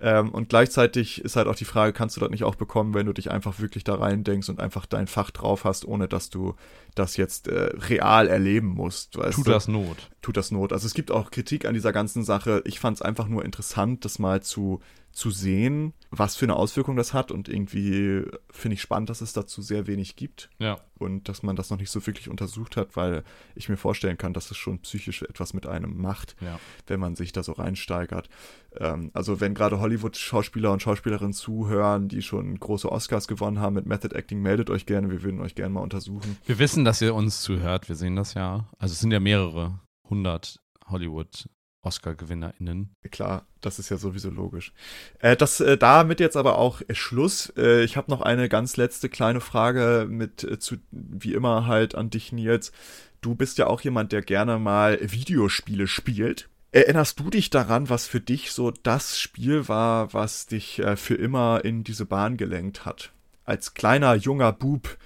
Ähm, 0.00 0.30
und 0.30 0.48
gleichzeitig 0.48 1.24
ist 1.24 1.36
halt 1.36 1.48
auch 1.48 1.56
die 1.56 1.64
Frage, 1.64 1.92
kannst 1.92 2.16
du 2.16 2.20
das 2.20 2.30
nicht 2.30 2.44
auch 2.44 2.54
bekommen, 2.54 2.94
wenn 2.94 3.06
du 3.06 3.12
dich 3.12 3.30
einfach 3.30 3.58
wirklich 3.58 3.82
da 3.82 3.96
rein 3.96 4.22
denkst 4.22 4.48
und 4.48 4.60
einfach 4.60 4.86
dein 4.86 5.08
Fach 5.08 5.30
drauf 5.30 5.64
hast, 5.64 5.86
ohne 5.86 6.06
dass 6.06 6.30
du 6.30 6.54
das 6.94 7.16
jetzt 7.16 7.48
äh, 7.48 7.70
real 7.76 8.28
erleben 8.28 8.68
musst. 8.68 9.12
Tut 9.12 9.46
du? 9.46 9.50
das 9.50 9.68
Not. 9.68 10.10
Tut 10.22 10.36
das 10.36 10.50
Not. 10.50 10.72
Also 10.72 10.86
es 10.86 10.94
gibt 10.94 11.10
auch 11.10 11.30
Kritik 11.30 11.64
an 11.64 11.74
dieser 11.74 11.92
ganzen 11.92 12.24
Sache. 12.24 12.62
Ich 12.64 12.80
fand 12.80 12.96
es 12.96 13.02
einfach 13.02 13.28
nur 13.28 13.44
interessant, 13.44 14.04
das 14.04 14.18
mal 14.18 14.42
zu 14.42 14.80
zu 15.18 15.30
sehen, 15.32 15.94
was 16.10 16.36
für 16.36 16.44
eine 16.44 16.54
Auswirkung 16.54 16.94
das 16.94 17.12
hat. 17.12 17.32
Und 17.32 17.48
irgendwie 17.48 18.24
finde 18.50 18.74
ich 18.74 18.80
spannend, 18.80 19.10
dass 19.10 19.20
es 19.20 19.32
dazu 19.32 19.62
sehr 19.62 19.86
wenig 19.88 20.14
gibt. 20.14 20.48
Ja. 20.58 20.78
Und 20.96 21.28
dass 21.28 21.42
man 21.42 21.56
das 21.56 21.70
noch 21.70 21.78
nicht 21.78 21.90
so 21.90 22.06
wirklich 22.06 22.28
untersucht 22.28 22.76
hat, 22.76 22.96
weil 22.96 23.24
ich 23.54 23.68
mir 23.68 23.76
vorstellen 23.76 24.16
kann, 24.16 24.32
dass 24.32 24.50
es 24.50 24.56
schon 24.56 24.80
psychisch 24.80 25.22
etwas 25.22 25.54
mit 25.54 25.66
einem 25.66 26.00
macht, 26.00 26.36
ja. 26.40 26.58
wenn 26.86 27.00
man 27.00 27.16
sich 27.16 27.32
da 27.32 27.42
so 27.42 27.52
reinsteigert. 27.52 28.28
Ähm, 28.76 29.10
also 29.12 29.40
wenn 29.40 29.54
gerade 29.54 29.80
Hollywood-Schauspieler 29.80 30.72
und 30.72 30.82
Schauspielerinnen 30.82 31.32
zuhören, 31.32 32.08
die 32.08 32.22
schon 32.22 32.58
große 32.58 32.90
Oscars 32.90 33.26
gewonnen 33.28 33.60
haben 33.60 33.74
mit 33.74 33.86
Method 33.86 34.14
Acting, 34.14 34.40
meldet 34.40 34.70
euch 34.70 34.86
gerne. 34.86 35.10
Wir 35.10 35.22
würden 35.22 35.40
euch 35.40 35.54
gerne 35.54 35.74
mal 35.74 35.80
untersuchen. 35.80 36.36
Wir 36.46 36.58
wissen, 36.58 36.84
dass 36.88 37.02
ihr 37.02 37.14
uns 37.14 37.42
zuhört. 37.42 37.90
Wir 37.90 37.96
sehen 37.96 38.16
das 38.16 38.32
ja. 38.32 38.66
Also 38.78 38.92
es 38.94 39.00
sind 39.00 39.10
ja 39.10 39.20
mehrere 39.20 39.78
hundert 40.08 40.58
Hollywood 40.86 41.50
Oscar-GewinnerInnen. 41.82 42.94
Klar, 43.10 43.46
das 43.60 43.78
ist 43.78 43.90
ja 43.90 43.98
sowieso 43.98 44.30
logisch. 44.30 44.72
Äh, 45.18 45.36
das 45.36 45.60
äh, 45.60 45.76
damit 45.76 46.18
jetzt 46.18 46.38
aber 46.38 46.56
auch 46.56 46.80
Schluss. 46.92 47.52
Äh, 47.58 47.84
ich 47.84 47.98
habe 47.98 48.10
noch 48.10 48.22
eine 48.22 48.48
ganz 48.48 48.78
letzte 48.78 49.10
kleine 49.10 49.42
Frage 49.42 50.06
mit 50.08 50.44
äh, 50.44 50.58
zu, 50.58 50.76
wie 50.90 51.34
immer 51.34 51.66
halt 51.66 51.94
an 51.94 52.08
dich, 52.08 52.32
Nils. 52.32 52.72
Du 53.20 53.34
bist 53.34 53.58
ja 53.58 53.66
auch 53.66 53.82
jemand, 53.82 54.12
der 54.12 54.22
gerne 54.22 54.58
mal 54.58 54.98
Videospiele 55.02 55.88
spielt. 55.88 56.48
Erinnerst 56.72 57.20
du 57.20 57.28
dich 57.28 57.50
daran, 57.50 57.90
was 57.90 58.06
für 58.06 58.20
dich 58.22 58.52
so 58.52 58.70
das 58.70 59.18
Spiel 59.18 59.68
war, 59.68 60.14
was 60.14 60.46
dich 60.46 60.78
äh, 60.78 60.96
für 60.96 61.16
immer 61.16 61.66
in 61.66 61.84
diese 61.84 62.06
Bahn 62.06 62.38
gelenkt 62.38 62.86
hat? 62.86 63.12
Als 63.44 63.74
kleiner 63.74 64.14
junger 64.14 64.52
Bub 64.52 64.96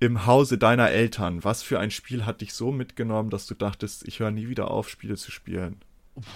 im 0.00 0.26
Hause 0.26 0.58
deiner 0.58 0.90
Eltern, 0.90 1.44
was 1.44 1.62
für 1.62 1.78
ein 1.78 1.90
Spiel 1.90 2.24
hat 2.24 2.40
dich 2.40 2.54
so 2.54 2.72
mitgenommen, 2.72 3.30
dass 3.30 3.46
du 3.46 3.54
dachtest, 3.54 4.08
ich 4.08 4.18
höre 4.18 4.30
nie 4.30 4.48
wieder 4.48 4.70
auf, 4.70 4.88
Spiele 4.88 5.16
zu 5.16 5.30
spielen? 5.30 5.80
Uff. 6.14 6.26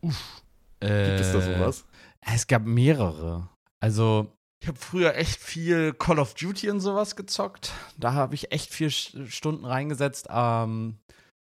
Uff. 0.00 0.42
Gibt 0.80 1.20
es 1.20 1.32
da 1.32 1.40
sowas? 1.40 1.84
Äh, 2.20 2.34
es 2.36 2.46
gab 2.46 2.64
mehrere. 2.64 3.48
Also, 3.80 4.32
ich 4.62 4.68
habe 4.68 4.78
früher 4.78 5.16
echt 5.16 5.40
viel 5.40 5.92
Call 5.92 6.20
of 6.20 6.34
Duty 6.34 6.70
und 6.70 6.80
sowas 6.80 7.16
gezockt. 7.16 7.72
Da 7.96 8.12
habe 8.12 8.36
ich 8.36 8.52
echt 8.52 8.72
vier 8.72 8.90
Stunden 8.90 9.64
reingesetzt. 9.64 10.28
Ähm, 10.30 10.98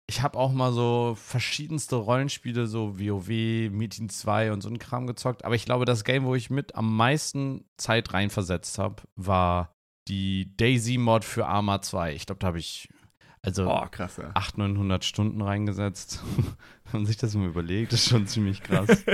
ich 0.08 0.22
habe 0.22 0.38
auch 0.38 0.52
mal 0.52 0.72
so 0.72 1.16
verschiedenste 1.20 1.96
Rollenspiele, 1.96 2.66
so 2.66 2.98
WoW, 2.98 3.28
Meeting 3.28 4.08
2 4.08 4.52
und 4.52 4.62
so 4.62 4.70
ein 4.70 4.78
Kram 4.78 5.06
gezockt. 5.06 5.44
Aber 5.44 5.54
ich 5.54 5.66
glaube, 5.66 5.84
das 5.84 6.04
Game, 6.04 6.24
wo 6.24 6.34
ich 6.34 6.48
mit 6.48 6.74
am 6.74 6.96
meisten 6.96 7.64
Zeit 7.76 8.12
reinversetzt 8.14 8.78
habe, 8.78 9.02
war 9.16 9.74
die 10.08 10.56
Daisy-Mod 10.56 11.24
für 11.24 11.46
Arma 11.46 11.82
2. 11.82 12.14
Ich 12.14 12.26
glaube, 12.26 12.38
da 12.40 12.48
habe 12.48 12.58
ich 12.58 12.88
also 13.42 13.70
oh, 13.70 13.86
krass, 13.90 14.18
ja. 14.18 14.30
800, 14.34 14.72
900 14.74 15.04
Stunden 15.04 15.40
reingesetzt. 15.40 16.22
Wenn 16.90 17.02
man 17.02 17.06
sich 17.06 17.16
das 17.16 17.34
mal 17.34 17.48
überlegt, 17.48 17.92
ist 17.92 18.08
schon 18.08 18.26
ziemlich 18.26 18.62
krass. 18.62 19.04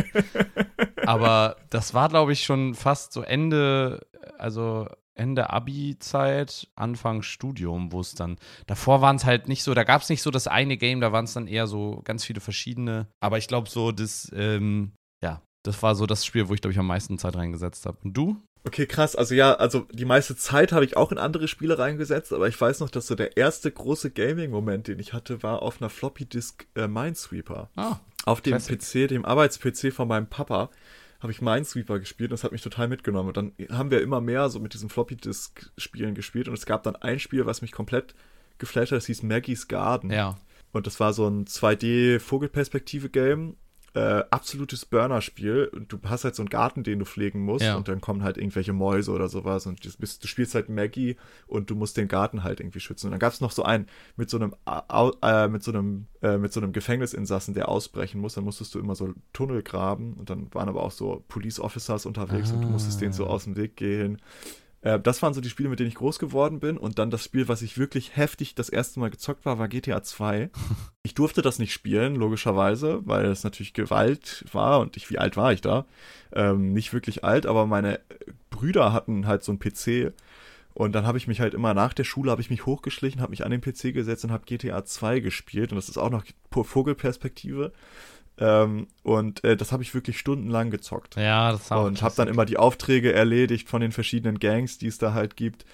Aber 1.07 1.57
das 1.71 1.95
war, 1.95 2.09
glaube 2.09 2.33
ich, 2.33 2.45
schon 2.45 2.75
fast 2.75 3.13
so 3.13 3.23
Ende, 3.23 4.05
also 4.37 4.89
Ende 5.15 5.51
Abi-Zeit, 5.51 6.69
Anfang 6.75 7.23
Studium, 7.23 7.93
wo 7.93 8.01
es 8.01 8.15
dann, 8.15 8.37
davor 8.67 9.01
waren 9.01 9.17
es 9.17 9.25
halt 9.25 9.49
nicht 9.49 9.63
so, 9.63 9.75
da 9.75 9.85
gab 9.85 10.03
es 10.03 10.09
nicht 10.09 10.23
so 10.23 10.31
das 10.33 10.49
eine 10.49 10.77
Game, 10.77 11.01
da 11.01 11.13
waren 11.13 11.25
es 11.25 11.35
dann 11.35 11.47
eher 11.47 11.69
so 11.69 12.01
ganz 12.05 12.25
viele 12.25 12.41
verschiedene. 12.41 13.07
Aber 13.21 13.39
ich 13.39 13.47
glaube 13.47 13.71
so, 13.71 13.93
das, 13.93 14.31
ähm, 14.35 14.93
ja, 15.23 15.41
das 15.65 15.83
war 15.85 15.95
so 15.95 16.07
das 16.07 16.27
Spiel, 16.27 16.49
wo 16.49 16.55
ich, 16.55 16.61
glaube 16.61 16.73
ich, 16.73 16.79
am 16.79 16.89
meisten 16.89 17.17
Zeit 17.19 17.37
reingesetzt 17.37 17.87
habe. 17.87 17.99
Und 18.03 18.15
du? 18.15 18.43
Okay, 18.67 18.87
krass. 18.87 19.15
Also 19.15 19.37
ja, 19.37 19.55
also 19.55 19.87
die 19.93 20.05
meiste 20.05 20.37
Zeit 20.37 20.73
habe 20.73 20.85
ich 20.85 20.97
auch 20.97 21.13
in 21.13 21.19
andere 21.19 21.47
Spiele 21.47 21.79
reingesetzt, 21.79 22.33
aber 22.33 22.49
ich 22.49 22.61
weiß 22.61 22.81
noch, 22.81 22.91
dass 22.91 23.07
so 23.07 23.15
der 23.15 23.37
erste 23.37 23.71
große 23.71 24.11
Gaming-Moment, 24.11 24.89
den 24.89 24.99
ich 24.99 25.13
hatte, 25.13 25.45
war 25.45 25.63
auf 25.63 25.81
einer 25.81 25.89
Floppy-Disk 25.89 26.67
äh, 26.75 26.89
Minesweeper. 26.89 27.71
Ah, 27.77 28.01
auf 28.25 28.41
dem 28.41 28.59
Classic. 28.59 29.07
PC, 29.07 29.09
dem 29.09 29.25
Arbeits-PC 29.25 29.93
von 29.93 30.09
meinem 30.09 30.27
Papa, 30.27 30.71
habe 31.21 31.31
ich 31.31 31.41
Minesweeper 31.41 32.01
gespielt 32.01 32.31
und 32.31 32.33
das 32.33 32.43
hat 32.43 32.51
mich 32.51 32.63
total 32.63 32.89
mitgenommen. 32.89 33.29
Und 33.29 33.37
dann 33.37 33.53
haben 33.71 33.93
wir 33.93 34.03
immer 34.03 34.21
mehr 34.21 34.51
so 34.51 34.59
mit 34.59 34.75
diesen 34.75 34.89
Floppy-Disk-Spielen 34.89 36.17
gespielt 36.17 36.49
und 36.49 36.55
es 36.55 36.67
gab 36.67 36.83
dann 36.83 36.97
ein 36.97 37.21
Spiel, 37.21 37.47
was 37.47 37.63
mich 37.63 37.71
komplett 37.71 38.17
geflasht 38.59 38.91
hat, 38.91 38.97
das 38.97 39.07
hieß 39.07 39.23
Maggie's 39.23 39.69
Garden. 39.69 40.11
Ja. 40.11 40.39
Und 40.73 40.89
das 40.89 40.99
war 40.99 41.13
so 41.13 41.29
ein 41.29 41.47
2D-Vogelperspektive-Game 41.47 43.57
äh, 43.97 44.25
absolutes 44.31 44.85
Burner-Spiel. 44.85 45.71
Du 45.89 45.99
hast 46.05 46.25
halt 46.25 46.35
so 46.35 46.43
einen 46.43 46.51
Garten, 46.51 46.83
den 46.83 46.99
du 46.99 47.07
pflegen 47.07 47.41
musst 47.41 47.65
ja. 47.65 47.77
und 47.77 47.89
dann 47.89 48.03
kommen 48.03 48.23
halt 48.23 48.37
irgendwelche 48.37 48.75
Mäuse 48.75 49.11
oder 49.11 49.29
sowas 49.29 49.65
und 49.65 49.83
du, 49.83 49.89
bist, 49.99 50.23
du 50.23 50.29
spielst 50.29 50.55
halt 50.55 50.69
Maggie 50.69 51.17
und 51.47 51.71
du 51.71 51.75
musst 51.75 51.97
den 51.97 52.07
Garten 52.07 52.45
halt 52.45 52.61
irgendwie 52.61 52.81
schützen. 52.81 53.07
Und 53.07 53.13
dann 53.13 53.21
gab 53.21 53.33
es 53.33 53.41
noch 53.41 53.53
so 53.53 53.63
einen 53.63 53.87
mit 54.17 54.29
so 54.29 54.37
einem 54.37 54.55
äh, 55.23 55.49
mit 55.49 55.63
so 55.63 55.73
einem 55.73 56.09
äh, 56.21 56.37
mit 56.37 56.53
so 56.53 56.61
einem 56.61 56.75
Gefängnisinsassen, 56.75 57.55
der 57.55 57.71
ausbrechen 57.71 58.21
muss. 58.21 58.35
Dann 58.35 58.45
musstest 58.45 58.75
du 58.75 58.81
immer 58.81 58.95
so 58.95 59.15
Tunnel 59.33 59.63
graben 59.63 60.13
und 60.13 60.29
dann 60.29 60.53
waren 60.53 60.69
aber 60.69 60.83
auch 60.83 60.91
so 60.91 61.25
Police 61.29 61.59
Officers 61.59 62.05
unterwegs 62.05 62.51
ah. 62.51 62.57
und 62.57 62.63
du 62.65 62.69
musstest 62.69 63.01
denen 63.01 63.15
so 63.15 63.27
ah. 63.27 63.31
aus 63.31 63.45
dem 63.45 63.57
Weg 63.57 63.77
gehen. 63.77 64.21
Äh, 64.87 65.01
das 65.01 65.21
waren 65.21 65.35
so 65.35 65.41
die 65.41 65.51
Spiele, 65.51 65.69
mit 65.69 65.81
denen 65.81 65.89
ich 65.89 65.97
groß 65.97 66.19
geworden 66.21 66.61
bin. 66.61 66.79
Und 66.79 66.99
dann 66.99 67.11
das 67.11 67.25
Spiel, 67.25 67.49
was 67.49 67.63
ich 67.63 67.77
wirklich 67.77 68.17
heftig 68.17 68.55
das 68.55 68.69
erste 68.69 69.01
Mal 69.01 69.11
gezockt 69.11 69.45
war, 69.45 69.59
war 69.59 69.69
GTA 69.69 70.03
2. 70.03 70.51
Ich 71.03 71.15
durfte 71.15 71.41
das 71.41 71.61
nicht 71.61 71.73
spielen, 71.73 72.17
logischerweise, 72.17 73.01
weil 73.05 73.27
es 73.27 73.45
natürlich 73.45 73.75
Gewalt 73.75 74.45
war 74.51 74.81
und 74.81 74.97
ich, 74.97 75.09
wie 75.09 75.19
alt 75.19 75.37
war 75.37 75.53
ich 75.53 75.61
da? 75.61 75.87
Ähm, 76.33 76.73
nicht 76.73 76.93
wirklich 76.93 77.23
alt, 77.23 77.47
aber 77.47 77.65
meine 77.65 78.01
Brüder 78.51 78.93
hatten 78.93 79.29
halt 79.29 79.45
so 79.45 79.53
einen 79.53 79.61
PC. 79.61 80.13
Und 80.75 80.97
dann 80.97 81.07
habe 81.07 81.17
ich 81.17 81.29
mich 81.29 81.41
halt 81.41 81.55
immer 81.55 81.75
nach 81.75 81.95
der 81.95 82.03
Schule 82.03 82.33
habe 82.33 82.41
ich 82.41 82.51
mich 82.51 82.67
hochgeschlichen, 82.67 83.21
habe 83.21 83.31
mich 83.31 83.45
an 83.45 83.53
den 83.53 83.61
PC 83.61 83.95
gesetzt 83.95 84.25
und 84.25 84.33
habe 84.33 84.47
GTA 84.47 84.85
2 84.85 85.21
gespielt. 85.21 85.71
Und 85.71 85.77
das 85.77 85.89
ist 85.89 85.97
auch 85.97 86.11
noch 86.11 86.25
Vogelperspektive. 86.51 87.73
Ähm, 88.39 88.89
und 89.03 89.45
äh, 89.45 89.57
das 89.57 89.73
habe 89.73 89.83
ich 89.83 89.95
wirklich 89.95 90.19
stundenlang 90.19 90.71
gezockt. 90.71 91.17
Ja, 91.17 91.53
das 91.53 91.73
auch 91.73 91.85
Und 91.85 92.03
habe 92.03 92.15
dann 92.17 92.29
immer 92.29 92.45
die 92.45 92.59
Aufträge 92.59 93.13
erledigt 93.13 93.69
von 93.69 93.81
den 93.81 93.93
verschiedenen 93.93 94.39
Gangs, 94.39 94.79
die 94.79 94.89
es 94.89 94.99
da 94.99 95.15
halt 95.15 95.37
gibt. 95.37 95.65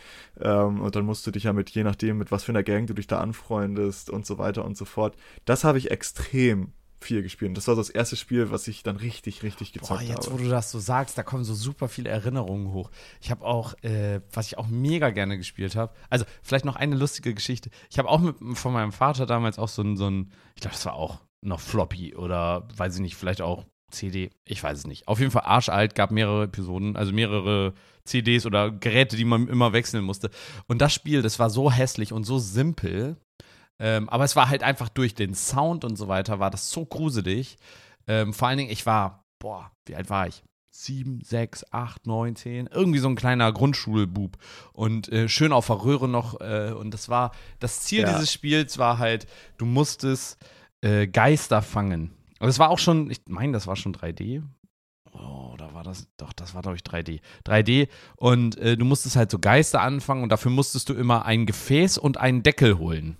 Ähm, 0.40 0.80
und 0.80 0.94
dann 0.94 1.04
musst 1.04 1.26
du 1.26 1.30
dich 1.30 1.44
ja 1.44 1.52
mit, 1.52 1.70
je 1.70 1.82
nachdem, 1.82 2.18
mit 2.18 2.30
was 2.30 2.44
für 2.44 2.52
einer 2.52 2.62
Gang 2.62 2.86
du 2.86 2.94
dich 2.94 3.06
da 3.06 3.20
anfreundest 3.20 4.10
und 4.10 4.26
so 4.26 4.38
weiter 4.38 4.64
und 4.64 4.76
so 4.76 4.84
fort. 4.84 5.16
Das 5.44 5.64
habe 5.64 5.78
ich 5.78 5.90
extrem 5.90 6.72
viel 7.02 7.22
gespielt. 7.22 7.56
Das 7.56 7.66
war 7.66 7.74
so 7.74 7.80
das 7.80 7.90
erste 7.90 8.14
Spiel, 8.14 8.52
was 8.52 8.68
ich 8.68 8.84
dann 8.84 8.96
richtig, 8.96 9.42
richtig 9.42 9.72
gezockt 9.72 10.00
habe. 10.00 10.04
Jetzt, 10.04 10.26
habe. 10.26 10.38
wo 10.38 10.42
du 10.42 10.48
das 10.48 10.70
so 10.70 10.78
sagst, 10.78 11.18
da 11.18 11.24
kommen 11.24 11.42
so 11.42 11.54
super 11.54 11.88
viele 11.88 12.10
Erinnerungen 12.10 12.72
hoch. 12.72 12.90
Ich 13.20 13.32
habe 13.32 13.44
auch, 13.44 13.74
äh, 13.82 14.20
was 14.32 14.46
ich 14.46 14.56
auch 14.56 14.68
mega 14.68 15.10
gerne 15.10 15.36
gespielt 15.36 15.74
habe, 15.74 15.92
also 16.10 16.24
vielleicht 16.42 16.64
noch 16.64 16.76
eine 16.76 16.94
lustige 16.94 17.34
Geschichte. 17.34 17.70
Ich 17.90 17.98
habe 17.98 18.08
auch 18.08 18.20
mit, 18.20 18.36
von 18.56 18.72
meinem 18.72 18.92
Vater 18.92 19.26
damals 19.26 19.58
auch 19.58 19.68
so 19.68 19.82
ein, 19.82 19.96
so 19.96 20.08
ein 20.08 20.32
ich 20.54 20.60
glaube, 20.60 20.74
das 20.74 20.86
war 20.86 20.94
auch 20.94 21.18
noch 21.42 21.60
Floppy 21.60 22.14
oder 22.14 22.68
weiß 22.76 22.96
ich 22.96 23.00
nicht, 23.00 23.16
vielleicht 23.16 23.42
auch 23.42 23.64
CD, 23.90 24.30
ich 24.46 24.62
weiß 24.62 24.78
es 24.78 24.86
nicht. 24.86 25.06
Auf 25.06 25.20
jeden 25.20 25.30
Fall 25.30 25.42
arschalt, 25.44 25.94
gab 25.94 26.10
mehrere 26.10 26.44
Episoden, 26.44 26.96
also 26.96 27.12
mehrere 27.12 27.74
CDs 28.04 28.46
oder 28.46 28.70
Geräte, 28.70 29.16
die 29.16 29.24
man 29.24 29.48
immer 29.48 29.72
wechseln 29.72 30.04
musste. 30.04 30.30
Und 30.66 30.80
das 30.80 30.92
Spiel, 30.94 31.22
das 31.22 31.38
war 31.38 31.50
so 31.50 31.70
hässlich 31.70 32.12
und 32.12 32.24
so 32.24 32.38
simpel, 32.38 33.16
ähm, 33.78 34.08
aber 34.08 34.24
es 34.24 34.36
war 34.36 34.48
halt 34.48 34.62
einfach 34.62 34.88
durch 34.88 35.14
den 35.14 35.34
Sound 35.34 35.84
und 35.84 35.96
so 35.96 36.08
weiter, 36.08 36.38
war 36.38 36.50
das 36.50 36.70
so 36.70 36.84
gruselig. 36.84 37.58
Ähm, 38.06 38.32
vor 38.32 38.48
allen 38.48 38.58
Dingen, 38.58 38.70
ich 38.70 38.86
war, 38.86 39.24
boah, 39.38 39.70
wie 39.86 39.96
alt 39.96 40.10
war 40.10 40.28
ich? 40.28 40.42
Sieben, 40.74 41.20
sechs, 41.22 41.66
acht, 41.70 42.06
neun, 42.06 42.34
zehn, 42.34 42.66
irgendwie 42.66 42.98
so 42.98 43.08
ein 43.08 43.14
kleiner 43.14 43.52
Grundschulbub 43.52 44.38
und 44.72 45.10
äh, 45.10 45.28
schön 45.28 45.52
auf 45.52 45.66
der 45.66 45.84
Röhre 45.84 46.08
noch. 46.08 46.40
Äh, 46.40 46.72
und 46.72 46.94
das 46.94 47.08
war, 47.08 47.32
das 47.58 47.80
Ziel 47.80 48.02
ja. 48.02 48.12
dieses 48.12 48.32
Spiels 48.32 48.78
war 48.78 48.98
halt, 48.98 49.26
du 49.58 49.66
musstest 49.66 50.38
äh, 50.82 51.06
Geister 51.06 51.62
fangen. 51.62 52.12
Und 52.38 52.48
es 52.48 52.58
war 52.58 52.70
auch 52.70 52.78
schon, 52.78 53.10
ich 53.10 53.20
meine, 53.28 53.52
das 53.52 53.66
war 53.66 53.76
schon 53.76 53.94
3D. 53.94 54.42
Oh, 55.12 55.54
da 55.58 55.74
war 55.74 55.84
das, 55.84 56.08
doch, 56.16 56.32
das 56.32 56.54
war, 56.54 56.62
glaube 56.62 56.76
ich, 56.76 56.82
3D. 56.82 57.20
3D 57.46 57.88
und 58.16 58.56
äh, 58.56 58.76
du 58.76 58.84
musstest 58.84 59.14
halt 59.14 59.30
so 59.30 59.38
Geister 59.38 59.80
anfangen 59.82 60.22
und 60.22 60.30
dafür 60.30 60.50
musstest 60.50 60.88
du 60.88 60.94
immer 60.94 61.26
ein 61.26 61.46
Gefäß 61.46 61.98
und 61.98 62.18
einen 62.18 62.42
Deckel 62.42 62.78
holen. 62.78 63.16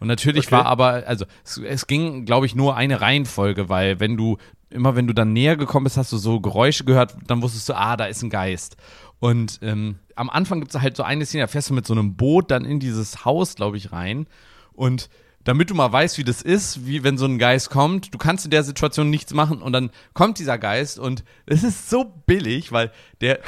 Und 0.00 0.08
natürlich 0.08 0.46
okay. 0.46 0.56
war 0.56 0.66
aber, 0.66 1.04
also 1.06 1.26
es, 1.44 1.58
es 1.58 1.86
ging, 1.86 2.24
glaube 2.24 2.46
ich, 2.46 2.54
nur 2.54 2.76
eine 2.76 3.00
Reihenfolge, 3.00 3.68
weil 3.68 4.00
wenn 4.00 4.16
du, 4.16 4.38
immer 4.70 4.96
wenn 4.96 5.06
du 5.06 5.12
dann 5.12 5.32
näher 5.32 5.56
gekommen 5.56 5.84
bist, 5.84 5.98
hast 5.98 6.12
du 6.12 6.16
so 6.16 6.40
Geräusche 6.40 6.84
gehört, 6.84 7.14
dann 7.26 7.42
wusstest 7.42 7.68
du, 7.68 7.76
ah, 7.76 7.96
da 7.96 8.06
ist 8.06 8.22
ein 8.22 8.30
Geist. 8.30 8.76
Und 9.20 9.60
ähm, 9.62 10.00
am 10.16 10.30
Anfang 10.30 10.60
gibt 10.60 10.74
es 10.74 10.80
halt 10.80 10.96
so 10.96 11.02
eine 11.02 11.26
Szene, 11.26 11.44
da 11.44 11.48
fährst 11.48 11.70
du 11.70 11.74
mit 11.74 11.86
so 11.86 11.94
einem 11.94 12.16
Boot 12.16 12.50
dann 12.50 12.64
in 12.64 12.80
dieses 12.80 13.24
Haus, 13.24 13.54
glaube 13.54 13.76
ich, 13.76 13.92
rein 13.92 14.26
und 14.72 15.08
damit 15.44 15.70
du 15.70 15.74
mal 15.74 15.92
weißt, 15.92 16.18
wie 16.18 16.24
das 16.24 16.42
ist, 16.42 16.86
wie 16.86 17.04
wenn 17.04 17.18
so 17.18 17.26
ein 17.26 17.38
Geist 17.38 17.70
kommt. 17.70 18.12
Du 18.12 18.18
kannst 18.18 18.44
in 18.44 18.50
der 18.50 18.64
Situation 18.64 19.10
nichts 19.10 19.32
machen 19.34 19.62
und 19.62 19.72
dann 19.72 19.90
kommt 20.14 20.38
dieser 20.38 20.58
Geist 20.58 20.98
und 20.98 21.22
es 21.46 21.62
ist 21.62 21.88
so 21.90 22.04
billig, 22.26 22.72
weil 22.72 22.90
der, 23.20 23.40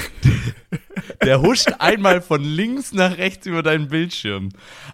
der 1.25 1.41
huscht 1.41 1.73
einmal 1.79 2.21
von 2.21 2.45
links 2.45 2.93
nach 2.93 3.17
rechts 3.17 3.47
über 3.47 3.63
deinen 3.63 3.89
Bildschirm. 3.89 4.51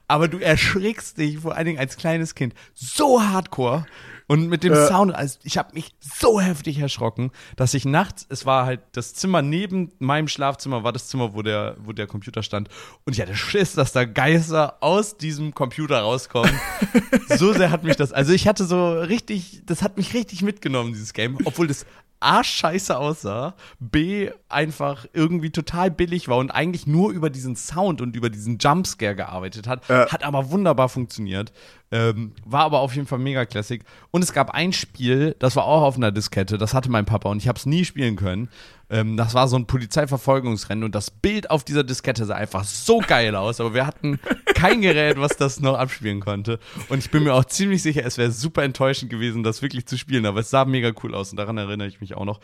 Aber 0.07 0.29
du 0.29 0.39
erschrickst 0.39 1.19
dich, 1.19 1.41
vor 1.41 1.57
allen 1.57 1.67
Dingen 1.67 1.79
als 1.79 1.97
kleines 1.97 2.35
Kind, 2.35 2.55
so 2.75 3.23
hardcore. 3.23 3.87
Und 4.33 4.49
mit 4.49 4.65
dem 4.65 4.73
äh. 4.73 4.87
Sound, 4.87 5.15
also 5.15 5.39
ich 5.43 5.59
habe 5.59 5.75
mich 5.75 5.95
so 6.01 6.41
heftig 6.41 6.79
erschrocken, 6.79 7.33
dass 7.57 7.75
ich 7.75 7.85
nachts, 7.85 8.27
es 8.31 8.47
war 8.47 8.65
halt 8.65 8.81
das 8.93 9.13
Zimmer 9.15 9.43
neben 9.43 9.93
meinem 9.99 10.27
Schlafzimmer, 10.27 10.85
war 10.85 10.93
das 10.93 11.09
Zimmer, 11.09 11.35
wo 11.35 11.43
der, 11.43 11.77
wo 11.81 11.93
der 11.93 12.07
Computer 12.07 12.43
stand. 12.43 12.69
Und 13.05 13.13
ich 13.13 13.21
hatte 13.21 13.37
Schiss, 13.37 13.75
dass 13.75 13.93
da 13.93 14.05
Geister 14.05 14.79
aus 14.81 15.19
diesem 15.19 15.55
Computer 15.55 16.01
rauskommen. 16.01 16.59
so 17.37 17.53
sehr 17.53 17.71
hat 17.71 17.85
mich 17.85 17.97
das, 17.97 18.13
also 18.13 18.33
ich 18.33 18.49
hatte 18.49 18.65
so 18.65 18.93
richtig, 19.01 19.63
das 19.67 19.83
hat 19.83 19.99
mich 19.99 20.15
richtig 20.15 20.43
mitgenommen, 20.43 20.93
dieses 20.93 21.13
Game, 21.13 21.37
obwohl 21.45 21.67
das 21.67 21.85
A 22.23 22.45
scheiße 22.45 22.97
aussah, 22.97 23.55
B 23.81 24.31
einfach 24.49 25.07
irgendwie 25.13 25.51
total 25.51 25.91
billig 25.91 26.29
war 26.29 26.39
und 26.39 26.53
eigentlich 26.53 26.87
nur 26.87 27.11
über 27.11 27.31
diesen 27.31 27.57
Sound 27.57 28.01
und 28.01 28.15
über 28.15 28.31
diesen 28.31 28.59
Jumpscare 28.59 29.17
gearbeitet 29.17 29.67
hat, 29.67 29.91
äh. 29.91 30.07
hat 30.07 30.23
aber 30.23 30.51
wunderbar 30.51 30.89
funktioniert. 30.89 31.53
Ähm, 31.93 32.33
war 32.47 32.63
aber 32.63 32.81
auf 32.81 32.95
jeden 32.95 33.07
Fall 33.07 33.19
mega 33.19 33.45
Classic. 33.45 33.85
Und 34.11 34.25
es 34.25 34.33
gab 34.33 34.51
ein 34.53 34.73
Spiel, 34.73 35.37
das 35.39 35.57
war 35.57 35.67
auch 35.67 35.83
auf 35.83 35.97
einer 35.97 36.11
Diskette, 36.11 36.57
das 36.57 36.73
hatte 36.73 36.91
mein 36.91 37.05
Papa 37.05 37.29
und 37.29 37.37
ich 37.37 37.49
habe 37.49 37.59
es 37.59 37.67
nie 37.67 37.85
spielen 37.85 38.17
können. 38.17 38.49
Ähm, 38.89 39.19
das 39.19 39.35
war 39.35 39.47
so 39.47 39.57
ein 39.57 39.67
Polizeiverfolgungsrennen 39.67 40.85
und 40.85 40.95
das 40.95 41.11
Bild 41.11 41.51
auf 41.51 41.65
dieser 41.65 41.85
Diskette 41.85 42.25
sah 42.25 42.35
einfach 42.35 42.65
so 42.65 43.01
geil 43.07 43.37
aus, 43.37 43.61
aber 43.61 43.75
wir 43.75 43.87
hatten 43.87 44.19
kein 44.55 44.81
Gerät, 44.81 45.21
was 45.21 45.37
das 45.37 45.61
noch 45.61 45.77
abspielen 45.77 46.21
konnte. 46.21 46.59
Und 46.89 47.01
ich 47.01 47.11
bin 47.11 47.25
mir 47.25 47.35
auch 47.35 47.45
ziemlich 47.45 47.83
sicher, 47.83 48.07
es 48.07 48.17
wäre 48.17 48.33
super 48.33 48.63
enttäuschend 48.63 49.11
gewesen, 49.11 49.43
das 49.43 49.61
wirklich 49.61 49.85
zu 49.85 49.99
spielen, 49.99 50.25
aber 50.25 50.41
es 50.41 50.49
sah 50.49 50.65
mega 50.65 50.93
cool 51.03 51.15
aus 51.15 51.31
und 51.31 51.37
daran 51.37 51.59
erinnere 51.59 51.89
ich 51.89 52.01
mich 52.01 52.15
auch 52.15 52.25
noch. 52.25 52.41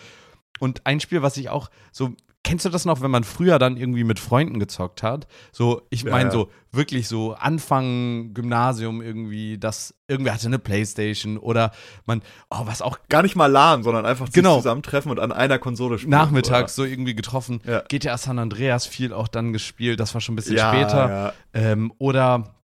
Und 0.59 0.87
ein 0.87 1.01
Spiel, 1.01 1.23
was 1.23 1.39
ich 1.39 1.49
auch 1.49 1.71
so 1.91 2.15
kennst 2.45 2.65
du 2.65 2.71
das 2.71 2.85
noch, 2.85 3.01
wenn 3.01 3.11
man 3.11 3.25
früher 3.25 3.59
dann 3.59 3.77
irgendwie 3.77 4.05
mit 4.05 4.19
Freunden 4.19 4.59
gezockt 4.59 5.03
hat? 5.03 5.27
So, 5.53 5.83
ich 5.91 6.05
meine, 6.05 6.29
ja. 6.29 6.31
so 6.31 6.51
wirklich 6.73 7.09
so 7.09 7.35
Anfang 7.35 8.33
Gymnasium 8.35 9.03
irgendwie, 9.03 9.59
dass 9.59 9.95
irgendwer 10.07 10.35
hatte 10.35 10.47
eine 10.47 10.59
Playstation 10.59 11.39
oder 11.39 11.73
man, 12.07 12.23
oh, 12.51 12.61
was 12.65 12.83
auch. 12.83 12.99
Gar 13.09 13.23
nicht 13.23 13.37
mal 13.37 13.51
LAN, 13.51 13.83
sondern 13.83 14.07
einfach 14.07 14.31
genau. 14.33 14.57
zusammentreffen 14.57 15.11
und 15.11 15.21
an 15.21 15.33
einer 15.33 15.59
Konsole 15.59 15.99
spielen. 15.99 16.11
Nachmittags 16.11 16.79
oder? 16.79 16.87
so 16.87 16.91
irgendwie 16.91 17.15
getroffen. 17.15 17.61
Ja. 17.67 17.83
GTA 17.89 18.17
San 18.17 18.39
Andreas 18.39 18.87
viel 18.87 19.13
auch 19.13 19.29
dann 19.29 19.53
gespielt, 19.53 20.01
das 20.01 20.15
war 20.15 20.21
schon 20.21 20.35
ein 20.35 20.37
bisschen 20.37 20.57
ja, 20.57 20.73
später. 20.73 21.35
Ähm, 21.53 21.93
oder 21.99 22.58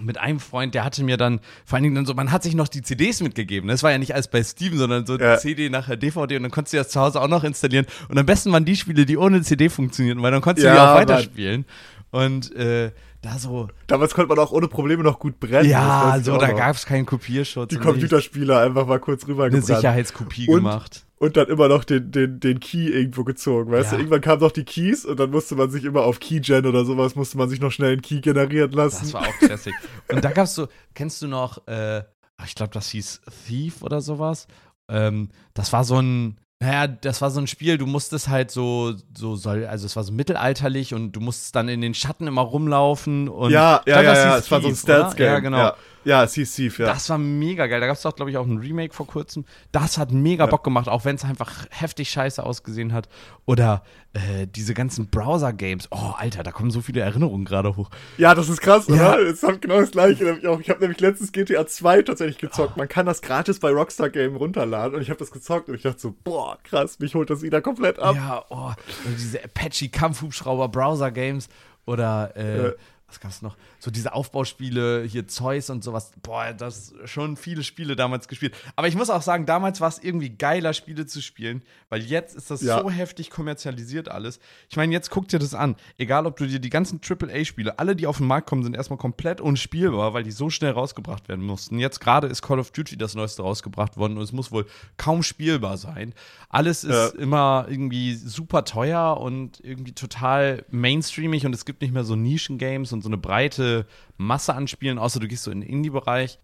mit 0.00 0.18
einem 0.18 0.40
Freund, 0.40 0.74
der 0.74 0.84
hatte 0.84 1.02
mir 1.02 1.16
dann, 1.16 1.40
vor 1.64 1.76
allen 1.76 1.84
Dingen 1.84 1.94
dann 1.94 2.06
so, 2.06 2.14
man 2.14 2.32
hat 2.32 2.42
sich 2.42 2.54
noch 2.54 2.68
die 2.68 2.82
CDs 2.82 3.22
mitgegeben. 3.22 3.68
Das 3.68 3.82
war 3.82 3.90
ja 3.90 3.98
nicht 3.98 4.14
alles 4.14 4.28
bei 4.28 4.42
Steven, 4.42 4.78
sondern 4.78 5.06
so 5.06 5.18
ja. 5.18 5.38
CD 5.38 5.70
nachher 5.70 5.96
DVD 5.96 6.36
und 6.36 6.42
dann 6.42 6.50
konntest 6.50 6.74
du 6.74 6.78
das 6.78 6.90
zu 6.90 7.00
Hause 7.00 7.20
auch 7.20 7.28
noch 7.28 7.44
installieren. 7.44 7.86
Und 8.08 8.18
am 8.18 8.26
besten 8.26 8.52
waren 8.52 8.64
die 8.64 8.76
Spiele, 8.76 9.06
die 9.06 9.16
ohne 9.16 9.42
CD 9.42 9.68
funktionierten, 9.68 10.22
weil 10.22 10.32
dann 10.32 10.42
konntest 10.42 10.66
ja, 10.66 10.74
du 10.74 10.80
die 10.80 10.86
auch 10.86 10.94
weiterspielen. 10.94 11.64
Und 12.10 12.54
äh, 12.54 12.92
da 13.22 13.38
so. 13.38 13.68
Damals 13.86 14.14
konnte 14.14 14.28
man 14.28 14.38
auch 14.38 14.52
ohne 14.52 14.68
Probleme 14.68 15.02
noch 15.02 15.18
gut 15.18 15.40
brennen. 15.40 15.68
Ja, 15.68 16.18
so, 16.22 16.36
da 16.36 16.52
gab 16.52 16.76
es 16.76 16.86
keinen 16.86 17.06
Kopierschutz. 17.06 17.70
Die 17.70 17.76
Computerspieler 17.76 18.60
einfach 18.60 18.86
mal 18.86 19.00
kurz 19.00 19.26
rüber 19.26 19.44
Eine 19.44 19.62
Sicherheitskopie 19.62 20.48
und, 20.48 20.56
gemacht 20.56 21.05
und 21.18 21.36
dann 21.36 21.48
immer 21.48 21.68
noch 21.68 21.84
den, 21.84 22.10
den, 22.10 22.40
den 22.40 22.60
Key 22.60 22.88
irgendwo 22.88 23.24
gezogen, 23.24 23.70
weißt 23.70 23.92
ja. 23.92 23.96
du? 23.96 24.02
Irgendwann 24.02 24.20
kamen 24.20 24.40
noch 24.40 24.52
die 24.52 24.64
Keys 24.64 25.04
und 25.04 25.18
dann 25.18 25.30
musste 25.30 25.54
man 25.54 25.70
sich 25.70 25.84
immer 25.84 26.02
auf 26.02 26.20
Keygen 26.20 26.66
oder 26.66 26.84
sowas, 26.84 27.14
musste 27.14 27.38
man 27.38 27.48
sich 27.48 27.60
noch 27.60 27.72
schnell 27.72 27.92
einen 27.92 28.02
Key 28.02 28.20
generieren 28.20 28.72
lassen. 28.72 29.04
Das 29.04 29.14
war 29.14 29.22
auch 29.22 29.38
Classic. 29.38 29.74
und 30.08 30.24
da 30.24 30.30
gab's 30.30 30.54
so, 30.54 30.68
kennst 30.94 31.22
du 31.22 31.28
noch, 31.28 31.66
äh, 31.66 32.02
ich 32.44 32.54
glaube, 32.54 32.72
das 32.72 32.90
hieß 32.90 33.22
Thief 33.46 33.82
oder 33.82 34.00
sowas? 34.00 34.46
Ähm, 34.88 35.30
das 35.54 35.72
war 35.72 35.84
so 35.84 36.00
ein, 36.00 36.36
naja, 36.60 36.86
das 36.86 37.20
war 37.20 37.30
so 37.30 37.40
ein 37.40 37.46
Spiel, 37.46 37.76
du 37.78 37.86
musstest 37.86 38.28
halt 38.28 38.50
so, 38.50 38.94
so 39.16 39.36
soll, 39.36 39.66
also 39.66 39.86
es 39.86 39.96
war 39.96 40.04
so 40.04 40.12
mittelalterlich 40.12 40.94
und 40.94 41.12
du 41.12 41.20
musstest 41.20 41.54
dann 41.56 41.68
in 41.68 41.80
den 41.80 41.94
Schatten 41.94 42.26
immer 42.26 42.42
rumlaufen 42.42 43.28
und. 43.28 43.50
Ja, 43.50 43.82
ja, 43.86 44.00
ja, 44.00 44.14
ja, 44.14 44.36
es 44.38 44.50
war 44.50 44.62
so 44.62 44.68
ein 44.68 44.76
Stealth-Game. 44.76 45.26
Ja, 45.26 45.38
genau. 45.40 45.58
Ja. 45.58 45.76
Ja, 46.06 46.24
hieß 46.24 46.54
Thief, 46.54 46.78
ja. 46.78 46.86
Das 46.86 47.10
war 47.10 47.18
mega 47.18 47.66
geil. 47.66 47.80
Da 47.80 47.88
gab 47.88 47.96
es 47.96 48.02
doch, 48.02 48.14
glaube 48.14 48.30
ich, 48.30 48.36
auch 48.36 48.46
ein 48.46 48.58
Remake 48.58 48.94
vor 48.94 49.08
kurzem. 49.08 49.44
Das 49.72 49.98
hat 49.98 50.12
mega 50.12 50.44
ja. 50.44 50.50
Bock 50.50 50.62
gemacht, 50.62 50.88
auch 50.88 51.04
wenn 51.04 51.16
es 51.16 51.24
einfach 51.24 51.66
heftig 51.70 52.10
scheiße 52.10 52.40
ausgesehen 52.40 52.92
hat. 52.92 53.08
Oder 53.44 53.82
äh, 54.12 54.46
diese 54.46 54.72
ganzen 54.72 55.08
Browser-Games. 55.08 55.88
Oh, 55.90 56.12
Alter, 56.16 56.44
da 56.44 56.52
kommen 56.52 56.70
so 56.70 56.80
viele 56.80 57.00
Erinnerungen 57.00 57.44
gerade 57.44 57.74
hoch. 57.74 57.90
Ja, 58.18 58.36
das 58.36 58.48
ist 58.48 58.60
krass, 58.60 58.86
ja. 58.86 58.94
oder? 58.94 59.18
Es 59.18 59.42
hat 59.42 59.60
genau 59.60 59.80
das 59.80 59.90
gleiche. 59.90 60.38
Ich 60.60 60.70
habe 60.70 60.80
nämlich 60.80 61.00
letztens 61.00 61.32
GTA 61.32 61.66
2 61.66 62.02
tatsächlich 62.02 62.38
gezockt. 62.38 62.74
Oh. 62.76 62.78
Man 62.78 62.86
kann 62.86 63.04
das 63.04 63.20
gratis 63.20 63.58
bei 63.58 63.70
Rockstar 63.70 64.10
Game 64.10 64.36
runterladen 64.36 64.94
und 64.94 65.02
ich 65.02 65.10
habe 65.10 65.18
das 65.18 65.32
gezockt 65.32 65.68
und 65.68 65.74
ich 65.74 65.82
dachte 65.82 65.98
so, 65.98 66.14
boah, 66.22 66.56
krass, 66.62 67.00
mich 67.00 67.16
holt 67.16 67.30
das 67.30 67.42
wieder 67.42 67.60
komplett 67.60 67.98
ab. 67.98 68.14
Ja, 68.14 68.44
oh, 68.50 68.70
diese 69.18 69.42
Apache 69.42 69.88
Kampfhubschrauber 69.88 70.68
Browser 70.68 71.10
Games 71.10 71.48
oder 71.84 72.36
äh, 72.36 72.74
was 73.08 73.20
gab's 73.20 73.40
noch? 73.40 73.56
So 73.78 73.92
diese 73.92 74.14
Aufbauspiele, 74.14 75.04
hier 75.04 75.28
Zeus 75.28 75.70
und 75.70 75.84
sowas. 75.84 76.10
Boah, 76.22 76.52
das 76.52 76.92
schon 77.04 77.36
viele 77.36 77.62
Spiele 77.62 77.94
damals 77.94 78.26
gespielt. 78.26 78.54
Aber 78.74 78.88
ich 78.88 78.96
muss 78.96 79.10
auch 79.10 79.22
sagen, 79.22 79.46
damals 79.46 79.80
war 79.80 79.88
es 79.88 79.98
irgendwie 79.98 80.30
geiler, 80.30 80.72
Spiele 80.72 81.06
zu 81.06 81.22
spielen, 81.22 81.62
weil 81.88 82.02
jetzt 82.02 82.34
ist 82.34 82.50
das 82.50 82.62
ja. 82.62 82.80
so 82.80 82.90
heftig 82.90 83.30
kommerzialisiert 83.30 84.08
alles. 84.08 84.40
Ich 84.68 84.76
meine, 84.76 84.92
jetzt 84.92 85.10
guck 85.10 85.28
dir 85.28 85.38
das 85.38 85.54
an. 85.54 85.76
Egal, 85.98 86.26
ob 86.26 86.36
du 86.36 86.46
dir 86.46 86.58
die 86.58 86.70
ganzen 86.70 87.00
AAA-Spiele, 87.00 87.78
alle, 87.78 87.94
die 87.94 88.08
auf 88.08 88.18
den 88.18 88.26
Markt 88.26 88.48
kommen, 88.48 88.64
sind 88.64 88.74
erstmal 88.74 88.98
komplett 88.98 89.40
unspielbar, 89.40 90.12
weil 90.12 90.24
die 90.24 90.32
so 90.32 90.50
schnell 90.50 90.72
rausgebracht 90.72 91.28
werden 91.28 91.44
mussten. 91.44 91.78
Jetzt 91.78 92.00
gerade 92.00 92.26
ist 92.26 92.42
Call 92.42 92.58
of 92.58 92.72
Duty 92.72 92.96
das 92.96 93.14
neueste 93.14 93.42
rausgebracht 93.42 93.96
worden 93.96 94.16
und 94.16 94.24
es 94.24 94.32
muss 94.32 94.50
wohl 94.50 94.66
kaum 94.96 95.22
spielbar 95.22 95.76
sein. 95.76 96.12
Alles 96.48 96.82
ist 96.82 97.14
ja. 97.14 97.20
immer 97.20 97.66
irgendwie 97.68 98.14
super 98.14 98.64
teuer 98.64 99.18
und 99.20 99.60
irgendwie 99.62 99.92
total 99.92 100.64
mainstreamig 100.70 101.46
und 101.46 101.54
es 101.54 101.64
gibt 101.64 101.82
nicht 101.82 101.94
mehr 101.94 102.04
so 102.04 102.16
Nischen-Games 102.16 102.95
und 102.96 103.02
so 103.02 103.08
eine 103.08 103.18
breite 103.18 103.86
Masse 104.16 104.54
an 104.54 104.68
Spielen, 104.68 104.98
außer 104.98 105.20
du 105.20 105.28
gehst 105.28 105.44
so 105.44 105.50
in 105.50 105.60
den 105.60 105.70
Indie-Bereich. 105.70 106.38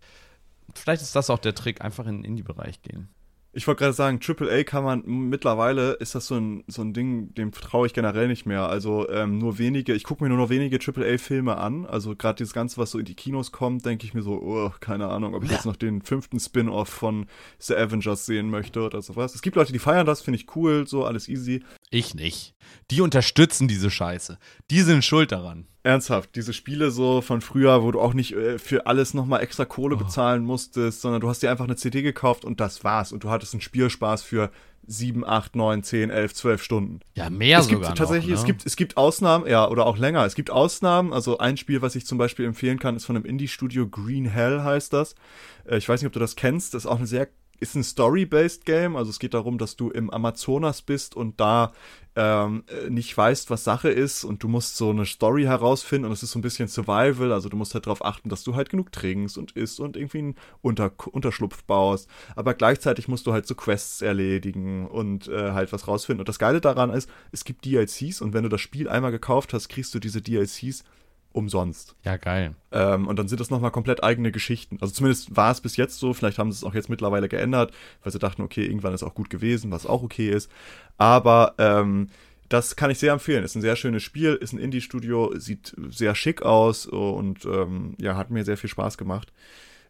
Vielleicht 0.75 1.03
ist 1.03 1.17
das 1.17 1.31
auch 1.31 1.39
der 1.39 1.55
Trick, 1.55 1.83
einfach 1.83 2.07
in 2.07 2.19
den 2.19 2.25
Indie-Bereich 2.25 2.83
gehen. 2.83 3.09
Ich 3.55 3.67
wollte 3.67 3.81
gerade 3.81 3.93
sagen, 3.93 4.19
AAA 4.27 4.65
kann 4.65 4.83
man 4.83 5.03
mittlerweile 5.05 5.93
ist 5.93 6.15
das 6.15 6.27
so 6.27 6.37
ein, 6.37 6.65
so 6.69 6.81
ein 6.81 6.95
Ding, 6.95 7.35
dem 7.35 7.53
traue 7.53 7.87
ich 7.87 7.93
generell 7.93 8.27
nicht 8.27 8.47
mehr. 8.47 8.67
Also 8.71 9.11
ähm, 9.11 9.37
nur 9.37 9.59
wenige, 9.59 9.93
ich 9.93 10.05
gucke 10.05 10.25
mir 10.25 10.31
nur 10.31 10.39
noch 10.39 10.49
wenige 10.49 10.79
AAA-Filme 10.79 11.59
an. 11.59 11.85
Also 11.85 12.17
gerade 12.17 12.37
dieses 12.37 12.55
Ganze, 12.55 12.79
was 12.79 12.93
so 12.93 12.99
in 12.99 13.05
die 13.05 13.15
Kinos 13.15 13.53
kommt, 13.53 13.85
denke 13.85 14.07
ich 14.07 14.15
mir 14.15 14.23
so, 14.23 14.41
oh, 14.41 14.73
keine 14.81 15.09
Ahnung, 15.09 15.35
ob 15.35 15.45
ich 15.45 15.51
ja. 15.51 15.57
jetzt 15.57 15.67
noch 15.67 15.77
den 15.77 16.01
fünften 16.01 16.41
Spin-off 16.41 16.89
von 16.89 17.27
The 17.59 17.77
Avengers 17.77 18.25
sehen 18.25 18.49
möchte 18.49 18.81
oder 18.81 19.03
sowas. 19.03 19.35
Es 19.35 19.43
gibt 19.43 19.57
Leute, 19.57 19.75
die 19.75 19.79
feiern 19.79 20.07
das, 20.07 20.23
finde 20.23 20.39
ich 20.39 20.57
cool, 20.57 20.87
so 20.87 21.05
alles 21.05 21.29
easy. 21.29 21.63
Ich 21.93 22.15
nicht. 22.15 22.55
Die 22.91 23.03
unterstützen 23.03 23.69
diese 23.69 23.91
Scheiße. 23.91 24.39
Die 24.71 24.81
sind 24.81 25.05
schuld 25.05 25.31
daran. 25.31 25.67
Ernsthaft, 25.83 26.37
diese 26.37 26.55
Spiele 26.55 26.91
so 26.91 27.21
von 27.21 27.43
früher, 27.43 27.83
wo 27.83 27.91
du 27.91 28.01
auch 28.01 28.15
nicht 28.15 28.33
äh, 28.33 28.59
für 28.59 28.87
alles 28.87 29.13
nochmal 29.13 29.43
extra 29.43 29.67
Kohle 29.67 29.97
oh. 29.97 29.99
bezahlen 29.99 30.43
musstest, 30.43 31.03
sondern 31.03 31.21
du 31.21 31.29
hast 31.29 31.43
dir 31.43 31.51
einfach 31.51 31.65
eine 31.65 31.77
CD 31.77 32.01
gekauft 32.01 32.47
und 32.47 32.61
das 32.61 32.83
war's. 32.83 33.13
Und 33.13 33.25
du 33.25 33.31
hattest 33.31 33.53
einen 33.53 33.61
Spielspaß 33.61 34.23
für 34.23 34.51
7, 34.87 35.23
8, 35.25 35.55
9, 35.55 35.83
10, 35.83 36.11
11, 36.11 36.35
12 36.35 36.63
Stunden. 36.63 37.01
Ja, 37.15 37.29
mehr 37.29 37.59
es 37.59 37.67
sogar. 37.67 37.89
Gibt 37.89 37.99
tatsächlich, 37.99 38.31
noch, 38.31 38.37
ne? 38.37 38.41
es, 38.41 38.47
gibt, 38.47 38.67
es 38.67 38.77
gibt 38.77 38.97
Ausnahmen, 38.97 39.47
ja, 39.47 39.69
oder 39.69 39.85
auch 39.85 39.99
länger. 39.99 40.25
Es 40.25 40.35
gibt 40.35 40.51
Ausnahmen. 40.51 41.13
Also 41.13 41.39
ein 41.39 41.59
Spiel, 41.59 41.83
was 41.83 41.95
ich 41.95 42.07
zum 42.07 42.17
Beispiel 42.17 42.47
empfehlen 42.47 42.79
kann, 42.79 42.97
ist 42.97 43.05
von 43.05 43.17
einem 43.17 43.27
Indie-Studio, 43.27 43.87
Green 43.87 44.25
Hell 44.25 44.63
heißt 44.63 44.95
das. 44.95 45.15
Äh, 45.67 45.77
ich 45.77 45.89
weiß 45.89 46.01
nicht, 46.01 46.07
ob 46.07 46.15
du 46.15 46.21
das 46.21 46.37
kennst. 46.37 46.73
Das 46.73 46.85
ist 46.85 46.91
auch 46.91 46.97
eine 46.97 47.07
sehr 47.07 47.29
ist 47.63 47.77
ein 47.77 47.85
Story-based 47.85 48.65
Game, 48.65 48.97
also 48.97 49.11
es 49.11 49.21
geht 49.21 49.35
darum, 49.35 49.57
dass 49.57 49.77
du 49.77 49.89
im 49.89 50.11
Amazonas 50.11 50.83
bist 50.83 51.15
und 51.15 51.41
da 51.41 51.73
ähm, 52.17 52.65
nicht 52.89 53.17
weißt, 53.17 53.51
was 53.51 53.63
Sache 53.63 53.89
ist. 53.89 54.25
Und 54.25 54.43
du 54.43 54.49
musst 54.49 54.77
so 54.77 54.91
eine 54.91 55.07
Story 55.07 55.45
herausfinden 55.45 56.07
und 56.07 56.13
es 56.13 56.25
ist 56.25 56.33
so 56.33 56.41
ein 56.41 56.43
bisschen 56.43 56.67
Survival, 56.67 57.33
also 57.33 57.49
du 57.49 57.57
musst 57.57 57.75
halt 57.75 57.87
darauf 57.87 58.05
achten, 58.05 58.29
dass 58.29 58.43
du 58.43 58.57
halt 58.57 58.69
genug 58.69 58.91
trinkst 58.91 59.39
und 59.39 59.53
isst 59.53 59.79
und 59.79 59.97
irgendwie 59.97 60.19
einen 60.19 60.35
Unter 60.61 60.93
Unterschlupf 61.13 61.63
baust, 61.63 62.11
aber 62.35 62.55
gleichzeitig 62.55 63.07
musst 63.07 63.29
du 63.29 63.33
halt 63.33 63.47
so 63.47 63.55
Quests 63.55 64.03
erledigen 64.03 64.89
und 64.89 65.29
äh, 65.29 65.53
halt 65.53 65.73
was 65.73 65.87
rausfinden. 65.87 66.21
Und 66.21 66.29
das 66.29 66.41
Geile 66.41 66.61
daran 66.61 66.91
ist, 66.91 67.09
es 67.31 67.45
gibt 67.45 67.65
DLCs 67.65 68.21
und 68.21 68.35
wenn 68.35 68.43
du 68.43 68.49
das 68.49 68.61
Spiel 68.61 68.89
einmal 68.89 69.13
gekauft 69.13 69.55
hast, 69.55 69.69
kriegst 69.69 69.95
du 69.95 70.01
diese 70.01 70.21
DLCs 70.21 70.83
umsonst. 71.33 71.95
Ja, 72.05 72.17
geil. 72.17 72.55
Ähm, 72.71 73.07
und 73.07 73.19
dann 73.19 73.29
sind 73.29 73.41
das 73.41 73.51
nochmal 73.51 73.71
komplett 73.71 74.03
eigene 74.03 74.33
Geschichten. 74.33 74.79
Also 74.81 74.93
zumindest 74.95 75.37
war 75.37 75.51
es 75.51 75.61
bis 75.61 75.77
jetzt 75.77 75.99
so, 75.99 76.15
vielleicht 76.15 76.39
haben 76.39 76.53
sie 76.53 76.57
es 76.57 76.65
auch 76.65 76.75
jetzt 76.75 76.89
mittlerweile 76.89 77.29
geändert, 77.29 77.73
weil 78.03 78.13
sie 78.13 78.19
dachten, 78.19 78.43
okay, 78.43 78.65
irgendwann 78.65 78.95
ist 78.95 79.03
auch 79.03 79.15
gut 79.15 79.31
gewesen, 79.31 79.71
was 79.71 79.87
auch 79.87 80.03
okay 80.03 80.31
ist. 80.31 80.51
Aber 80.99 81.55
ähm, 81.59 82.09
das 82.49 82.77
kann 82.77 82.91
ich 82.91 82.99
sehr 82.99 83.13
empfehlen. 83.13 83.45
Ist 83.45 83.55
ein 83.55 83.63
sehr 83.63 83.77
schönes 83.77 84.03
Spiel, 84.03 84.35
ist 84.35 84.53
ein 84.53 84.59
Indie-Studio, 84.59 85.33
sieht 85.39 85.75
sehr 85.89 86.15
schick 86.15 86.43
aus 86.43 86.87
und 86.87 87.45
ähm, 87.47 87.95
ja, 87.99 88.17
hat 88.17 88.31
mir 88.31 88.45
sehr 88.45 88.57
viel 88.59 88.71
Spaß 88.71 88.99
gemacht. 88.99 89.33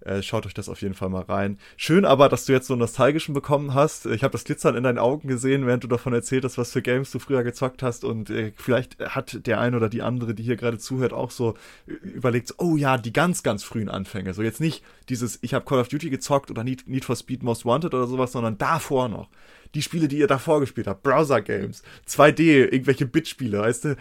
Äh, 0.04 0.22
schaut 0.22 0.46
euch 0.46 0.54
das 0.54 0.68
auf 0.68 0.82
jeden 0.82 0.94
Fall 0.94 1.08
mal 1.08 1.22
rein. 1.22 1.58
Schön 1.76 2.04
aber, 2.04 2.28
dass 2.28 2.44
du 2.44 2.52
jetzt 2.52 2.66
so 2.66 2.74
einen 2.74 2.80
nostalgischen 2.80 3.34
bekommen 3.34 3.74
hast. 3.74 4.06
Ich 4.06 4.24
habe 4.24 4.32
das 4.32 4.44
Glitzern 4.44 4.76
in 4.76 4.82
deinen 4.82 4.98
Augen 4.98 5.28
gesehen, 5.28 5.66
während 5.66 5.84
du 5.84 5.88
davon 5.88 6.12
erzählt 6.12 6.44
hast, 6.44 6.58
was 6.58 6.72
für 6.72 6.82
Games 6.82 7.10
du 7.10 7.18
früher 7.18 7.44
gezockt 7.44 7.82
hast. 7.82 8.04
Und 8.04 8.30
äh, 8.30 8.52
vielleicht 8.56 8.98
hat 9.00 9.46
der 9.46 9.60
ein 9.60 9.74
oder 9.74 9.88
die 9.88 10.02
andere, 10.02 10.34
die 10.34 10.42
hier 10.42 10.56
gerade 10.56 10.78
zuhört, 10.78 11.12
auch 11.12 11.30
so 11.30 11.54
überlegt, 11.86 12.54
oh 12.58 12.76
ja, 12.76 12.98
die 12.98 13.12
ganz, 13.12 13.42
ganz 13.42 13.64
frühen 13.64 13.88
Anfänge. 13.88 14.34
So 14.34 14.42
jetzt 14.42 14.60
nicht 14.60 14.82
dieses, 15.08 15.38
ich 15.42 15.54
habe 15.54 15.64
Call 15.64 15.80
of 15.80 15.88
Duty 15.88 16.10
gezockt 16.10 16.50
oder 16.50 16.64
Need, 16.64 16.88
Need 16.88 17.04
for 17.04 17.16
Speed 17.16 17.42
Most 17.42 17.64
Wanted 17.64 17.94
oder 17.94 18.06
sowas, 18.06 18.32
sondern 18.32 18.58
davor 18.58 19.08
noch 19.08 19.28
die 19.74 19.82
Spiele, 19.82 20.08
die 20.08 20.18
ihr 20.18 20.26
davor 20.26 20.60
gespielt 20.60 20.86
habt, 20.86 21.02
Browser-Games, 21.02 21.82
2D, 22.06 22.72
irgendwelche 22.72 23.06
Bit-Spiele, 23.06 23.60
weißt 23.60 23.84
du, 23.86 23.96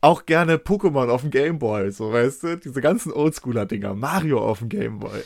auch 0.00 0.26
gerne 0.26 0.56
Pokémon 0.56 1.08
auf 1.08 1.22
dem 1.22 1.30
Gameboy, 1.30 1.90
so 1.90 2.12
weißt 2.12 2.42
du, 2.42 2.56
diese 2.56 2.80
ganzen 2.80 3.12
Oldschooler-Dinger, 3.12 3.94
Mario 3.94 4.38
auf 4.38 4.60
dem 4.60 4.68
Gameboy. 4.68 5.22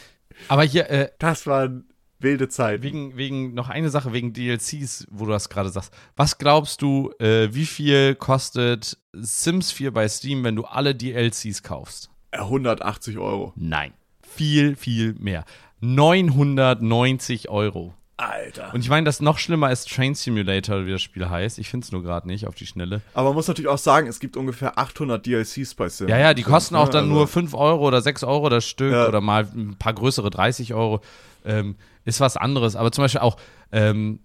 Aber 0.48 0.62
hier, 0.62 0.88
äh, 0.90 1.10
das 1.18 1.46
waren 1.46 1.90
wilde 2.18 2.48
Zeit. 2.48 2.82
Wegen, 2.82 3.16
wegen, 3.16 3.54
noch 3.54 3.68
eine 3.68 3.90
Sache 3.90 4.12
wegen 4.12 4.32
DLCs, 4.32 5.06
wo 5.10 5.24
du 5.24 5.32
das 5.32 5.48
gerade 5.48 5.70
sagst. 5.70 5.92
Was 6.16 6.38
glaubst 6.38 6.82
du, 6.82 7.12
äh, 7.18 7.48
wie 7.52 7.66
viel 7.66 8.14
kostet 8.14 8.98
Sims 9.12 9.72
4 9.72 9.92
bei 9.92 10.08
Steam, 10.08 10.44
wenn 10.44 10.56
du 10.56 10.64
alle 10.64 10.94
DLCs 10.94 11.62
kaufst? 11.62 12.10
180 12.32 13.18
Euro. 13.18 13.52
Nein. 13.56 13.92
Viel, 14.22 14.76
viel 14.76 15.14
mehr. 15.14 15.44
990 15.80 17.48
Euro. 17.48 17.94
Alter. 18.20 18.74
Und 18.74 18.80
ich 18.80 18.88
meine, 18.88 19.04
das 19.04 19.20
noch 19.20 19.38
schlimmer 19.38 19.70
ist 19.70 19.88
Train 19.90 20.14
Simulator, 20.14 20.86
wie 20.86 20.92
das 20.92 21.02
Spiel 21.02 21.28
heißt. 21.28 21.58
Ich 21.58 21.68
finde 21.68 21.84
es 21.84 21.92
nur 21.92 22.02
gerade 22.02 22.26
nicht 22.26 22.46
auf 22.46 22.54
die 22.54 22.66
Schnelle. 22.66 23.00
Aber 23.14 23.30
man 23.30 23.34
muss 23.34 23.48
natürlich 23.48 23.68
auch 23.68 23.78
sagen, 23.78 24.06
es 24.06 24.20
gibt 24.20 24.36
ungefähr 24.36 24.78
800 24.78 25.24
DLCs 25.24 25.74
bei 25.74 25.88
Sim. 25.88 26.08
Ja, 26.08 26.18
ja, 26.18 26.34
die 26.34 26.42
kosten 26.42 26.76
auch 26.76 26.88
dann 26.88 27.04
also. 27.04 27.14
nur 27.14 27.28
5 27.28 27.54
Euro 27.54 27.86
oder 27.86 28.02
6 28.02 28.24
Euro 28.24 28.48
das 28.48 28.66
Stück 28.66 28.92
ja. 28.92 29.08
oder 29.08 29.20
mal 29.20 29.48
ein 29.54 29.76
paar 29.78 29.94
größere 29.94 30.30
30 30.30 30.74
Euro. 30.74 31.00
Ähm, 31.44 31.76
ist 32.04 32.20
was 32.20 32.36
anderes. 32.36 32.76
Aber 32.76 32.92
zum 32.92 33.04
Beispiel 33.04 33.20
auch, 33.20 33.36
ähm, 33.72 34.20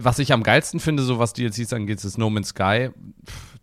was 0.00 0.18
ich 0.18 0.32
am 0.32 0.42
geilsten 0.42 0.80
finde, 0.80 1.02
so 1.02 1.18
was 1.18 1.32
DLCs 1.32 1.72
angeht, 1.72 2.02
ist 2.02 2.18
No 2.18 2.30
Man's 2.30 2.48
Sky. 2.48 2.90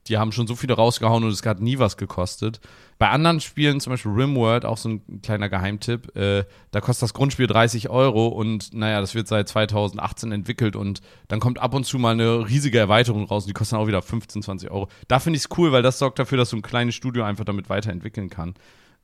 Die 0.10 0.18
haben 0.18 0.32
schon 0.32 0.47
so 0.47 0.55
viele 0.55 0.74
rausgehauen 0.74 1.24
und 1.24 1.30
es 1.30 1.45
hat 1.45 1.62
nie 1.62 1.80
was 1.80 1.95
gekostet. 1.95 2.60
Bei 2.97 3.10
anderen 3.10 3.39
Spielen, 3.39 3.80
zum 3.80 3.91
Beispiel 3.91 4.12
Rimworld, 4.12 4.66
auch 4.66 4.78
so 4.78 4.89
ein 4.89 5.22
kleiner 5.22 5.47
Geheimtipp, 5.47 6.16
äh, 6.16 6.43
da 6.72 6.82
kostet 6.82 7.03
das 7.03 7.14
Grundspiel 7.14 7.47
30 7.47 7.89
Euro 7.89 8.28
und 8.28 8.74
naja, 8.74 8.99
das 8.99 9.16
wird 9.16 9.28
seit 9.28 9.47
2018 9.47 10.32
entwickelt 10.32 10.76
und 10.76 11.01
dann 11.28 11.39
kommt 11.39 11.60
ab 11.60 11.74
und 11.74 11.86
zu 11.86 11.99
mal 11.99 12.12
eine 12.12 12.49
riesige 12.49 12.80
Erweiterung 12.80 13.24
raus 13.26 13.43
und 13.43 13.49
die 13.49 13.53
kostet 13.53 13.74
dann 13.74 13.82
auch 13.82 13.88
wieder 13.88 14.01
15, 14.01 14.41
20 14.41 14.72
Euro. 14.72 14.89
Da 15.07 15.20
finde 15.20 15.38
ich 15.38 15.43
es 15.43 15.57
cool, 15.57 15.72
weil 15.72 15.84
das 15.84 15.99
sorgt 15.99 16.20
dafür, 16.20 16.38
dass 16.38 16.49
so 16.49 16.57
ein 16.57 16.62
kleines 16.62 16.95
Studio 16.95 17.24
einfach 17.24 17.45
damit 17.45 17.70
weiterentwickeln 17.70 18.30
kann. 18.30 18.55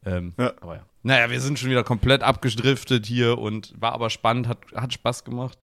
Ähm, 0.05 0.33
ja. 0.37 0.53
Aber 0.61 0.75
ja. 0.75 0.85
Naja, 1.03 1.29
wir 1.29 1.39
sind 1.39 1.59
schon 1.59 1.69
wieder 1.69 1.83
komplett 1.83 2.23
abgedriftet 2.23 3.05
hier 3.05 3.37
und 3.37 3.73
war 3.77 3.93
aber 3.93 4.09
spannend, 4.09 4.47
hat, 4.47 4.59
hat 4.75 4.93
Spaß 4.93 5.23
gemacht. 5.23 5.59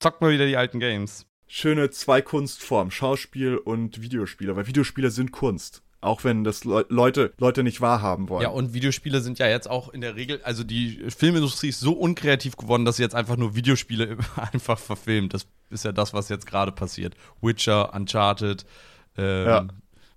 Zockt 0.00 0.20
mal 0.20 0.32
wieder 0.32 0.46
die 0.46 0.56
alten 0.56 0.80
Games. 0.80 1.26
Schöne 1.52 1.90
zwei 1.90 2.22
Kunstformen, 2.22 2.92
Schauspiel 2.92 3.56
und 3.56 4.00
Videospiele, 4.00 4.54
weil 4.54 4.68
Videospiele 4.68 5.10
sind 5.10 5.32
Kunst. 5.32 5.82
Auch 6.00 6.22
wenn 6.22 6.44
das 6.44 6.62
Le 6.64 6.86
Leute, 6.88 7.32
Leute 7.38 7.64
nicht 7.64 7.80
wahrhaben 7.80 8.28
wollen. 8.28 8.44
Ja, 8.44 8.50
und 8.50 8.72
Videospiele 8.72 9.20
sind 9.20 9.40
ja 9.40 9.48
jetzt 9.48 9.68
auch 9.68 9.88
in 9.88 10.00
der 10.00 10.14
Regel, 10.14 10.40
also 10.44 10.62
die 10.62 11.10
Filmindustrie 11.10 11.70
ist 11.70 11.80
so 11.80 11.94
unkreativ 11.94 12.56
geworden, 12.56 12.84
dass 12.84 12.98
sie 12.98 13.02
jetzt 13.02 13.16
einfach 13.16 13.36
nur 13.36 13.56
Videospiele 13.56 14.16
einfach 14.52 14.78
verfilmt. 14.78 15.34
Das 15.34 15.48
ist 15.70 15.84
ja 15.84 15.90
das, 15.90 16.14
was 16.14 16.28
jetzt 16.28 16.46
gerade 16.46 16.70
passiert. 16.70 17.16
Witcher, 17.42 17.92
Uncharted, 17.94 18.64
ähm, 19.18 19.46
ja. 19.46 19.68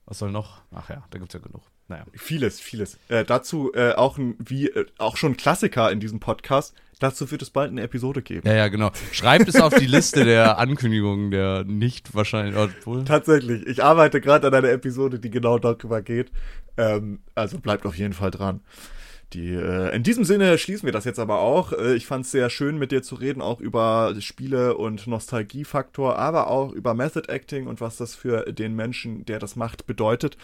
was 0.06 0.20
soll 0.20 0.32
noch? 0.32 0.62
Ach 0.72 0.88
ja, 0.88 1.04
da 1.10 1.18
gibt's 1.18 1.34
ja 1.34 1.40
genug. 1.40 1.64
Naja. 1.94 2.06
Vieles, 2.14 2.60
vieles. 2.60 2.98
Äh, 3.08 3.24
dazu 3.24 3.72
äh, 3.76 3.94
auch 3.94 4.18
ein, 4.18 4.36
wie 4.40 4.68
äh, 4.68 4.86
auch 4.98 5.16
schon 5.16 5.38
Klassiker 5.38 5.92
in 5.92 6.00
diesem 6.00 6.20
Podcast. 6.20 6.74
Dazu 7.00 7.30
wird 7.30 7.44
es 7.44 7.52
bald 7.52 7.70
eine 7.70 7.82
Episode 7.82 8.24
geben. 8.24 8.48
Ja, 8.48 8.56
ja, 8.56 8.68
genau. 8.68 8.92
Schreibt 9.12 9.48
es 9.48 9.62
auf 9.62 9.76
die 9.76 9.86
Liste 9.86 10.26
der 10.26 10.58
Ankündigungen, 10.58 11.30
der 11.30 11.66
nicht 11.66 12.16
wahrscheinlich. 12.16 12.56
Obwohl. 12.56 13.06
Tatsächlich. 13.06 13.68
Ich 13.68 13.84
arbeite 13.84 14.22
gerade 14.22 14.48
an 14.48 14.54
einer 14.56 14.70
Episode, 14.70 15.20
die 15.20 15.30
genau 15.30 15.60
darüber 15.60 16.02
geht. 16.02 16.32
Ähm, 16.78 17.20
also 17.36 17.60
bleibt 17.60 17.86
auf 17.86 17.96
jeden 17.96 18.14
Fall 18.14 18.32
dran. 18.32 18.62
Die, 19.34 19.54
äh, 19.54 19.96
in 19.96 20.04
diesem 20.04 20.24
Sinne 20.24 20.58
schließen 20.58 20.86
wir 20.86 20.94
das 20.94 21.06
jetzt 21.06 21.20
aber 21.20 21.40
auch. 21.40 21.74
Äh, 21.74 21.96
ich 21.96 22.06
fand 22.06 22.26
es 22.26 22.32
sehr 22.32 22.50
schön, 22.50 22.78
mit 22.78 22.92
dir 22.92 23.02
zu 23.02 23.16
reden, 23.16 23.42
auch 23.42 23.60
über 23.60 24.14
Spiele 24.20 24.78
und 24.78 25.08
Nostalgiefaktor, 25.08 26.18
aber 26.18 26.48
auch 26.48 26.72
über 26.72 26.94
Method 26.94 27.32
Acting 27.32 27.68
und 27.68 27.82
was 27.82 27.98
das 27.98 28.16
für 28.16 28.52
den 28.52 28.76
Menschen, 28.76 29.26
der 29.26 29.40
das 29.40 29.56
macht, 29.56 29.88
bedeutet 29.88 30.38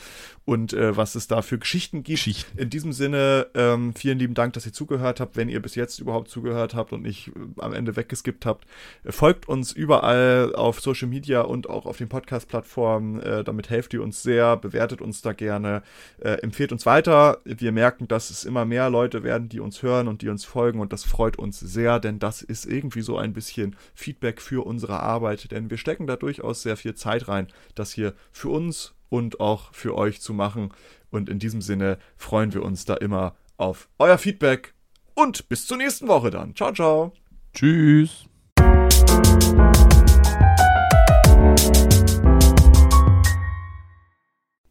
und 0.45 0.73
äh, 0.73 0.97
was 0.97 1.15
es 1.15 1.27
da 1.27 1.41
für 1.41 1.59
Geschichten 1.59 2.03
gibt. 2.03 2.17
Geschichten. 2.19 2.57
In 2.57 2.69
diesem 2.69 2.91
Sinne, 2.91 3.47
ähm, 3.53 3.93
vielen 3.93 4.17
lieben 4.17 4.33
Dank, 4.33 4.53
dass 4.53 4.65
ihr 4.65 4.73
zugehört 4.73 5.19
habt. 5.19 5.37
Wenn 5.37 5.49
ihr 5.49 5.61
bis 5.61 5.75
jetzt 5.75 5.99
überhaupt 5.99 6.29
zugehört 6.29 6.73
habt 6.73 6.91
und 6.91 7.03
nicht 7.03 7.27
äh, 7.27 7.31
am 7.61 7.73
Ende 7.73 7.95
weggeskippt 7.95 8.45
habt, 8.45 8.65
äh, 9.03 9.11
folgt 9.11 9.47
uns 9.47 9.71
überall 9.71 10.55
auf 10.55 10.79
Social 10.81 11.07
Media 11.07 11.41
und 11.41 11.69
auch 11.69 11.85
auf 11.85 11.97
den 11.97 12.09
Podcast-Plattformen. 12.09 13.21
Äh, 13.21 13.43
damit 13.43 13.69
helft 13.69 13.93
ihr 13.93 14.01
uns 14.01 14.23
sehr, 14.23 14.57
bewertet 14.57 15.01
uns 15.01 15.21
da 15.21 15.33
gerne, 15.33 15.83
empfehlt 16.19 16.71
uns 16.71 16.85
weiter. 16.85 17.39
Wir 17.43 17.71
merken, 17.71 18.07
dass 18.07 18.29
es 18.29 18.43
immer 18.43 18.65
mehr 18.65 18.78
mehr 18.80 18.89
Leute 18.89 19.23
werden, 19.23 19.49
die 19.49 19.59
uns 19.59 19.84
hören 19.84 20.07
und 20.07 20.21
die 20.21 20.30
uns 20.30 20.45
folgen 20.45 20.80
und 20.80 20.93
das 20.93 21.03
freut 21.03 21.38
uns 21.38 21.59
sehr, 21.59 21.99
denn 21.99 22.17
das 22.17 22.41
ist 22.41 22.65
irgendwie 22.65 23.01
so 23.01 23.17
ein 23.17 23.34
bisschen 23.34 23.75
Feedback 23.93 24.41
für 24.41 24.65
unsere 24.65 25.01
Arbeit, 25.01 25.51
denn 25.51 25.69
wir 25.69 25.75
stecken 25.77 26.07
da 26.07 26.15
durchaus 26.15 26.61
sehr 26.61 26.77
viel 26.77 26.95
Zeit 26.95 27.27
rein, 27.27 27.47
das 27.75 27.91
hier 27.91 28.13
für 28.32 28.47
uns 28.47 28.93
und 29.09 29.41
auch 29.41 29.73
für 29.73 29.97
euch 29.97 30.21
zu 30.21 30.34
machen 30.34 30.69
und 31.09 31.27
in 31.27 31.39
diesem 31.39 31.61
Sinne 31.61 31.97
freuen 32.15 32.53
wir 32.53 32.63
uns 32.63 32.86
da 32.86 32.93
immer 32.93 33.36
auf 33.57 33.89
euer 33.99 34.17
Feedback 34.17 34.73
und 35.13 35.49
bis 35.49 35.67
zur 35.67 35.75
nächsten 35.75 36.07
Woche 36.07 36.30
dann. 36.30 36.55
Ciao, 36.55 36.71
ciao. 36.71 37.11
Tschüss. 37.53 38.27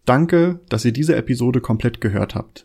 Danke, 0.07 0.61
dass 0.71 0.87
ihr 0.87 0.93
diese 0.93 1.15
Episode 1.15 1.61
komplett 1.61 2.01
gehört 2.01 2.35
habt. 2.35 2.65